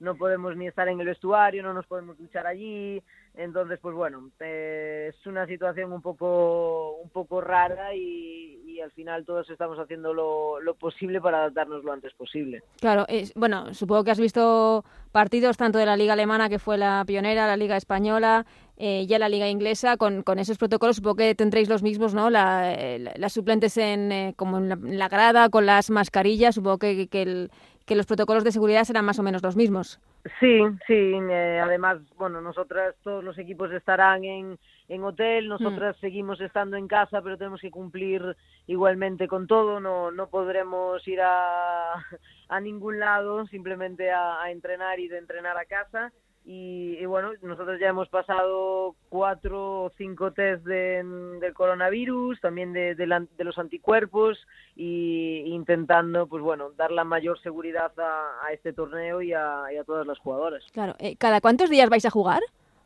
No 0.00 0.16
podemos 0.16 0.56
ni 0.56 0.66
estar 0.66 0.88
en 0.88 1.00
el 1.00 1.06
vestuario, 1.06 1.62
no 1.62 1.72
nos 1.72 1.86
podemos 1.86 2.18
duchar 2.18 2.46
allí, 2.46 3.02
entonces 3.34 3.78
pues 3.80 3.94
bueno, 3.94 4.30
eh, 4.40 5.10
es 5.10 5.26
una 5.26 5.46
situación 5.46 5.92
un 5.92 6.02
poco 6.02 6.96
un 6.96 7.10
poco 7.10 7.40
rara 7.40 7.94
y, 7.94 8.52
al 8.82 8.90
final 8.90 9.24
todos 9.24 9.48
estamos 9.48 9.78
haciendo 9.78 10.12
lo, 10.12 10.74
posible 10.74 11.20
para 11.20 11.38
adaptarnos 11.38 11.84
lo 11.84 11.92
antes 11.92 12.12
posible. 12.14 12.62
Claro, 12.80 13.06
es, 13.08 13.32
bueno, 13.34 13.72
supongo 13.72 14.04
que 14.04 14.10
has 14.10 14.20
visto 14.20 14.84
partidos 15.10 15.56
tanto 15.56 15.78
de 15.78 15.86
la 15.86 15.96
liga 15.96 16.12
alemana 16.12 16.50
que 16.50 16.58
fue 16.58 16.76
la 16.76 17.02
pionera, 17.06 17.46
la 17.46 17.56
liga 17.56 17.76
española, 17.76 18.44
eh, 18.76 19.06
ya 19.06 19.20
la 19.20 19.28
liga 19.28 19.48
inglesa 19.48 19.96
con, 19.96 20.22
con, 20.22 20.40
esos 20.40 20.58
protocolos 20.58 20.96
supongo 20.96 21.16
que 21.16 21.34
tendréis 21.36 21.68
los 21.68 21.84
mismos 21.84 22.12
no 22.12 22.28
la, 22.28 22.76
las 23.16 23.32
suplentes 23.32 23.76
en 23.78 24.10
eh, 24.10 24.34
como 24.36 24.58
en 24.58 24.98
la, 24.98 25.08
grada 25.08 25.48
con 25.48 25.64
las 25.64 25.90
mascarillas 25.90 26.56
supongo 26.56 26.78
que, 26.78 27.06
que, 27.06 27.22
el, 27.22 27.50
que 27.86 27.96
los 27.96 28.06
protocolos 28.06 28.44
de 28.44 28.52
seguridad 28.52 28.84
serán 28.84 29.04
más 29.04 29.18
o 29.18 29.22
menos 29.22 29.42
los 29.42 29.56
mismos. 29.56 30.00
Sí, 30.40 30.60
sí. 30.86 31.12
Eh, 31.30 31.60
además, 31.62 31.98
bueno, 32.16 32.40
nosotras, 32.40 32.94
todos 33.02 33.22
los 33.22 33.36
equipos 33.38 33.70
estarán 33.72 34.24
en, 34.24 34.58
en 34.88 35.04
hotel, 35.04 35.48
nosotras 35.48 35.96
seguimos 36.00 36.40
estando 36.40 36.76
en 36.76 36.88
casa, 36.88 37.20
pero 37.20 37.36
tenemos 37.36 37.60
que 37.60 37.70
cumplir 37.70 38.36
igualmente 38.66 39.28
con 39.28 39.46
todo. 39.46 39.80
No, 39.80 40.10
no 40.10 40.28
podremos 40.28 41.06
ir 41.06 41.20
a, 41.20 41.94
a 42.48 42.60
ningún 42.60 42.98
lado, 42.98 43.46
simplemente 43.46 44.10
a, 44.10 44.42
a 44.42 44.50
entrenar 44.50 44.98
y 44.98 45.08
de 45.08 45.18
entrenar 45.18 45.58
a 45.58 45.66
casa. 45.66 46.10
Y, 46.46 47.02
bueno, 47.06 47.30
nosotros 47.40 47.80
ya 47.80 47.88
hemos 47.88 48.08
pasado 48.10 48.96
cuatro 49.08 49.84
o 49.84 49.92
cinco 49.96 50.32
test 50.32 50.62
de, 50.64 51.02
del 51.40 51.54
coronavirus, 51.54 52.38
también 52.42 52.74
de, 52.74 52.94
de, 52.94 53.44
los 53.44 53.58
anticuerpos 53.58 54.38
y 54.76 55.44
intentando, 55.46 56.26
pues 56.26 56.42
bueno, 56.42 56.72
dar 56.76 56.90
la 56.90 57.04
mayor 57.04 57.40
seguridad 57.40 57.92
a, 57.98 58.46
a 58.46 58.52
este 58.52 58.74
torneo 58.74 59.22
y 59.22 59.32
a, 59.32 59.64
y 59.72 59.78
a, 59.78 59.84
todas 59.84 60.06
las 60.06 60.18
jugadoras. 60.18 60.62
Claro, 60.72 60.94
eh, 60.98 61.16
¿cada 61.16 61.40
cuántos 61.40 61.70
días 61.70 61.88
vais 61.88 62.04
a 62.04 62.10
jugar? 62.10 62.42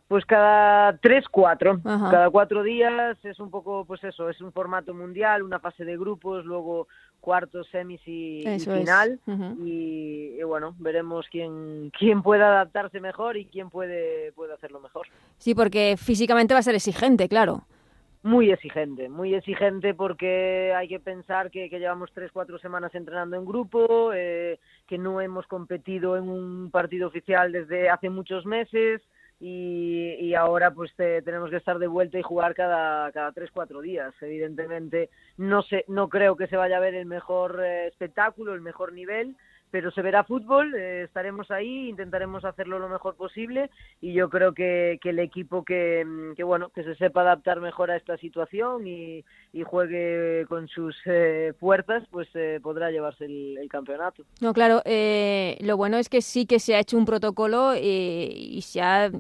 Pues 0.09 0.25
cada 0.25 0.97
tres, 0.99 1.27
cuatro. 1.29 1.81
Cada 1.83 2.31
cuatro 2.31 2.63
días 2.63 3.19
es 3.25 3.39
un 3.41 3.51
poco, 3.51 3.85
pues 3.85 4.03
eso, 4.05 4.31
es 4.31 4.41
un 4.41 4.53
formato 4.53 4.95
mundial, 4.95 5.43
una 5.43 5.61
fase 5.61 5.85
de 5.85 5.99
grupos, 5.99 6.47
luego 6.47 6.89
cuartos, 7.21 7.69
semis 7.71 8.01
y, 8.07 8.45
final. 8.61 9.21
y, 9.65 10.43
bueno, 10.43 10.75
veremos 10.79 11.27
quién, 11.31 11.91
quién 11.99 12.23
puede 12.23 12.43
adaptarse 12.43 13.01
mejor 13.01 13.37
y 13.37 13.47
quién 13.47 13.71
puede, 13.71 14.33
puede 14.33 14.55
hacerlo 14.55 14.81
mejor. 14.81 15.07
Sí, 15.39 15.55
porque 15.55 15.97
físicamente 15.97 16.55
va 16.55 16.61
a 16.61 16.63
ser 16.63 16.75
exigente, 16.75 17.29
claro. 17.29 17.65
Muy 18.23 18.51
exigente, 18.51 19.09
muy 19.09 19.35
exigente 19.35 19.95
porque 19.95 20.73
hay 20.75 20.89
que 20.89 20.99
pensar 20.99 21.51
que, 21.51 21.71
que 21.71 21.79
llevamos 21.79 22.11
tres, 22.13 22.33
cuatro 22.33 22.59
semanas 22.59 22.95
entrenando 22.95 23.37
en 23.37 23.45
grupo, 23.45 24.13
eh, 24.13 24.59
que 24.89 24.99
no 24.99 25.21
hemos 25.21 25.47
competido 25.47 26.17
en 26.17 26.29
un 26.29 26.71
partido 26.71 27.09
oficial 27.09 27.53
desde 27.53 27.89
hace 27.89 28.11
muchos 28.11 28.45
meses 28.45 29.01
y, 29.41 30.15
y 30.19 30.35
ahora 30.35 30.73
pues 30.73 30.93
tenemos 30.97 31.51
que 31.51 31.57
estar 31.57 31.79
de 31.79 31.87
vuelta 31.87 32.19
y 32.19 32.23
jugar 32.23 32.55
cada 32.55 33.13
cada 33.13 33.33
tres 33.33 33.51
cuatro 33.53 33.81
días. 33.81 34.15
Evidentemente 34.21 35.11
no 35.37 35.63
sé 35.63 35.85
no 35.89 36.09
creo 36.09 36.37
que 36.37 36.49
se 36.49 36.57
vaya 36.57 36.79
a 36.79 36.81
ver 36.81 36.95
el 36.95 37.07
mejor 37.07 37.63
eh, 37.63 37.87
espectáculo 37.87 38.55
el 38.55 38.61
mejor 38.61 38.93
nivel 38.93 39.37
pero 39.71 39.91
se 39.91 40.03
verá 40.03 40.25
fútbol, 40.25 40.75
eh, 40.75 41.05
estaremos 41.05 41.51
ahí, 41.51 41.89
intentaremos 41.89 42.45
hacerlo 42.45 42.79
lo 42.79 42.89
mejor 42.89 43.17
posible 43.17 43.71
y 44.01 44.13
yo 44.13 44.29
creo 44.29 44.53
que, 44.55 44.99
el 45.03 45.19
equipo 45.19 45.65
que, 45.65 46.05
mm, 46.05 46.35
que, 46.35 46.45
bueno 46.45 46.69
que 46.69 46.85
se 46.85 46.95
sepa 46.97 47.23
adaptar 47.23 47.61
mejor 47.61 47.91
a 47.91 47.97
esta 47.97 48.17
situación 48.19 48.87
y, 48.87 49.25
juegue 49.65 50.47
con 50.49 50.69
sus 50.69 50.97
eh, 51.05 51.53
fuerzas, 51.59 52.05
pues 52.11 52.29
eh, 52.35 52.61
podrá 52.63 52.91
llevarse 52.91 53.25
el, 53.25 53.59
campeonato. 53.69 54.23
No, 54.41 54.55
claro, 54.55 54.83
lo 54.87 55.77
bueno 55.77 55.99
es 55.99 56.09
que 56.09 56.23
sí 56.23 56.47
que 56.47 56.59
se 56.59 56.75
ha 56.75 56.79
hecho 56.79 56.97
un 56.97 57.05
protocolo 57.05 57.75
y 57.77 58.61
se 58.63 58.81
ha 58.81 59.11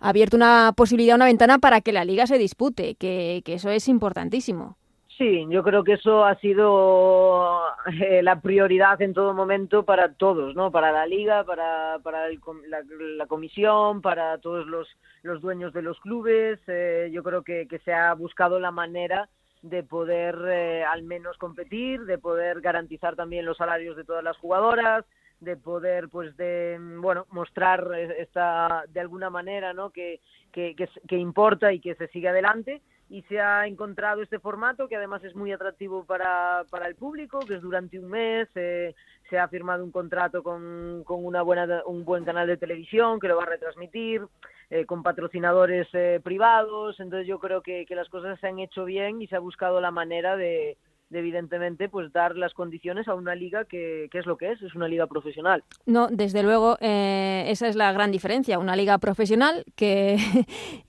abierto 0.00 0.36
una 0.36 0.72
posibilidad, 0.74 1.16
una 1.16 1.26
ventana 1.26 1.58
para 1.58 1.80
que 1.80 1.92
la 1.92 2.04
liga 2.04 2.26
se 2.26 2.38
dispute, 2.38 2.96
que 2.96 3.42
eso 3.46 3.70
es 3.70 3.88
importantísimo. 3.88 4.76
Sí, 5.16 5.46
yo 5.48 5.62
creo 5.62 5.84
que 5.84 5.92
eso 5.92 6.24
ha 6.24 6.34
sido 6.40 7.60
eh, 8.00 8.20
la 8.22 8.40
prioridad 8.40 9.00
en 9.00 9.14
todo 9.14 9.32
momento 9.32 9.84
para 9.84 10.12
todos, 10.14 10.56
¿no? 10.56 10.72
Para 10.72 10.90
la 10.90 11.06
liga, 11.06 11.44
para, 11.44 12.00
para 12.02 12.26
el, 12.26 12.40
la, 12.66 12.82
la, 13.16 13.26
comisión, 13.26 14.02
para 14.02 14.38
todos 14.38 14.66
los, 14.66 14.88
los 15.22 15.40
dueños 15.40 15.72
de 15.72 15.82
los 15.82 16.00
clubes. 16.00 16.58
Eh, 16.66 17.10
yo 17.12 17.22
creo 17.22 17.44
que, 17.44 17.68
que, 17.68 17.78
se 17.80 17.92
ha 17.92 18.12
buscado 18.14 18.58
la 18.58 18.72
manera 18.72 19.28
de 19.62 19.84
poder 19.84 20.36
eh, 20.48 20.84
al 20.84 21.04
menos 21.04 21.38
competir, 21.38 22.04
de 22.06 22.18
poder 22.18 22.60
garantizar 22.60 23.14
también 23.14 23.46
los 23.46 23.58
salarios 23.58 23.96
de 23.96 24.04
todas 24.04 24.24
las 24.24 24.36
jugadoras, 24.38 25.04
de 25.38 25.56
poder 25.56 26.08
pues 26.08 26.36
de 26.36 26.76
bueno 27.00 27.26
mostrar 27.30 27.88
esta 28.18 28.84
de 28.88 29.00
alguna 29.00 29.30
manera 29.30 29.72
no 29.72 29.90
que, 29.90 30.20
que, 30.52 30.74
que 30.74 31.16
importa 31.16 31.72
y 31.72 31.80
que 31.80 31.94
se 31.94 32.08
sigue 32.08 32.28
adelante 32.28 32.82
y 33.08 33.22
se 33.22 33.40
ha 33.40 33.66
encontrado 33.66 34.22
este 34.22 34.38
formato 34.38 34.88
que 34.88 34.96
además 34.96 35.22
es 35.24 35.34
muy 35.34 35.52
atractivo 35.52 36.04
para, 36.04 36.64
para 36.70 36.86
el 36.86 36.94
público, 36.94 37.40
que 37.40 37.54
es 37.54 37.62
durante 37.62 37.98
un 37.98 38.08
mes, 38.08 38.48
eh, 38.54 38.94
se 39.28 39.38
ha 39.38 39.48
firmado 39.48 39.84
un 39.84 39.90
contrato 39.90 40.42
con, 40.42 41.02
con 41.04 41.24
una 41.24 41.42
buena, 41.42 41.82
un 41.86 42.04
buen 42.04 42.24
canal 42.24 42.46
de 42.46 42.56
televisión 42.56 43.20
que 43.20 43.28
lo 43.28 43.36
va 43.36 43.44
a 43.44 43.50
retransmitir, 43.50 44.22
eh, 44.70 44.86
con 44.86 45.02
patrocinadores 45.02 45.86
eh, 45.92 46.20
privados, 46.22 46.98
entonces 46.98 47.26
yo 47.26 47.38
creo 47.38 47.62
que, 47.62 47.84
que 47.86 47.94
las 47.94 48.08
cosas 48.08 48.40
se 48.40 48.46
han 48.46 48.58
hecho 48.58 48.84
bien 48.84 49.20
y 49.20 49.26
se 49.26 49.36
ha 49.36 49.40
buscado 49.40 49.80
la 49.80 49.90
manera 49.90 50.36
de, 50.36 50.78
de 51.10 51.18
evidentemente 51.18 51.88
pues 51.88 52.12
dar 52.12 52.36
las 52.36 52.52
condiciones 52.54 53.08
a 53.08 53.14
una 53.14 53.34
liga 53.34 53.64
que, 53.64 54.08
que, 54.10 54.18
es 54.18 54.26
lo 54.26 54.36
que 54.36 54.52
es, 54.52 54.62
es 54.62 54.74
una 54.74 54.88
liga 54.88 55.06
profesional. 55.06 55.62
No, 55.86 56.08
desde 56.08 56.42
luego 56.42 56.76
eh, 56.80 57.44
esa 57.48 57.68
es 57.68 57.76
la 57.76 57.92
gran 57.92 58.10
diferencia, 58.10 58.58
una 58.58 58.76
liga 58.76 58.98
profesional 58.98 59.64
que, 59.76 60.16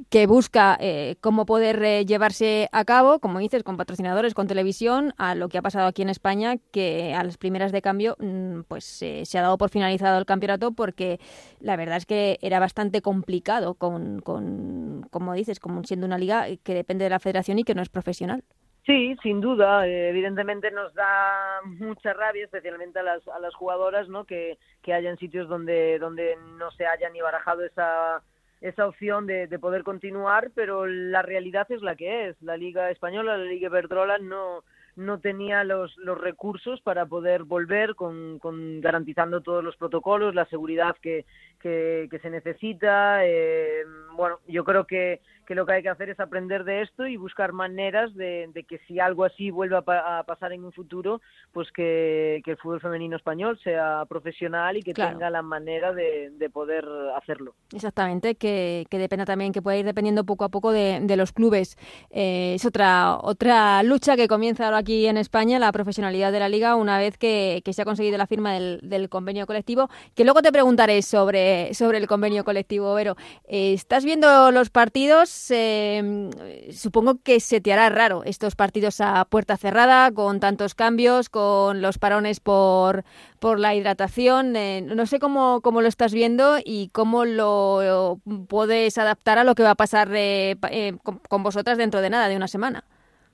que 0.09 0.27
busca 0.27 0.77
eh, 0.79 1.15
cómo 1.21 1.45
poder 1.45 1.83
eh, 1.83 2.05
llevarse 2.05 2.69
a 2.71 2.85
cabo, 2.85 3.19
como 3.19 3.39
dices, 3.39 3.63
con 3.63 3.77
patrocinadores, 3.77 4.33
con 4.33 4.47
televisión, 4.47 5.13
a 5.17 5.35
lo 5.35 5.49
que 5.49 5.57
ha 5.57 5.61
pasado 5.61 5.87
aquí 5.87 6.01
en 6.01 6.09
España, 6.09 6.55
que 6.71 7.13
a 7.13 7.23
las 7.23 7.37
primeras 7.37 7.71
de 7.71 7.81
cambio 7.81 8.15
mm, 8.19 8.61
pues 8.67 8.85
se 8.85 9.37
ha 9.37 9.41
dado 9.41 9.57
por 9.57 9.69
finalizado 9.69 10.17
el 10.17 10.25
campeonato 10.25 10.71
porque 10.71 11.19
la 11.59 11.75
verdad 11.75 11.97
es 11.97 12.05
que 12.05 12.37
era 12.41 12.59
bastante 12.59 13.01
complicado 13.01 13.75
con, 13.75 14.21
con 14.21 15.07
como 15.11 15.33
dices, 15.33 15.59
como 15.59 15.83
siendo 15.83 16.05
una 16.05 16.17
liga 16.17 16.45
que 16.63 16.73
depende 16.73 17.03
de 17.03 17.09
la 17.09 17.19
federación 17.19 17.59
y 17.59 17.63
que 17.63 17.75
no 17.75 17.81
es 17.81 17.89
profesional. 17.89 18.43
Sí, 18.85 19.15
sin 19.23 19.41
duda. 19.41 19.87
Eh, 19.87 20.09
evidentemente 20.09 20.69
nos 20.69 20.93
da 20.93 21.59
mucha 21.65 22.13
rabia, 22.13 22.45
especialmente 22.45 22.99
a 22.99 23.03
las, 23.03 23.27
a 23.27 23.39
las 23.39 23.55
jugadoras, 23.55 24.07
¿no? 24.09 24.25
Que, 24.25 24.59
que 24.83 24.93
hayan 24.93 25.17
sitios 25.17 25.49
donde, 25.49 25.97
donde 25.97 26.37
no 26.57 26.69
se 26.71 26.85
haya 26.85 27.09
ni 27.09 27.19
barajado 27.19 27.65
esa, 27.65 28.21
esa 28.67 28.87
opción 28.87 29.27
de, 29.27 29.47
de 29.47 29.59
poder 29.59 29.83
continuar, 29.83 30.51
pero 30.55 30.87
la 30.87 31.21
realidad 31.21 31.67
es 31.69 31.81
la 31.81 31.95
que 31.95 32.29
es. 32.29 32.41
La 32.41 32.57
Liga 32.57 32.89
Española, 32.89 33.37
la 33.37 33.45
Liga 33.45 33.67
Iberdrola 33.67 34.17
no, 34.17 34.63
no 34.95 35.19
tenía 35.19 35.63
los, 35.63 35.95
los 35.97 36.19
recursos 36.19 36.81
para 36.81 37.05
poder 37.05 37.43
volver 37.43 37.95
con, 37.95 38.39
con 38.39 38.81
garantizando 38.81 39.41
todos 39.41 39.63
los 39.63 39.75
protocolos, 39.75 40.33
la 40.33 40.45
seguridad 40.45 40.95
que, 41.01 41.25
que, 41.65 42.07
que 42.11 42.19
se 42.19 42.29
necesita. 42.29 43.25
Eh, 43.25 43.83
bueno, 44.15 44.37
yo 44.47 44.63
creo 44.63 44.85
que, 44.85 45.19
que 45.45 45.55
lo 45.55 45.65
que 45.65 45.73
hay 45.73 45.83
que 45.83 45.89
hacer 45.89 46.09
es 46.09 46.19
aprender 46.19 46.63
de 46.63 46.81
esto 46.81 47.07
y 47.07 47.17
buscar 47.17 47.53
maneras 47.53 48.13
de, 48.15 48.49
de 48.53 48.63
que 48.63 48.79
si 48.87 48.99
algo 48.99 49.23
así 49.23 49.51
vuelva 49.51 49.79
a, 49.79 49.81
pa 49.81 50.19
a, 50.19 50.23
pasar 50.23 50.51
en 50.53 50.63
un 50.63 50.71
futuro, 50.71 51.21
pues 51.53 51.71
que, 51.71 52.41
que 52.43 52.51
el 52.51 52.57
fútbol 52.57 52.81
femenino 52.81 53.15
español 53.15 53.59
sea 53.63 54.03
profesional 54.07 54.77
y 54.77 54.83
que 54.83 54.93
claro. 54.93 55.13
tenga 55.13 55.29
la 55.29 55.41
manera 55.41 55.93
de, 55.93 56.31
de, 56.31 56.49
poder 56.49 56.85
hacerlo. 57.15 57.55
Exactamente, 57.73 58.35
que, 58.35 58.85
que 58.89 58.97
dependa 58.97 59.25
también, 59.25 59.51
que 59.51 59.61
pueda 59.61 59.77
ir 59.77 59.85
dependiendo 59.85 60.23
poco 60.23 60.45
a 60.45 60.49
poco 60.49 60.71
de, 60.71 60.99
de 61.01 61.17
los 61.17 61.31
clubes. 61.31 61.77
Eh, 62.11 62.53
es 62.55 62.65
otra, 62.65 63.17
otra 63.21 63.83
lucha 63.83 64.15
que 64.15 64.27
comienza 64.27 64.65
ahora 64.65 64.77
aquí 64.77 65.07
en 65.07 65.17
España, 65.17 65.59
la 65.59 65.71
profesionalidad 65.71 66.31
de 66.31 66.39
la 66.39 66.49
liga, 66.49 66.75
una 66.75 66.97
vez 66.97 67.17
que, 67.17 67.61
que 67.63 67.73
se 67.73 67.81
ha 67.81 67.85
conseguido 67.85 68.17
la 68.17 68.27
firma 68.27 68.53
del, 68.53 68.79
del, 68.83 69.09
convenio 69.09 69.45
colectivo, 69.45 69.89
que 70.15 70.23
luego 70.23 70.41
te 70.41 70.51
preguntaré 70.51 71.01
sobre, 71.01 71.54
sobre 71.73 71.97
el 71.97 72.07
convenio 72.07 72.43
colectivo, 72.43 72.93
Vero. 72.93 73.15
Eh, 73.47 73.73
¿Estás 73.73 74.05
viendo 74.05 74.51
los 74.51 74.69
partidos? 74.69 75.51
Eh, 75.51 76.29
supongo 76.71 77.21
que 77.21 77.39
se 77.39 77.61
te 77.61 77.73
hará 77.73 77.89
raro 77.89 78.23
estos 78.23 78.55
partidos 78.55 79.01
a 79.01 79.25
puerta 79.25 79.57
cerrada, 79.57 80.11
con 80.11 80.39
tantos 80.39 80.75
cambios, 80.75 81.29
con 81.29 81.81
los 81.81 81.97
parones 81.97 82.39
por, 82.39 83.03
por 83.39 83.59
la 83.59 83.75
hidratación. 83.75 84.55
Eh, 84.55 84.81
no 84.81 85.05
sé 85.05 85.19
cómo, 85.19 85.61
cómo 85.61 85.81
lo 85.81 85.87
estás 85.87 86.13
viendo 86.13 86.57
y 86.63 86.89
cómo 86.89 87.25
lo 87.25 88.19
puedes 88.47 88.97
adaptar 88.97 89.37
a 89.37 89.43
lo 89.43 89.55
que 89.55 89.63
va 89.63 89.71
a 89.71 89.75
pasar 89.75 90.09
eh, 90.13 90.57
con, 91.03 91.19
con 91.19 91.43
vosotras 91.43 91.77
dentro 91.77 92.01
de 92.01 92.09
nada, 92.09 92.27
de 92.27 92.35
una 92.35 92.47
semana. 92.47 92.83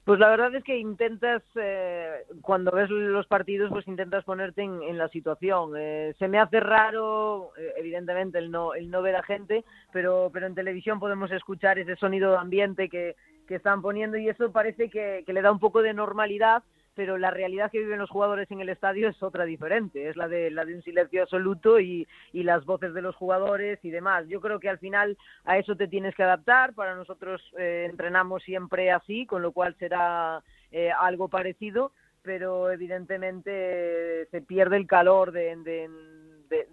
Pues 0.03 0.19
la 0.19 0.29
verdad 0.29 0.53
es 0.55 0.63
que 0.63 0.77
intentas, 0.77 1.43
eh, 1.55 2.23
cuando 2.41 2.71
ves 2.71 2.89
los 2.89 3.27
partidos, 3.27 3.69
pues 3.69 3.87
intentas 3.87 4.23
ponerte 4.23 4.63
en, 4.63 4.81
en 4.81 4.97
la 4.97 5.07
situación. 5.09 5.73
Eh, 5.77 6.15
se 6.17 6.27
me 6.27 6.39
hace 6.39 6.59
raro, 6.59 7.51
eh, 7.55 7.73
evidentemente, 7.77 8.39
el 8.39 8.49
no, 8.49 8.73
el 8.73 8.89
no 8.89 9.03
ver 9.03 9.15
a 9.15 9.23
gente, 9.23 9.63
pero, 9.93 10.31
pero 10.33 10.47
en 10.47 10.55
televisión 10.55 10.99
podemos 10.99 11.31
escuchar 11.31 11.77
ese 11.77 11.95
sonido 11.97 12.31
de 12.31 12.37
ambiente 12.37 12.89
que, 12.89 13.15
que 13.47 13.55
están 13.55 13.83
poniendo 13.83 14.17
y 14.17 14.27
eso 14.27 14.51
parece 14.51 14.89
que, 14.89 15.23
que 15.23 15.33
le 15.33 15.43
da 15.43 15.51
un 15.51 15.59
poco 15.59 15.83
de 15.83 15.93
normalidad 15.93 16.63
pero 16.95 17.17
la 17.17 17.31
realidad 17.31 17.71
que 17.71 17.79
viven 17.79 17.99
los 17.99 18.09
jugadores 18.09 18.49
en 18.51 18.59
el 18.59 18.69
estadio 18.69 19.09
es 19.09 19.21
otra 19.23 19.45
diferente, 19.45 20.09
es 20.09 20.17
la 20.17 20.27
de, 20.27 20.51
la 20.51 20.65
de 20.65 20.75
un 20.75 20.81
silencio 20.81 21.23
absoluto 21.23 21.79
y, 21.79 22.07
y 22.33 22.43
las 22.43 22.65
voces 22.65 22.93
de 22.93 23.01
los 23.01 23.15
jugadores 23.15 23.79
y 23.83 23.91
demás. 23.91 24.27
Yo 24.27 24.41
creo 24.41 24.59
que 24.59 24.69
al 24.69 24.79
final 24.79 25.17
a 25.45 25.57
eso 25.57 25.75
te 25.75 25.87
tienes 25.87 26.15
que 26.15 26.23
adaptar, 26.23 26.73
para 26.73 26.95
nosotros 26.95 27.41
eh, 27.57 27.87
entrenamos 27.89 28.43
siempre 28.43 28.91
así, 28.91 29.25
con 29.25 29.41
lo 29.41 29.51
cual 29.51 29.75
será 29.79 30.43
eh, 30.71 30.91
algo 30.91 31.27
parecido, 31.29 31.91
pero 32.21 32.71
evidentemente 32.71 34.27
se 34.29 34.41
pierde 34.41 34.77
el 34.77 34.87
calor 34.87 35.31
de, 35.31 35.55
de 35.57 35.89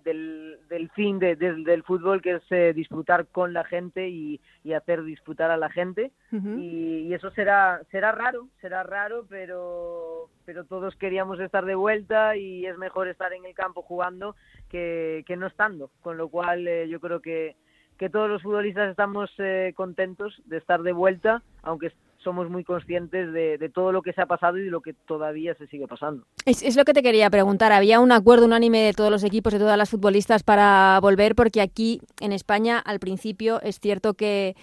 del, 0.04 0.58
del, 0.68 0.90
fin 0.90 1.18
de, 1.18 1.36
del 1.36 1.82
fútbol, 1.84 2.20
que 2.20 2.36
es 2.36 2.42
eh, 2.50 2.72
disfrutar 2.74 3.26
con 3.26 3.52
la 3.52 3.64
gente 3.64 4.08
y, 4.08 4.40
y, 4.64 4.72
hacer 4.72 5.02
disfrutar 5.04 5.50
a 5.50 5.56
la 5.56 5.70
gente. 5.70 6.10
y, 6.32 7.06
y, 7.06 7.14
eso 7.14 7.30
será, 7.30 7.80
será 7.90 8.12
raro, 8.12 8.48
será 8.60 8.82
raro, 8.82 9.26
pero, 9.28 10.28
pero 10.44 10.64
todos 10.64 10.96
queríamos 10.96 11.38
estar 11.40 11.64
de 11.64 11.74
vuelta 11.74 12.36
y 12.36 12.66
es 12.66 12.76
mejor 12.76 13.08
estar 13.08 13.32
en 13.32 13.44
el 13.44 13.54
campo 13.54 13.82
jugando 13.82 14.34
que, 14.68 15.24
que 15.26 15.36
no 15.36 15.46
estando. 15.46 15.90
Con 16.02 16.16
lo 16.16 16.28
cual 16.28 16.66
eh, 16.66 16.88
yo 16.88 17.00
creo 17.00 17.20
que, 17.20 17.56
que 17.98 18.10
todos 18.10 18.28
los 18.28 18.42
futbolistas 18.42 18.90
estamos 18.90 19.30
eh, 19.38 19.72
contentos 19.76 20.40
de 20.46 20.58
estar 20.58 20.82
de 20.82 20.92
vuelta, 20.92 21.42
aunque 21.62 21.92
somos 22.22 22.50
muy 22.50 22.64
conscientes 22.64 23.32
de, 23.32 23.70
todo 23.72 23.92
lo 23.92 24.02
que 24.02 24.12
se 24.12 24.20
ha 24.20 24.26
pasado 24.26 24.58
y 24.58 24.62
de 24.62 24.70
lo 24.70 24.80
que 24.80 24.92
todavía 24.92 25.54
se 25.54 25.66
sigue 25.68 25.86
pasando. 25.86 26.24
Es, 26.44 26.62
es, 26.62 26.76
lo 26.76 26.84
que 26.84 26.92
te 26.92 27.02
quería 27.02 27.30
preguntar. 27.30 27.72
¿Había 27.72 28.00
un 28.00 28.12
acuerdo 28.12 28.46
unánime 28.46 28.80
de 28.80 28.92
todos 28.92 29.10
los 29.10 29.24
equipos, 29.24 29.52
de 29.52 29.58
todas 29.58 29.78
las 29.78 29.90
futbolistas 29.90 30.42
para 30.42 30.98
volver? 31.00 31.34
Porque 31.34 31.60
aquí 31.60 32.00
en 32.20 32.32
España, 32.32 32.78
al 32.78 32.98
principio, 32.98 33.60
es 33.62 33.78
cierto 33.78 34.14
que 34.14 34.56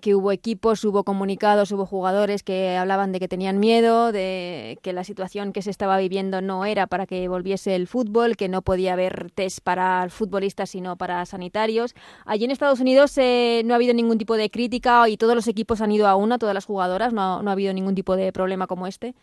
que 0.00 0.14
hubo 0.14 0.32
equipos, 0.32 0.84
hubo 0.84 1.04
comunicados, 1.04 1.70
hubo 1.72 1.86
jugadores 1.86 2.42
que 2.42 2.76
hablaban 2.76 3.12
de 3.12 3.20
que 3.20 3.28
tenían 3.28 3.58
miedo, 3.58 4.12
de 4.12 4.78
que 4.82 4.92
la 4.92 5.04
situación 5.04 5.52
que 5.52 5.62
se 5.62 5.70
estaba 5.70 5.98
viviendo 5.98 6.40
no 6.40 6.64
era 6.64 6.86
para 6.86 7.06
que 7.06 7.28
volviese 7.28 7.74
el 7.74 7.86
fútbol, 7.86 8.36
que 8.36 8.48
no 8.48 8.62
podía 8.62 8.94
haber 8.94 9.30
test 9.32 9.60
para 9.60 10.08
futbolistas 10.08 10.70
sino 10.70 10.96
para 10.96 11.24
sanitarios. 11.26 11.94
Allí 12.24 12.44
en 12.44 12.50
Estados 12.50 12.80
Unidos 12.80 13.16
eh, 13.18 13.62
no 13.64 13.74
ha 13.74 13.76
habido 13.76 13.94
ningún 13.94 14.18
tipo 14.18 14.36
de 14.36 14.50
crítica 14.50 15.08
y 15.08 15.16
todos 15.16 15.34
los 15.34 15.48
equipos 15.48 15.80
han 15.80 15.92
ido 15.92 16.08
a 16.08 16.16
una, 16.16 16.38
todas 16.38 16.54
las 16.54 16.64
jugadoras, 16.64 17.12
no, 17.12 17.42
no 17.42 17.50
ha 17.50 17.52
habido 17.52 17.72
ningún 17.74 17.94
tipo 17.94 18.16
de 18.16 18.32
problema 18.32 18.66
como 18.66 18.86
este. 18.86 19.14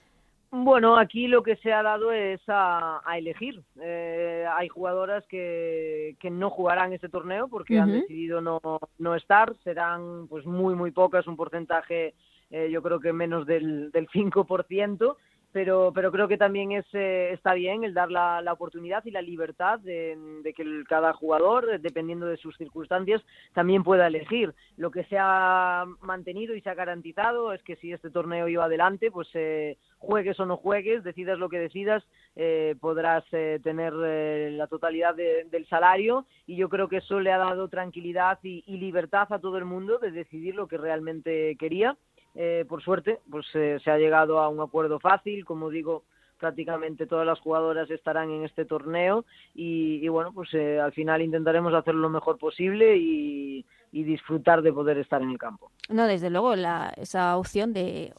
Bueno, 0.53 0.97
aquí 0.97 1.27
lo 1.27 1.43
que 1.43 1.55
se 1.57 1.71
ha 1.71 1.81
dado 1.81 2.11
es 2.11 2.41
a, 2.47 3.01
elegir. 3.15 3.63
Eh, 3.81 4.45
hay 4.53 4.67
jugadoras 4.67 5.25
que, 5.27 6.17
que, 6.19 6.29
no 6.29 6.49
jugarán 6.49 6.91
este 6.91 7.07
torneo 7.07 7.47
porque 7.47 7.79
han 7.79 7.91
decidido 7.91 8.41
no, 8.41 8.59
no 8.99 9.15
estar. 9.15 9.55
Serán 9.63 10.27
pues 10.27 10.45
muy, 10.45 10.75
muy 10.75 10.91
pocas, 10.91 11.25
un 11.25 11.37
porcentaje 11.37 12.13
eh, 12.51 12.69
yo 12.69 12.81
creo 12.83 12.99
que 12.99 13.13
menos 13.13 13.45
del, 13.45 13.91
del 13.91 14.09
5% 14.09 15.15
pero, 15.51 15.91
pero 15.93 16.11
creo 16.11 16.27
que 16.27 16.37
también 16.37 16.71
es, 16.71 16.85
eh, 16.93 17.31
está 17.33 17.53
bien 17.53 17.83
el 17.83 17.93
dar 17.93 18.09
la, 18.09 18.41
oportunidad 18.51 19.03
y 19.05 19.11
la 19.11 19.21
libertad 19.21 19.79
de, 19.79 20.41
que 20.55 20.83
cada 20.87 21.13
jugador, 21.13 21.79
dependiendo 21.79 22.25
de 22.25 22.37
sus 22.37 22.55
circunstancias, 22.57 23.21
también 23.53 23.83
pueda 23.83 24.07
elegir. 24.07 24.53
Lo 24.77 24.91
que 24.91 25.03
se 25.05 25.17
ha 25.19 25.85
mantenido 26.01 26.55
y 26.55 26.61
se 26.61 26.69
ha 26.69 26.73
garantizado 26.73 27.53
es 27.53 27.61
que 27.63 27.75
si 27.77 27.91
este 27.91 28.09
torneo 28.09 28.47
iba 28.47 28.65
adelante, 28.65 29.11
pues 29.11 29.27
eh, 29.33 29.77
juegues 29.97 30.39
o 30.39 30.45
no 30.45 30.57
juegues, 30.57 31.03
decidas 31.03 31.37
lo 31.37 31.49
que 31.49 31.59
decidas, 31.59 32.03
eh, 32.35 32.75
podrás 32.79 33.23
tener 33.29 33.93
la 33.93 34.67
totalidad 34.67 35.15
del 35.15 35.67
salario 35.67 36.25
y 36.47 36.55
yo 36.55 36.69
creo 36.69 36.87
que 36.87 36.97
eso 36.97 37.19
le 37.19 37.31
ha 37.31 37.37
dado 37.37 37.67
tranquilidad 37.67 38.39
y 38.43 38.77
libertad 38.77 39.27
a 39.31 39.39
todo 39.39 39.57
el 39.57 39.65
mundo 39.65 39.99
de 39.99 40.11
decidir 40.11 40.55
lo 40.55 40.67
que 40.67 40.77
realmente 40.77 41.55
quería 41.57 41.97
eh, 42.35 42.65
por 42.67 42.81
suerte, 42.81 43.19
pues 43.29 43.45
eh, 43.53 43.79
se 43.83 43.91
ha 43.91 43.97
llegado 43.97 44.39
a 44.39 44.49
un 44.49 44.61
acuerdo 44.61 44.99
fácil, 44.99 45.45
como 45.45 45.69
digo, 45.69 46.03
prácticamente 46.39 47.05
todas 47.05 47.25
las 47.25 47.39
jugadoras 47.39 47.89
estarán 47.89 48.31
en 48.31 48.45
este 48.45 48.65
torneo 48.65 49.25
y, 49.53 50.07
bueno, 50.07 50.31
pues 50.33 50.53
eh, 50.53 50.79
al 50.79 50.91
final 50.91 51.21
intentaremos 51.21 51.73
hacerlo 51.73 52.01
lo 52.01 52.09
mejor 52.09 52.37
posible 52.37 52.97
y, 52.97 53.65
disfrutar 53.91 54.61
de 54.61 54.71
poder 54.73 54.97
estar 54.97 55.21
en 55.21 55.29
el 55.31 55.37
campo. 55.37 55.69
No, 55.89 56.07
desde 56.07 56.29
luego, 56.29 56.53
esa 56.95 57.37
opción 57.37 57.73
de 57.73 58.13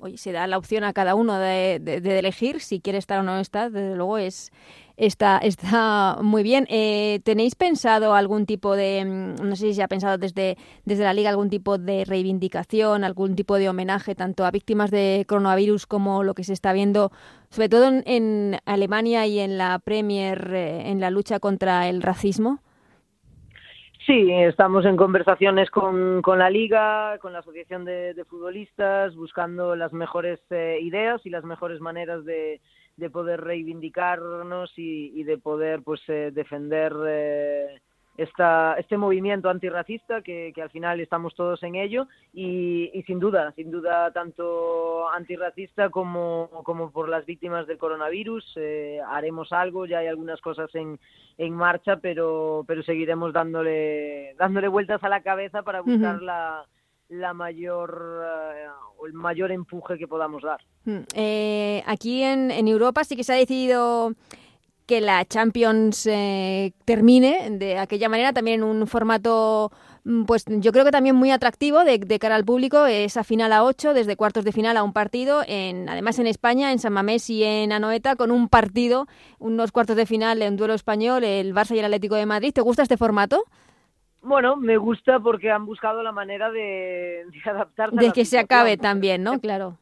oye, 0.00 0.18
se 0.18 0.32
da 0.32 0.46
la 0.46 0.58
opción 0.58 0.84
a 0.84 0.92
cada 0.92 1.14
uno 1.14 1.38
de, 1.38 1.78
de, 1.80 2.18
elegir 2.18 2.60
si 2.60 2.80
quiere 2.80 2.98
estar 2.98 3.20
o 3.20 3.22
no 3.22 3.38
estar, 3.38 3.70
desde 3.70 3.96
luego 3.96 4.18
es 4.18 4.52
está, 4.98 5.38
está 5.38 6.18
muy 6.22 6.42
bien. 6.42 6.66
Eh, 6.68 7.20
¿Tenéis 7.24 7.54
pensado 7.54 8.14
algún 8.14 8.44
tipo 8.46 8.76
de, 8.76 9.04
mm, 9.04 9.48
no 9.48 9.56
sé 9.56 9.68
si 9.68 9.74
se 9.74 9.82
ha 9.82 9.88
pensado 9.88 10.18
desde, 10.18 10.58
desde 10.84 11.04
la 11.04 11.14
liga 11.14 11.30
algún 11.30 11.48
tipo 11.48 11.78
de 11.78 12.04
reivindicación, 12.04 13.04
algún 13.04 13.34
tipo 13.36 13.56
de 13.56 13.68
homenaje 13.68 14.14
tanto 14.14 14.44
a 14.44 14.50
víctimas 14.50 14.90
de 14.90 15.24
coronavirus 15.26 15.86
como 15.86 16.24
lo 16.24 16.34
que 16.34 16.44
se 16.44 16.52
está 16.52 16.72
viendo, 16.72 17.12
sobre 17.50 17.68
todo 17.68 17.88
en, 18.04 18.58
Alemania 18.66 19.26
y 19.26 19.38
en 19.38 19.56
la 19.56 19.78
Premier, 19.78 20.52
eh, 20.52 20.90
en 20.90 21.00
la 21.00 21.10
lucha 21.10 21.38
contra 21.38 21.88
el 21.88 22.02
racismo? 22.02 22.60
Sí, 24.08 24.32
estamos 24.32 24.86
en 24.86 24.96
conversaciones 24.96 25.70
con, 25.70 26.22
con 26.22 26.38
la 26.38 26.48
liga, 26.48 27.18
con 27.18 27.34
la 27.34 27.40
asociación 27.40 27.84
de, 27.84 28.24
futbolistas, 28.26 29.14
buscando 29.14 29.76
las 29.76 29.92
mejores 29.92 30.40
eh, 30.48 30.78
ideas 30.80 31.20
y 31.26 31.28
las 31.28 31.44
mejores 31.44 31.78
maneras 31.82 32.24
de, 32.24 32.62
de 32.96 33.10
poder 33.10 33.42
reivindicarnos 33.42 34.72
y, 34.78 35.12
y 35.14 35.24
de 35.24 35.36
poder 35.36 35.82
pues 35.82 36.00
eh, 36.08 36.30
defender 36.32 36.94
eh, 37.06 37.82
esta, 38.18 38.74
este 38.74 38.96
movimiento 38.96 39.48
antirracista 39.48 40.22
que, 40.22 40.50
que, 40.52 40.60
al 40.60 40.70
final 40.70 40.98
estamos 40.98 41.36
todos 41.36 41.62
en 41.62 41.76
ello 41.76 42.08
y, 42.34 42.90
y, 42.92 43.02
sin 43.04 43.20
duda, 43.20 43.52
sin 43.52 43.70
duda 43.70 44.10
tanto 44.12 45.08
antirracista 45.10 45.88
como, 45.88 46.50
como 46.64 46.90
por 46.90 47.08
las 47.08 47.24
víctimas 47.24 47.68
del 47.68 47.78
coronavirus 47.78 48.44
eh, 48.56 48.98
haremos 49.08 49.52
algo, 49.52 49.86
ya 49.86 50.00
hay 50.00 50.08
algunas 50.08 50.40
cosas 50.40 50.68
en, 50.74 50.98
en 51.38 51.54
marcha, 51.54 51.98
pero, 51.98 52.64
pero 52.66 52.82
seguiremos 52.82 53.32
dándole, 53.32 54.34
dándole 54.36 54.66
vueltas 54.66 55.02
a 55.04 55.08
la 55.08 55.22
cabeza 55.22 55.62
para 55.62 55.80
buscar 55.80 56.20
la, 56.20 56.66
la 57.08 57.32
mayor 57.34 58.20
eh, 58.24 58.66
o 58.98 59.06
el 59.06 59.12
mayor 59.12 59.52
empuje 59.52 59.96
que 59.96 60.08
podamos 60.08 60.42
dar. 60.42 60.60
Eh, 61.14 61.84
aquí 61.86 62.24
en, 62.24 62.50
en 62.50 62.66
Europa 62.66 63.04
sí 63.04 63.14
que 63.14 63.22
se 63.22 63.32
ha 63.32 63.36
decidido 63.36 64.12
que 64.88 65.02
la 65.02 65.24
Champions 65.26 66.06
eh, 66.06 66.72
termine 66.86 67.50
de 67.50 67.78
aquella 67.78 68.08
manera, 68.08 68.32
también 68.32 68.62
en 68.62 68.64
un 68.64 68.86
formato, 68.86 69.70
mm, 70.04 70.24
pues 70.24 70.46
yo 70.48 70.72
creo 70.72 70.84
que 70.86 70.90
también 70.90 71.14
muy 71.14 71.30
atractivo 71.30 71.84
de, 71.84 72.18
cara 72.18 72.34
al 72.34 72.46
público, 72.46 72.86
esa 72.86 73.22
final 73.22 73.52
a 73.52 73.64
ocho, 73.64 73.92
desde 73.92 74.16
cuartos 74.16 74.44
de 74.44 74.52
final 74.52 74.78
a 74.78 74.82
un 74.82 74.94
partido, 74.94 75.42
en, 75.46 75.90
además 75.90 76.18
en 76.18 76.26
España, 76.26 76.72
en 76.72 76.78
San 76.78 76.94
Mamés 76.94 77.28
y 77.28 77.44
en 77.44 77.70
Anoeta, 77.70 78.16
con 78.16 78.30
un 78.30 78.48
partido, 78.48 79.06
unos 79.38 79.72
cuartos 79.72 79.94
de 79.94 80.06
final 80.06 80.40
en 80.40 80.56
duelo 80.56 80.72
español, 80.72 81.22
el 81.22 81.54
Barça 81.54 81.76
y 81.76 81.80
el 81.80 81.84
Atlético 81.84 82.14
de 82.14 82.24
Madrid. 82.24 82.52
¿Te 82.54 82.62
gusta 82.62 82.82
este 82.82 82.96
formato? 82.96 83.44
Bueno, 84.22 84.56
me 84.56 84.78
gusta 84.78 85.20
porque 85.20 85.50
han 85.50 85.66
buscado 85.66 86.02
la 86.02 86.12
manera 86.12 86.50
de, 86.50 87.26
de 87.30 87.50
adaptarse. 87.50 87.94
De 87.94 88.10
que 88.10 88.24
se 88.24 88.38
acabe 88.38 88.78
también, 88.78 89.22
¿no? 89.22 89.38
Claro. 89.38 89.76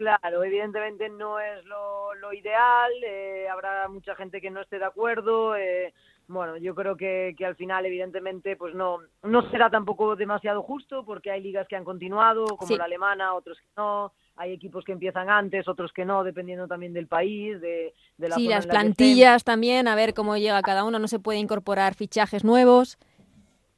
Claro, 0.00 0.42
evidentemente 0.42 1.10
no 1.10 1.38
es 1.38 1.62
lo, 1.66 2.32
ideal, 2.32 2.90
eh, 3.04 3.46
habrá 3.50 3.86
mucha 3.86 4.14
gente 4.14 4.40
que 4.40 4.50
no 4.50 4.62
esté 4.62 4.78
de 4.78 4.86
acuerdo. 4.86 5.54
Eh, 5.56 5.92
bueno, 6.26 6.56
yo 6.56 6.74
creo 6.74 6.96
que, 6.96 7.34
que, 7.36 7.44
al 7.44 7.54
final, 7.54 7.84
evidentemente, 7.84 8.56
pues 8.56 8.74
no, 8.74 9.00
no 9.22 9.50
será 9.50 9.68
tampoco 9.68 10.16
demasiado 10.16 10.62
justo 10.62 11.04
porque 11.04 11.30
hay 11.30 11.42
ligas 11.42 11.68
que 11.68 11.76
han 11.76 11.84
continuado, 11.84 12.46
como 12.56 12.76
la 12.78 12.84
alemana, 12.84 13.34
otros 13.34 13.58
que 13.58 13.66
no. 13.76 14.14
Hay 14.36 14.54
equipos 14.54 14.86
que 14.86 14.92
empiezan 14.92 15.28
antes, 15.28 15.68
otros 15.68 15.92
que 15.92 16.06
no, 16.06 16.24
dependiendo 16.24 16.66
también 16.66 16.94
del 16.94 17.06
país, 17.06 17.60
de, 17.60 17.92
de 18.16 18.28
la 18.30 18.36
Sí, 18.36 18.48
las 18.48 18.66
plantillas 18.66 19.44
también, 19.44 19.86
a 19.86 19.96
ver 19.96 20.14
cómo 20.14 20.38
llega 20.38 20.62
cada 20.62 20.84
uno. 20.84 20.98
No 20.98 21.08
se 21.08 21.18
puede 21.18 21.40
incorporar 21.40 21.94
fichajes 21.94 22.42
nuevos. 22.42 22.96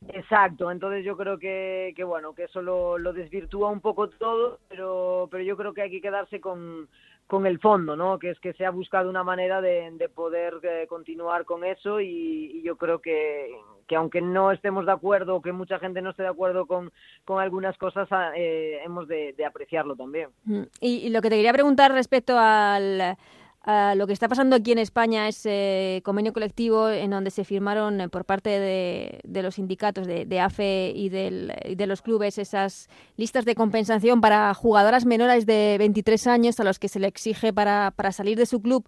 Exacto, 0.08 0.70
entonces 0.70 1.04
yo 1.04 1.16
creo 1.16 1.38
que, 1.38 1.92
que 1.96 2.04
bueno, 2.04 2.34
que 2.34 2.44
eso 2.44 2.62
lo, 2.62 3.12
desvirtúa 3.12 3.70
un 3.70 3.80
poco 3.80 4.08
todo, 4.08 4.58
pero, 4.68 5.28
pero 5.30 5.42
yo 5.42 5.56
creo 5.56 5.72
que 5.72 5.82
hay 5.82 5.90
que 5.90 6.00
quedarse 6.00 6.40
con, 6.40 6.88
con 7.26 7.46
el 7.46 7.60
fondo, 7.60 7.96
¿no? 7.96 8.18
Que 8.18 8.30
es 8.30 8.40
que 8.40 8.52
se 8.54 8.66
ha 8.66 8.70
buscado 8.70 9.08
una 9.08 9.24
manera 9.24 9.60
de, 9.60 9.90
de 9.92 10.08
poder 10.08 10.54
eh, 10.62 10.86
continuar 10.88 11.44
con 11.44 11.64
eso 11.64 12.00
y, 12.00 12.62
yo 12.62 12.76
creo 12.76 13.00
que, 13.00 13.50
que 13.88 13.96
aunque 13.96 14.20
no 14.20 14.52
estemos 14.52 14.86
de 14.86 14.92
acuerdo 14.92 15.36
o 15.36 15.42
que 15.42 15.52
mucha 15.52 15.78
gente 15.78 16.02
no 16.02 16.10
esté 16.10 16.22
de 16.22 16.28
acuerdo 16.28 16.66
con, 16.66 16.92
con 17.24 17.40
algunas 17.40 17.76
cosas, 17.78 18.08
ah, 18.10 18.32
eh, 18.36 18.80
hemos 18.84 19.08
de, 19.08 19.32
de, 19.32 19.44
apreciarlo 19.44 19.96
también. 19.96 20.30
Mm, 20.44 20.62
y 20.80 21.10
lo 21.10 21.20
que 21.22 21.30
te 21.30 21.36
quería 21.36 21.52
preguntar 21.52 21.92
respecto 21.92 22.36
al 22.38 23.16
Ah, 23.64 23.94
lo 23.96 24.08
que 24.08 24.12
está 24.12 24.28
pasando 24.28 24.56
aquí 24.56 24.72
en 24.72 24.78
España 24.78 25.28
es 25.28 25.42
eh, 25.44 26.00
convenio 26.04 26.32
colectivo 26.32 26.90
en 26.90 27.10
donde 27.10 27.30
se 27.30 27.44
firmaron 27.44 28.00
eh, 28.00 28.08
por 28.08 28.24
parte 28.24 28.50
de, 28.50 29.42
los 29.42 29.54
sindicatos 29.54 30.04
de, 30.08 30.40
AFE 30.40 30.92
y, 30.96 31.08
de 31.08 31.86
los 31.86 32.02
clubes 32.02 32.38
esas 32.38 32.88
listas 33.16 33.44
de 33.44 33.54
compensación 33.54 34.20
para 34.20 34.52
jugadoras 34.54 35.06
menores 35.06 35.46
de 35.46 35.76
23 35.78 36.26
años 36.26 36.58
a 36.58 36.64
los 36.64 36.80
que 36.80 36.88
se 36.88 36.98
le 36.98 37.06
exige 37.06 37.52
para, 37.52 37.92
para 37.94 38.10
salir 38.10 38.36
de 38.36 38.46
su 38.46 38.60
club 38.60 38.84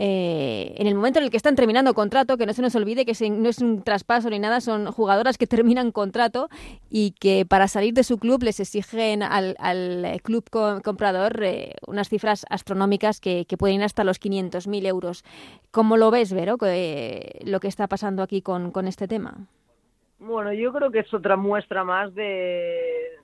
eh, 0.00 0.74
en 0.76 0.86
el 0.86 0.94
momento 0.94 1.18
en 1.18 1.24
el 1.24 1.30
que 1.30 1.36
están 1.36 1.56
terminando 1.56 1.92
contrato, 1.92 2.36
que 2.36 2.46
no 2.46 2.52
se 2.52 2.62
nos 2.62 2.74
olvide 2.76 3.04
que 3.04 3.30
no 3.30 3.48
es 3.48 3.60
un 3.60 3.82
traspaso 3.82 4.30
ni 4.30 4.38
nada, 4.38 4.60
son 4.60 4.86
jugadoras 4.92 5.38
que 5.38 5.46
terminan 5.48 5.90
contrato 5.90 6.48
y 6.88 7.12
que 7.20 7.44
para 7.44 7.66
salir 7.66 7.94
de 7.94 8.04
su 8.04 8.18
club 8.18 8.42
les 8.44 8.60
exigen 8.60 9.22
al, 9.22 9.56
club 10.22 10.48
comprador 10.84 11.42
eh, 11.42 11.74
unas 11.86 12.08
cifras 12.08 12.46
astronómicas 12.48 13.20
que, 13.20 13.46
pueden 13.58 13.76
ir 13.76 13.82
hasta 13.82 14.04
los 14.04 14.20
500.000 14.20 14.86
euros. 14.86 15.24
¿Cómo 15.72 15.96
lo 15.96 16.12
ves, 16.12 16.32
Vero, 16.32 16.58
que, 16.58 17.40
lo 17.44 17.58
que 17.58 17.66
está 17.66 17.88
pasando 17.88 18.22
aquí 18.22 18.40
con, 18.40 18.72
este 18.86 19.08
tema? 19.08 19.34
Bueno, 20.20 20.52
yo 20.52 20.72
creo 20.72 20.92
que 20.92 21.00
es 21.00 21.12
otra 21.12 21.36
muestra 21.36 21.82
más 21.82 22.14
de, 22.14 23.16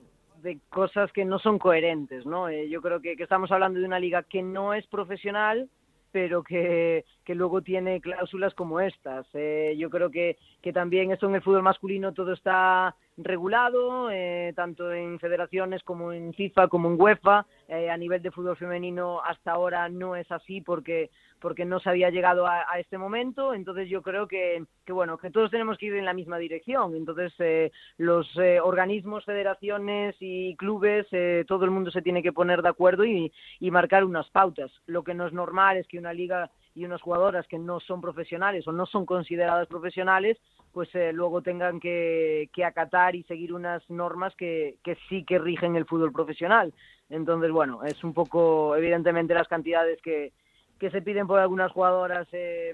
cosas 0.69 1.11
que 1.13 1.23
no 1.23 1.39
son 1.39 1.57
coherentes, 1.57 2.25
¿no? 2.25 2.49
Eh, 2.49 2.67
yo 2.69 2.81
creo 2.81 2.99
que 2.99 3.15
estamos 3.17 3.49
hablando 3.51 3.79
de 3.79 3.85
una 3.85 3.99
liga 3.99 4.23
que 4.23 4.43
no 4.43 4.73
es 4.73 4.85
profesional, 4.87 5.69
pero 6.15 6.43
que, 6.43 7.03
que 7.25 7.35
luego 7.35 7.61
tiene 7.61 7.99
cláusulas 7.99 8.53
como 8.53 8.79
estas. 8.79 9.27
Eh, 9.33 9.75
yo 9.77 9.89
creo 9.89 10.09
que, 10.09 10.37
que 10.61 10.71
también 10.71 11.11
eso 11.11 11.27
en 11.27 11.35
el 11.35 11.41
fútbol 11.41 11.61
masculino 11.61 12.13
todo 12.13 12.31
está 12.31 12.95
regulado, 13.17 14.09
eh, 14.09 14.53
tanto 14.55 14.93
en 14.93 15.19
federaciones 15.19 15.83
como 15.83 16.13
en 16.13 16.33
FIFA, 16.33 16.69
como 16.69 16.87
en 16.87 17.01
UEFA. 17.01 17.45
Eh, 17.67 17.89
a 17.89 17.97
nivel 17.97 18.21
de 18.21 18.31
fútbol 18.31 18.55
femenino 18.55 19.21
hasta 19.25 19.51
ahora 19.51 19.89
no 19.89 20.15
es 20.15 20.31
así 20.31 20.61
porque 20.61 21.09
porque 21.45 21.63
no 21.63 21.79
se 21.79 21.91
había 21.91 22.09
llegado 22.09 22.47
a, 22.47 22.63
este 22.79 22.97
momento. 22.97 23.53
Entonces 23.53 23.87
yo 23.87 24.01
creo 24.01 24.27
que, 24.27 24.65
bueno 24.87 25.19
que 25.19 25.29
todos 25.29 25.51
tenemos 25.51 25.77
que 25.77 25.85
ir 25.85 25.93
en 25.93 26.03
la 26.03 26.15
misma 26.15 26.39
dirección. 26.39 26.95
Entonces 26.95 27.31
eh, 27.37 27.71
los 27.99 28.27
eh, 28.37 28.59
organismos, 28.59 29.25
federaciones 29.25 30.15
y 30.19 30.55
clubes, 30.55 31.05
eh, 31.11 31.45
todo 31.47 31.63
el 31.65 31.69
mundo 31.69 31.91
se 31.91 32.01
tiene 32.01 32.23
que 32.23 32.33
poner 32.33 32.63
de 32.63 32.69
acuerdo 32.69 33.05
y, 33.05 33.31
y 33.59 33.69
marcar 33.69 34.05
unas 34.05 34.27
pautas. 34.31 34.71
Lo 34.87 35.03
que 35.03 35.13
no 35.13 35.27
es 35.27 35.33
normal 35.33 35.77
es 35.77 35.87
que 35.87 35.99
una 35.99 36.13
liga 36.13 36.49
y 36.73 36.83
unas 36.83 37.03
jugadoras 37.03 37.47
que 37.47 37.59
no 37.59 37.79
son 37.79 38.01
profesionales 38.01 38.67
o 38.67 38.71
no 38.71 38.87
son 38.87 39.05
consideradas 39.05 39.67
profesionales, 39.67 40.39
pues 40.73 40.89
eh, 40.95 41.13
luego 41.13 41.43
tengan 41.43 41.79
que, 41.79 42.49
que, 42.53 42.65
acatar 42.65 43.15
y 43.15 43.21
seguir 43.25 43.53
unas 43.53 43.87
normas 43.87 44.35
que, 44.35 44.77
que 44.83 44.97
sí 45.09 45.23
que 45.23 45.37
rigen 45.37 45.75
el 45.75 45.85
fútbol 45.85 46.11
profesional. 46.11 46.73
Entonces, 47.07 47.51
bueno, 47.51 47.83
es 47.83 48.03
un 48.03 48.15
poco, 48.15 48.75
evidentemente, 48.75 49.35
las 49.35 49.47
cantidades 49.47 50.01
que, 50.01 50.33
que 50.79 50.91
se 50.91 51.01
piden 51.01 51.27
por 51.27 51.39
algunas 51.39 51.71
jugadoras 51.71 52.27
eh, 52.31 52.73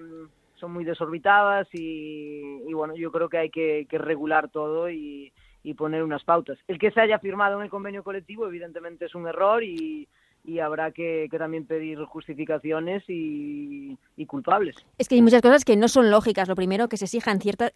son 0.56 0.74
muy 0.74 0.84
desorbitadas 0.84 1.68
y, 1.74 2.62
y, 2.68 2.74
bueno, 2.74 2.96
yo 2.96 3.12
creo 3.12 3.30
que 3.30 3.38
hay 3.38 3.50
que, 3.50 3.88
regular 3.92 4.50
todo 4.50 4.90
y, 4.90 5.32
y, 5.64 5.74
poner 5.74 6.04
unas 6.04 6.24
pautas. 6.24 6.58
El 6.68 6.78
que 6.78 6.92
se 6.92 7.02
haya 7.02 7.20
firmado 7.20 7.58
en 7.58 7.64
el 7.64 7.70
convenio 7.70 8.04
colectivo, 8.04 8.48
evidentemente, 8.48 9.06
es 9.06 9.16
un 9.16 9.28
error 9.28 9.64
y, 9.64 10.08
y 10.44 10.60
habrá 10.60 10.92
que, 10.92 11.28
que, 11.30 11.38
también 11.38 11.66
pedir 11.66 12.00
justificaciones 12.06 13.04
y, 13.08 13.98
culpables. 14.28 14.76
Es 14.98 15.08
que 15.08 15.16
hay 15.16 15.22
muchas 15.22 15.42
cosas 15.42 15.66
que 15.66 15.76
no 15.76 15.88
son 15.88 16.12
lógicas. 16.12 16.48
Lo 16.48 16.56
primero, 16.56 16.88
que 16.88 16.98
se 16.98 17.06
exijan 17.06 17.42
ciertas... 17.42 17.72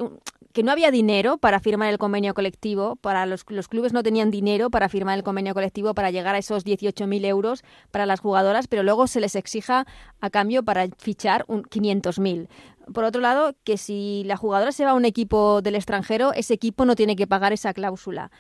que 0.53 0.63
no 0.63 0.72
había 0.72 0.91
dinero 0.91 1.38
para 1.38 1.59
firmar 1.59 1.89
el 1.89 1.97
convenio 1.97 2.34
colectivo, 2.34 2.95
para 2.97 3.26
los, 3.26 3.45
los 3.49 3.68
clubes 3.68 3.93
no 3.93 4.03
tenían 4.03 4.30
dinero 4.30 4.70
para 4.70 4.89
firmar 4.89 5.18
el 5.18 5.24
convenio 5.24 5.53
colectivo 5.53 5.93
para 5.95 6.11
llegar 6.11 6.36
a 6.36 6.38
esos 6.38 6.66
18.000 6.66 7.26
euros 7.26 7.63
para 7.91 8.05
las 8.05 8.20
jugadoras, 8.20 8.68
pero 8.68 8.84
luego 8.84 9.07
se 9.07 9.20
les 9.20 9.36
exija 9.36 9.86
a 10.22 10.30
cambio 10.30 10.63
para 10.63 10.88
fichar 10.97 11.45
un 11.47 11.63
500.000. 11.63 12.47
Por 12.93 13.03
otro 13.03 13.22
lado, 13.22 13.55
que 13.63 13.78
si 13.78 14.24
la 14.26 14.38
jugadora 14.38 14.72
se 14.72 14.86
va 14.86 14.91
a 14.91 14.95
un 14.95 15.05
equipo 15.05 15.61
del 15.61 15.76
extranjero, 15.76 16.34
ese 16.34 16.53
equipo 16.53 16.86
no 16.86 16.95
tiene 16.95 17.16
que 17.16 17.26
pagar 17.26 17.51
esa 17.51 17.74
cláusula. 17.74 18.32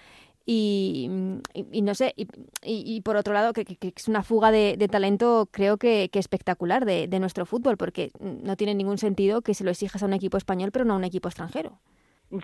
Y, 0.47 1.09
y, 1.55 1.65
y, 1.71 1.81
no 1.81 1.95
sé, 1.95 2.13
y, 2.15 2.27
y, 2.61 3.01
por 3.01 3.15
otro 3.15 3.33
lado, 3.33 3.51
que, 3.51 3.65
que, 3.65 3.93
es 3.95 4.07
una 4.07 4.21
fuga 4.21 4.51
de, 4.51 4.75
de 4.77 4.87
talento, 4.87 5.49
creo 5.51 5.77
que, 5.77 6.09
que 6.11 6.19
espectacular 6.19 6.85
de, 6.85 7.07
de, 7.07 7.19
nuestro 7.19 7.47
fútbol, 7.47 7.77
porque 7.77 8.11
no 8.19 8.55
tiene 8.55 8.75
ningún 8.75 8.99
sentido 8.99 9.41
que 9.41 9.55
se 9.55 9.63
lo 9.63 9.71
exijas 9.71 10.03
a 10.03 10.05
un 10.05 10.13
equipo 10.13 10.37
español, 10.37 10.69
pero 10.71 10.85
no 10.85 10.93
a 10.93 10.97
un 10.97 11.03
equipo 11.03 11.29
extranjero. 11.29 11.79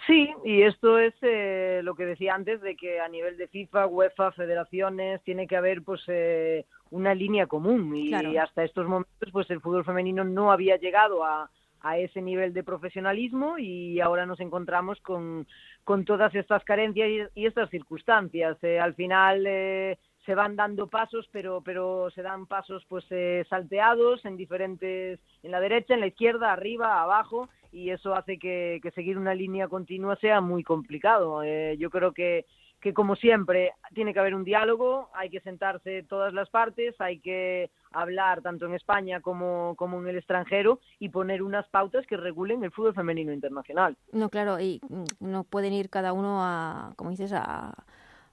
Sí, 0.07 0.29
y 0.45 0.61
esto 0.61 0.99
es 0.99 1.13
eh, 1.21 1.81
lo 1.83 1.95
que 1.95 2.05
decía 2.05 2.35
antes, 2.35 2.61
de 2.61 2.75
que 2.75 2.99
a 2.99 3.07
nivel 3.07 3.37
de 3.37 3.47
FIFA, 3.47 3.87
UEFA, 3.87 4.31
federaciones, 4.31 5.21
tiene 5.23 5.47
que 5.47 5.57
haber 5.57 5.83
pues 5.83 6.01
eh, 6.07 6.65
una 6.91 7.13
línea 7.13 7.47
común. 7.47 7.95
Y 7.95 8.09
claro. 8.09 8.31
hasta 8.41 8.63
estos 8.63 8.87
momentos, 8.87 9.29
pues 9.31 9.49
el 9.49 9.61
fútbol 9.61 9.83
femenino 9.83 10.23
no 10.23 10.51
había 10.51 10.77
llegado 10.77 11.23
a, 11.23 11.49
a 11.81 11.97
ese 11.97 12.21
nivel 12.21 12.53
de 12.53 12.63
profesionalismo 12.63 13.57
y 13.57 13.99
ahora 13.99 14.25
nos 14.25 14.39
encontramos 14.39 14.99
con, 15.01 15.47
con 15.83 16.05
todas 16.05 16.33
estas 16.35 16.63
carencias 16.63 17.29
y, 17.35 17.45
estas 17.45 17.69
circunstancias. 17.69 18.57
Eh, 18.63 18.79
al 18.79 18.93
final 18.93 19.43
eh, 19.47 19.97
se 20.25 20.35
van 20.35 20.55
dando 20.55 20.87
pasos, 20.87 21.27
pero, 21.31 21.61
pero 21.61 22.09
se 22.11 22.21
dan 22.21 22.45
pasos 22.45 22.85
pues 22.87 23.05
eh, 23.09 23.45
salteados 23.49 24.23
en 24.25 24.37
diferentes, 24.37 25.19
en 25.43 25.51
la 25.51 25.59
derecha, 25.59 25.93
en 25.93 26.01
la 26.01 26.07
izquierda, 26.07 26.53
arriba, 26.53 27.01
abajo, 27.01 27.49
y 27.71 27.89
eso 27.89 28.13
hace 28.13 28.37
que, 28.37 28.79
que 28.83 28.91
seguir 28.91 29.17
una 29.17 29.33
línea 29.33 29.67
continua 29.67 30.15
sea 30.17 30.41
muy 30.41 30.63
complicado. 30.63 31.41
Eh, 31.43 31.75
yo 31.79 31.89
creo 31.89 32.11
que 32.11 32.45
que 32.81 32.93
como 32.93 33.15
siempre 33.15 33.73
tiene 33.93 34.13
que 34.13 34.19
haber 34.19 34.35
un 34.35 34.43
diálogo, 34.43 35.09
hay 35.13 35.29
que 35.29 35.39
sentarse 35.41 36.03
todas 36.03 36.33
las 36.33 36.49
partes, 36.49 36.99
hay 36.99 37.19
que 37.19 37.69
hablar 37.91 38.41
tanto 38.41 38.65
en 38.65 38.73
España 38.73 39.21
como, 39.21 39.75
como 39.77 40.01
en 40.01 40.07
el 40.07 40.17
extranjero 40.17 40.79
y 40.99 41.09
poner 41.09 41.43
unas 41.43 41.67
pautas 41.69 42.05
que 42.07 42.17
regulen 42.17 42.63
el 42.63 42.71
fútbol 42.71 42.95
femenino 42.95 43.31
internacional. 43.31 43.95
No, 44.11 44.29
claro, 44.29 44.59
y 44.59 44.81
no 45.19 45.43
pueden 45.43 45.73
ir 45.73 45.89
cada 45.89 46.11
uno 46.11 46.43
a, 46.43 46.93
como 46.95 47.11
dices, 47.11 47.31
a, 47.33 47.73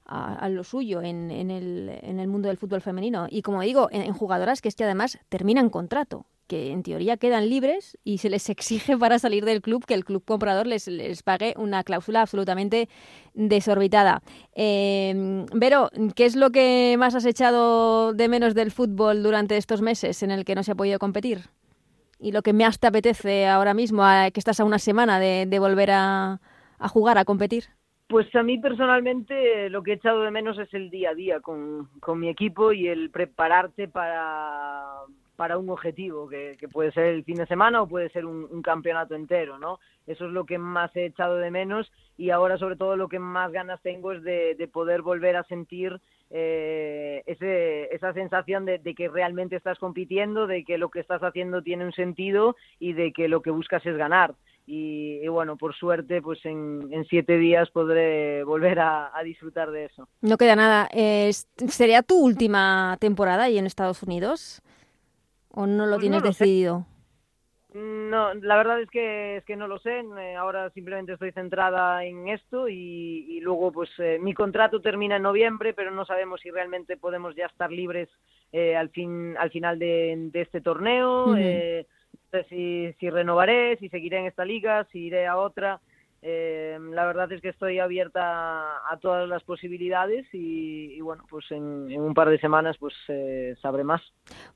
a, 0.08 0.48
lo 0.48 0.64
suyo 0.64 1.02
en, 1.02 1.30
en, 1.30 1.50
el, 1.50 1.98
en 2.02 2.18
el 2.18 2.28
mundo 2.28 2.48
del 2.48 2.56
fútbol 2.56 2.80
femenino. 2.80 3.26
Y 3.30 3.42
como 3.42 3.60
digo, 3.60 3.88
en, 3.92 4.12
jugadoras 4.12 4.60
que 4.60 4.68
es 4.68 4.74
que 4.74 4.84
además 4.84 5.18
terminan 5.28 5.70
contrato 5.70 6.26
que 6.46 6.72
en 6.72 6.82
teoría 6.82 7.18
quedan 7.18 7.50
libres 7.50 7.98
y 8.04 8.18
se 8.18 8.30
les 8.30 8.48
exige 8.48 8.96
para 8.96 9.18
salir 9.18 9.44
del 9.44 9.60
club 9.60 9.84
que 9.84 9.92
el 9.92 10.06
club 10.06 10.24
comprador 10.24 10.66
les, 10.66 10.88
les 10.88 11.22
pague 11.22 11.52
una 11.58 11.84
cláusula 11.84 12.22
absolutamente 12.22 12.88
desorbitada. 13.34 14.22
Eh, 14.54 15.44
Vero, 15.52 15.90
¿qué 16.16 16.24
es 16.24 16.36
lo 16.36 16.50
que 16.50 16.96
más 16.98 17.14
has 17.14 17.26
echado 17.26 18.14
de 18.14 18.28
menos 18.28 18.54
del 18.54 18.70
fútbol 18.72 19.22
durante 19.22 19.58
estos 19.58 19.82
meses 19.82 20.22
en 20.22 20.30
el 20.30 20.46
que 20.46 20.54
no 20.54 20.62
se 20.62 20.72
ha 20.72 20.74
podido 20.74 20.98
competir? 20.98 21.50
¿Y 22.18 22.32
lo 22.32 22.40
que 22.40 22.54
más 22.54 22.80
te 22.80 22.86
apetece 22.86 23.46
ahora 23.46 23.74
mismo, 23.74 24.02
que 24.32 24.40
estás 24.40 24.58
a 24.58 24.64
una 24.64 24.78
semana 24.78 25.20
de, 25.20 25.44
de 25.46 25.58
volver 25.58 25.90
a, 25.90 26.40
a 26.78 26.88
jugar, 26.88 27.18
a 27.18 27.26
competir? 27.26 27.77
Pues 28.08 28.34
a 28.34 28.42
mí 28.42 28.58
personalmente 28.58 29.68
lo 29.68 29.82
que 29.82 29.92
he 29.92 29.94
echado 29.94 30.22
de 30.22 30.30
menos 30.30 30.58
es 30.58 30.72
el 30.72 30.88
día 30.88 31.10
a 31.10 31.14
día 31.14 31.40
con, 31.40 31.88
con 32.00 32.18
mi 32.18 32.30
equipo 32.30 32.72
y 32.72 32.88
el 32.88 33.10
prepararte 33.10 33.86
para, 33.86 34.82
para 35.36 35.58
un 35.58 35.68
objetivo, 35.68 36.26
que, 36.26 36.56
puede 36.72 36.90
ser 36.90 37.04
el 37.04 37.24
fin 37.24 37.36
de 37.36 37.46
semana 37.46 37.82
o 37.82 37.86
puede 37.86 38.08
ser 38.08 38.24
un, 38.24 38.62
campeonato 38.62 39.14
entero, 39.14 39.58
¿no? 39.58 39.78
Eso 40.06 40.24
es 40.24 40.32
lo 40.32 40.46
que 40.46 40.56
más 40.56 40.94
he 40.96 41.04
echado 41.04 41.36
de 41.36 41.50
menos 41.50 41.92
y 42.16 42.30
ahora 42.30 42.56
sobre 42.56 42.76
todo 42.76 42.96
lo 42.96 43.08
que 43.08 43.18
más 43.18 43.52
ganas 43.52 43.80
tengo 43.82 44.12
es 44.12 44.22
de, 44.22 44.54
de 44.54 44.68
poder 44.68 45.02
volver 45.02 45.36
a 45.36 45.44
sentir 45.44 46.00
eh, 46.30 47.22
ese, 47.26 47.94
esa 47.94 48.12
sensación 48.12 48.66
de, 48.66 48.80
que 48.96 49.08
realmente 49.08 49.56
estás 49.56 49.78
compitiendo, 49.78 50.46
de 50.46 50.64
que 50.64 50.76
lo 50.76 50.90
que 50.90 51.00
estás 51.00 51.22
haciendo 51.22 51.62
tiene 51.62 51.84
un 51.84 51.92
sentido 51.92 52.56
y 52.78 52.92
de 52.92 53.12
que 53.12 53.28
lo 53.28 53.40
que 53.40 53.50
buscas 53.50 53.84
es 53.86 53.96
ganar. 53.96 54.34
Y, 54.70 55.20
y, 55.22 55.28
bueno, 55.28 55.56
por 55.56 55.74
suerte, 55.74 56.20
pues 56.20 56.44
en, 56.44 56.88
en, 56.92 57.06
siete 57.06 57.38
días 57.38 57.70
podré 57.70 58.44
volver 58.44 58.78
a, 58.80 59.10
a, 59.16 59.22
disfrutar 59.22 59.70
de 59.70 59.86
eso. 59.86 60.06
No 60.20 60.36
queda 60.36 60.56
nada. 60.56 60.88
Eh, 60.92 61.30
¿Sería 61.68 62.02
tu 62.02 62.22
última 62.22 62.98
temporada 63.00 63.44
ahí 63.44 63.56
en 63.56 63.64
Estados 63.64 64.02
Unidos? 64.02 64.60
¿O 65.48 65.66
no 65.66 65.86
lo 65.86 65.92
pues 65.92 66.00
tienes 66.02 66.20
no 66.20 66.24
lo 66.24 66.28
decidido? 66.28 66.80
Sé. 66.80 66.98
No, 67.78 68.34
la 68.34 68.56
verdad 68.56 68.80
es 68.82 68.90
que 68.90 69.38
es 69.38 69.44
que 69.44 69.56
no 69.56 69.68
lo 69.68 69.78
sé. 69.78 70.00
Eh, 70.00 70.36
ahora 70.36 70.68
simplemente 70.70 71.14
estoy 71.14 71.32
centrada 71.32 72.04
en 72.04 72.28
esto 72.28 72.68
y, 72.68 73.24
y 73.28 73.40
luego 73.40 73.72
pues 73.72 73.88
eh, 73.98 74.18
mi 74.20 74.34
contrato 74.34 74.80
termina 74.80 75.16
en 75.16 75.22
noviembre, 75.22 75.72
pero 75.72 75.90
no 75.90 76.04
sabemos 76.04 76.40
si 76.40 76.50
realmente 76.50 76.98
podemos 76.98 77.34
ya 77.36 77.46
estar 77.46 77.70
libres 77.70 78.10
eh, 78.52 78.76
al 78.76 78.90
fin 78.90 79.34
al 79.38 79.50
final 79.50 79.78
de, 79.78 80.14
de 80.30 80.40
este 80.42 80.60
torneo. 80.60 81.26
Uh 81.26 81.34
-huh. 81.36 81.86
Si, 82.48 82.92
si 82.98 83.10
renovaré, 83.10 83.76
si 83.78 83.88
seguiré 83.88 84.18
en 84.18 84.26
esta 84.26 84.44
liga, 84.44 84.86
si 84.92 85.06
iré 85.06 85.26
a 85.26 85.36
otra. 85.36 85.80
Eh, 86.20 86.76
la 86.92 87.06
verdad 87.06 87.30
es 87.30 87.40
que 87.40 87.50
estoy 87.50 87.78
abierta 87.78 88.20
a, 88.20 88.98
todas 89.00 89.28
las 89.28 89.44
posibilidades 89.44 90.26
y, 90.32 91.00
bueno, 91.00 91.24
pues 91.30 91.44
en, 91.50 92.00
un 92.00 92.12
par 92.12 92.28
de 92.28 92.40
semanas 92.40 92.76
pues 92.78 92.94
eh, 93.08 93.54
sabré 93.62 93.84
más. 93.84 94.02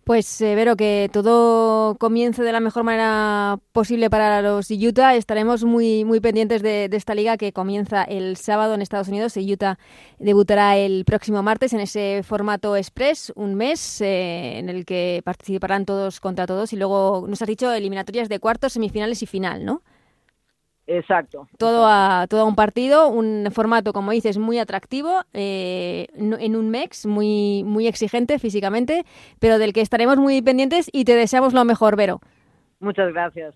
Pues 0.04 0.40
eh, 0.40 0.56
Vero, 0.56 0.74
que 0.74 1.08
todo 1.12 1.94
comience 1.96 2.42
de 2.42 2.52
la 2.52 2.58
mejor 2.58 2.82
manera 2.82 3.58
posible 3.72 4.10
para 4.10 4.42
los 4.42 4.70
Utah. 4.70 5.14
Estaremos 5.14 5.62
muy 5.64 6.04
muy 6.04 6.20
pendientes 6.20 6.62
de, 6.62 6.88
de, 6.88 6.96
esta 6.96 7.14
liga 7.14 7.36
que 7.36 7.52
comienza 7.52 8.02
el 8.02 8.36
sábado 8.36 8.74
en 8.74 8.82
Estados 8.82 9.08
Unidos 9.08 9.36
Utah 9.36 9.78
debutará 10.18 10.76
el 10.76 11.04
próximo 11.04 11.42
martes 11.42 11.72
en 11.72 11.80
ese 11.80 12.22
formato 12.22 12.76
express, 12.76 13.32
un 13.36 13.54
mes 13.54 14.00
eh, 14.00 14.58
en 14.58 14.68
el 14.68 14.84
que 14.84 15.20
participarán 15.24 15.84
todos 15.84 16.20
contra 16.20 16.46
todos 16.46 16.72
y 16.72 16.76
luego 16.76 17.26
nos 17.28 17.42
has 17.42 17.48
dicho 17.48 17.72
eliminatorias 17.72 18.28
de 18.28 18.38
cuartos, 18.38 18.72
semifinales 18.72 19.22
y 19.22 19.26
final, 19.26 19.64
¿no? 19.64 19.82
Exacto. 20.86 21.48
Todo 21.58 21.86
a 21.86 22.26
todo 22.28 22.40
a 22.40 22.44
un 22.44 22.56
partido, 22.56 23.08
un 23.08 23.48
formato, 23.52 23.92
como 23.92 24.10
dices, 24.10 24.38
muy 24.38 24.58
atractivo, 24.58 25.22
eh, 25.32 26.08
en 26.14 26.56
un 26.56 26.70
MEX, 26.70 27.06
muy, 27.06 27.62
muy 27.64 27.86
exigente 27.86 28.38
físicamente, 28.38 29.04
pero 29.38 29.58
del 29.58 29.72
que 29.72 29.80
estaremos 29.80 30.16
muy 30.18 30.42
pendientes 30.42 30.88
y 30.92 31.04
te 31.04 31.14
deseamos 31.14 31.52
lo 31.52 31.64
mejor, 31.64 31.96
Vero. 31.96 32.20
Muchas 32.80 33.12
gracias. 33.12 33.54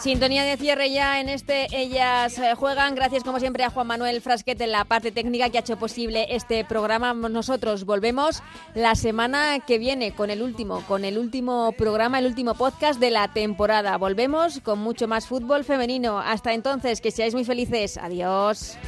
Sintonía 0.00 0.44
de 0.44 0.56
cierre 0.56 0.92
ya 0.92 1.20
en 1.20 1.28
este 1.28 1.66
Ellas 1.76 2.38
eh, 2.38 2.54
Juegan. 2.54 2.94
Gracias 2.94 3.24
como 3.24 3.40
siempre 3.40 3.64
a 3.64 3.70
Juan 3.70 3.88
Manuel 3.88 4.20
Frasquete 4.20 4.64
en 4.64 4.72
la 4.72 4.84
parte 4.84 5.10
técnica 5.10 5.50
que 5.50 5.58
ha 5.58 5.60
hecho 5.60 5.76
posible 5.76 6.26
este 6.30 6.64
programa. 6.64 7.14
Nosotros 7.14 7.84
volvemos 7.84 8.42
la 8.74 8.94
semana 8.94 9.58
que 9.58 9.78
viene 9.78 10.12
con 10.12 10.30
el 10.30 10.40
último, 10.40 10.82
con 10.86 11.04
el 11.04 11.18
último 11.18 11.72
programa, 11.72 12.20
el 12.20 12.26
último 12.26 12.54
podcast 12.54 13.00
de 13.00 13.10
la 13.10 13.28
temporada. 13.28 13.96
Volvemos 13.96 14.60
con 14.60 14.78
mucho 14.78 15.08
más 15.08 15.26
fútbol 15.26 15.64
femenino. 15.64 16.20
Hasta 16.20 16.52
entonces, 16.52 17.00
que 17.00 17.10
seáis 17.10 17.34
muy 17.34 17.44
felices. 17.44 17.98
Adiós. 17.98 18.78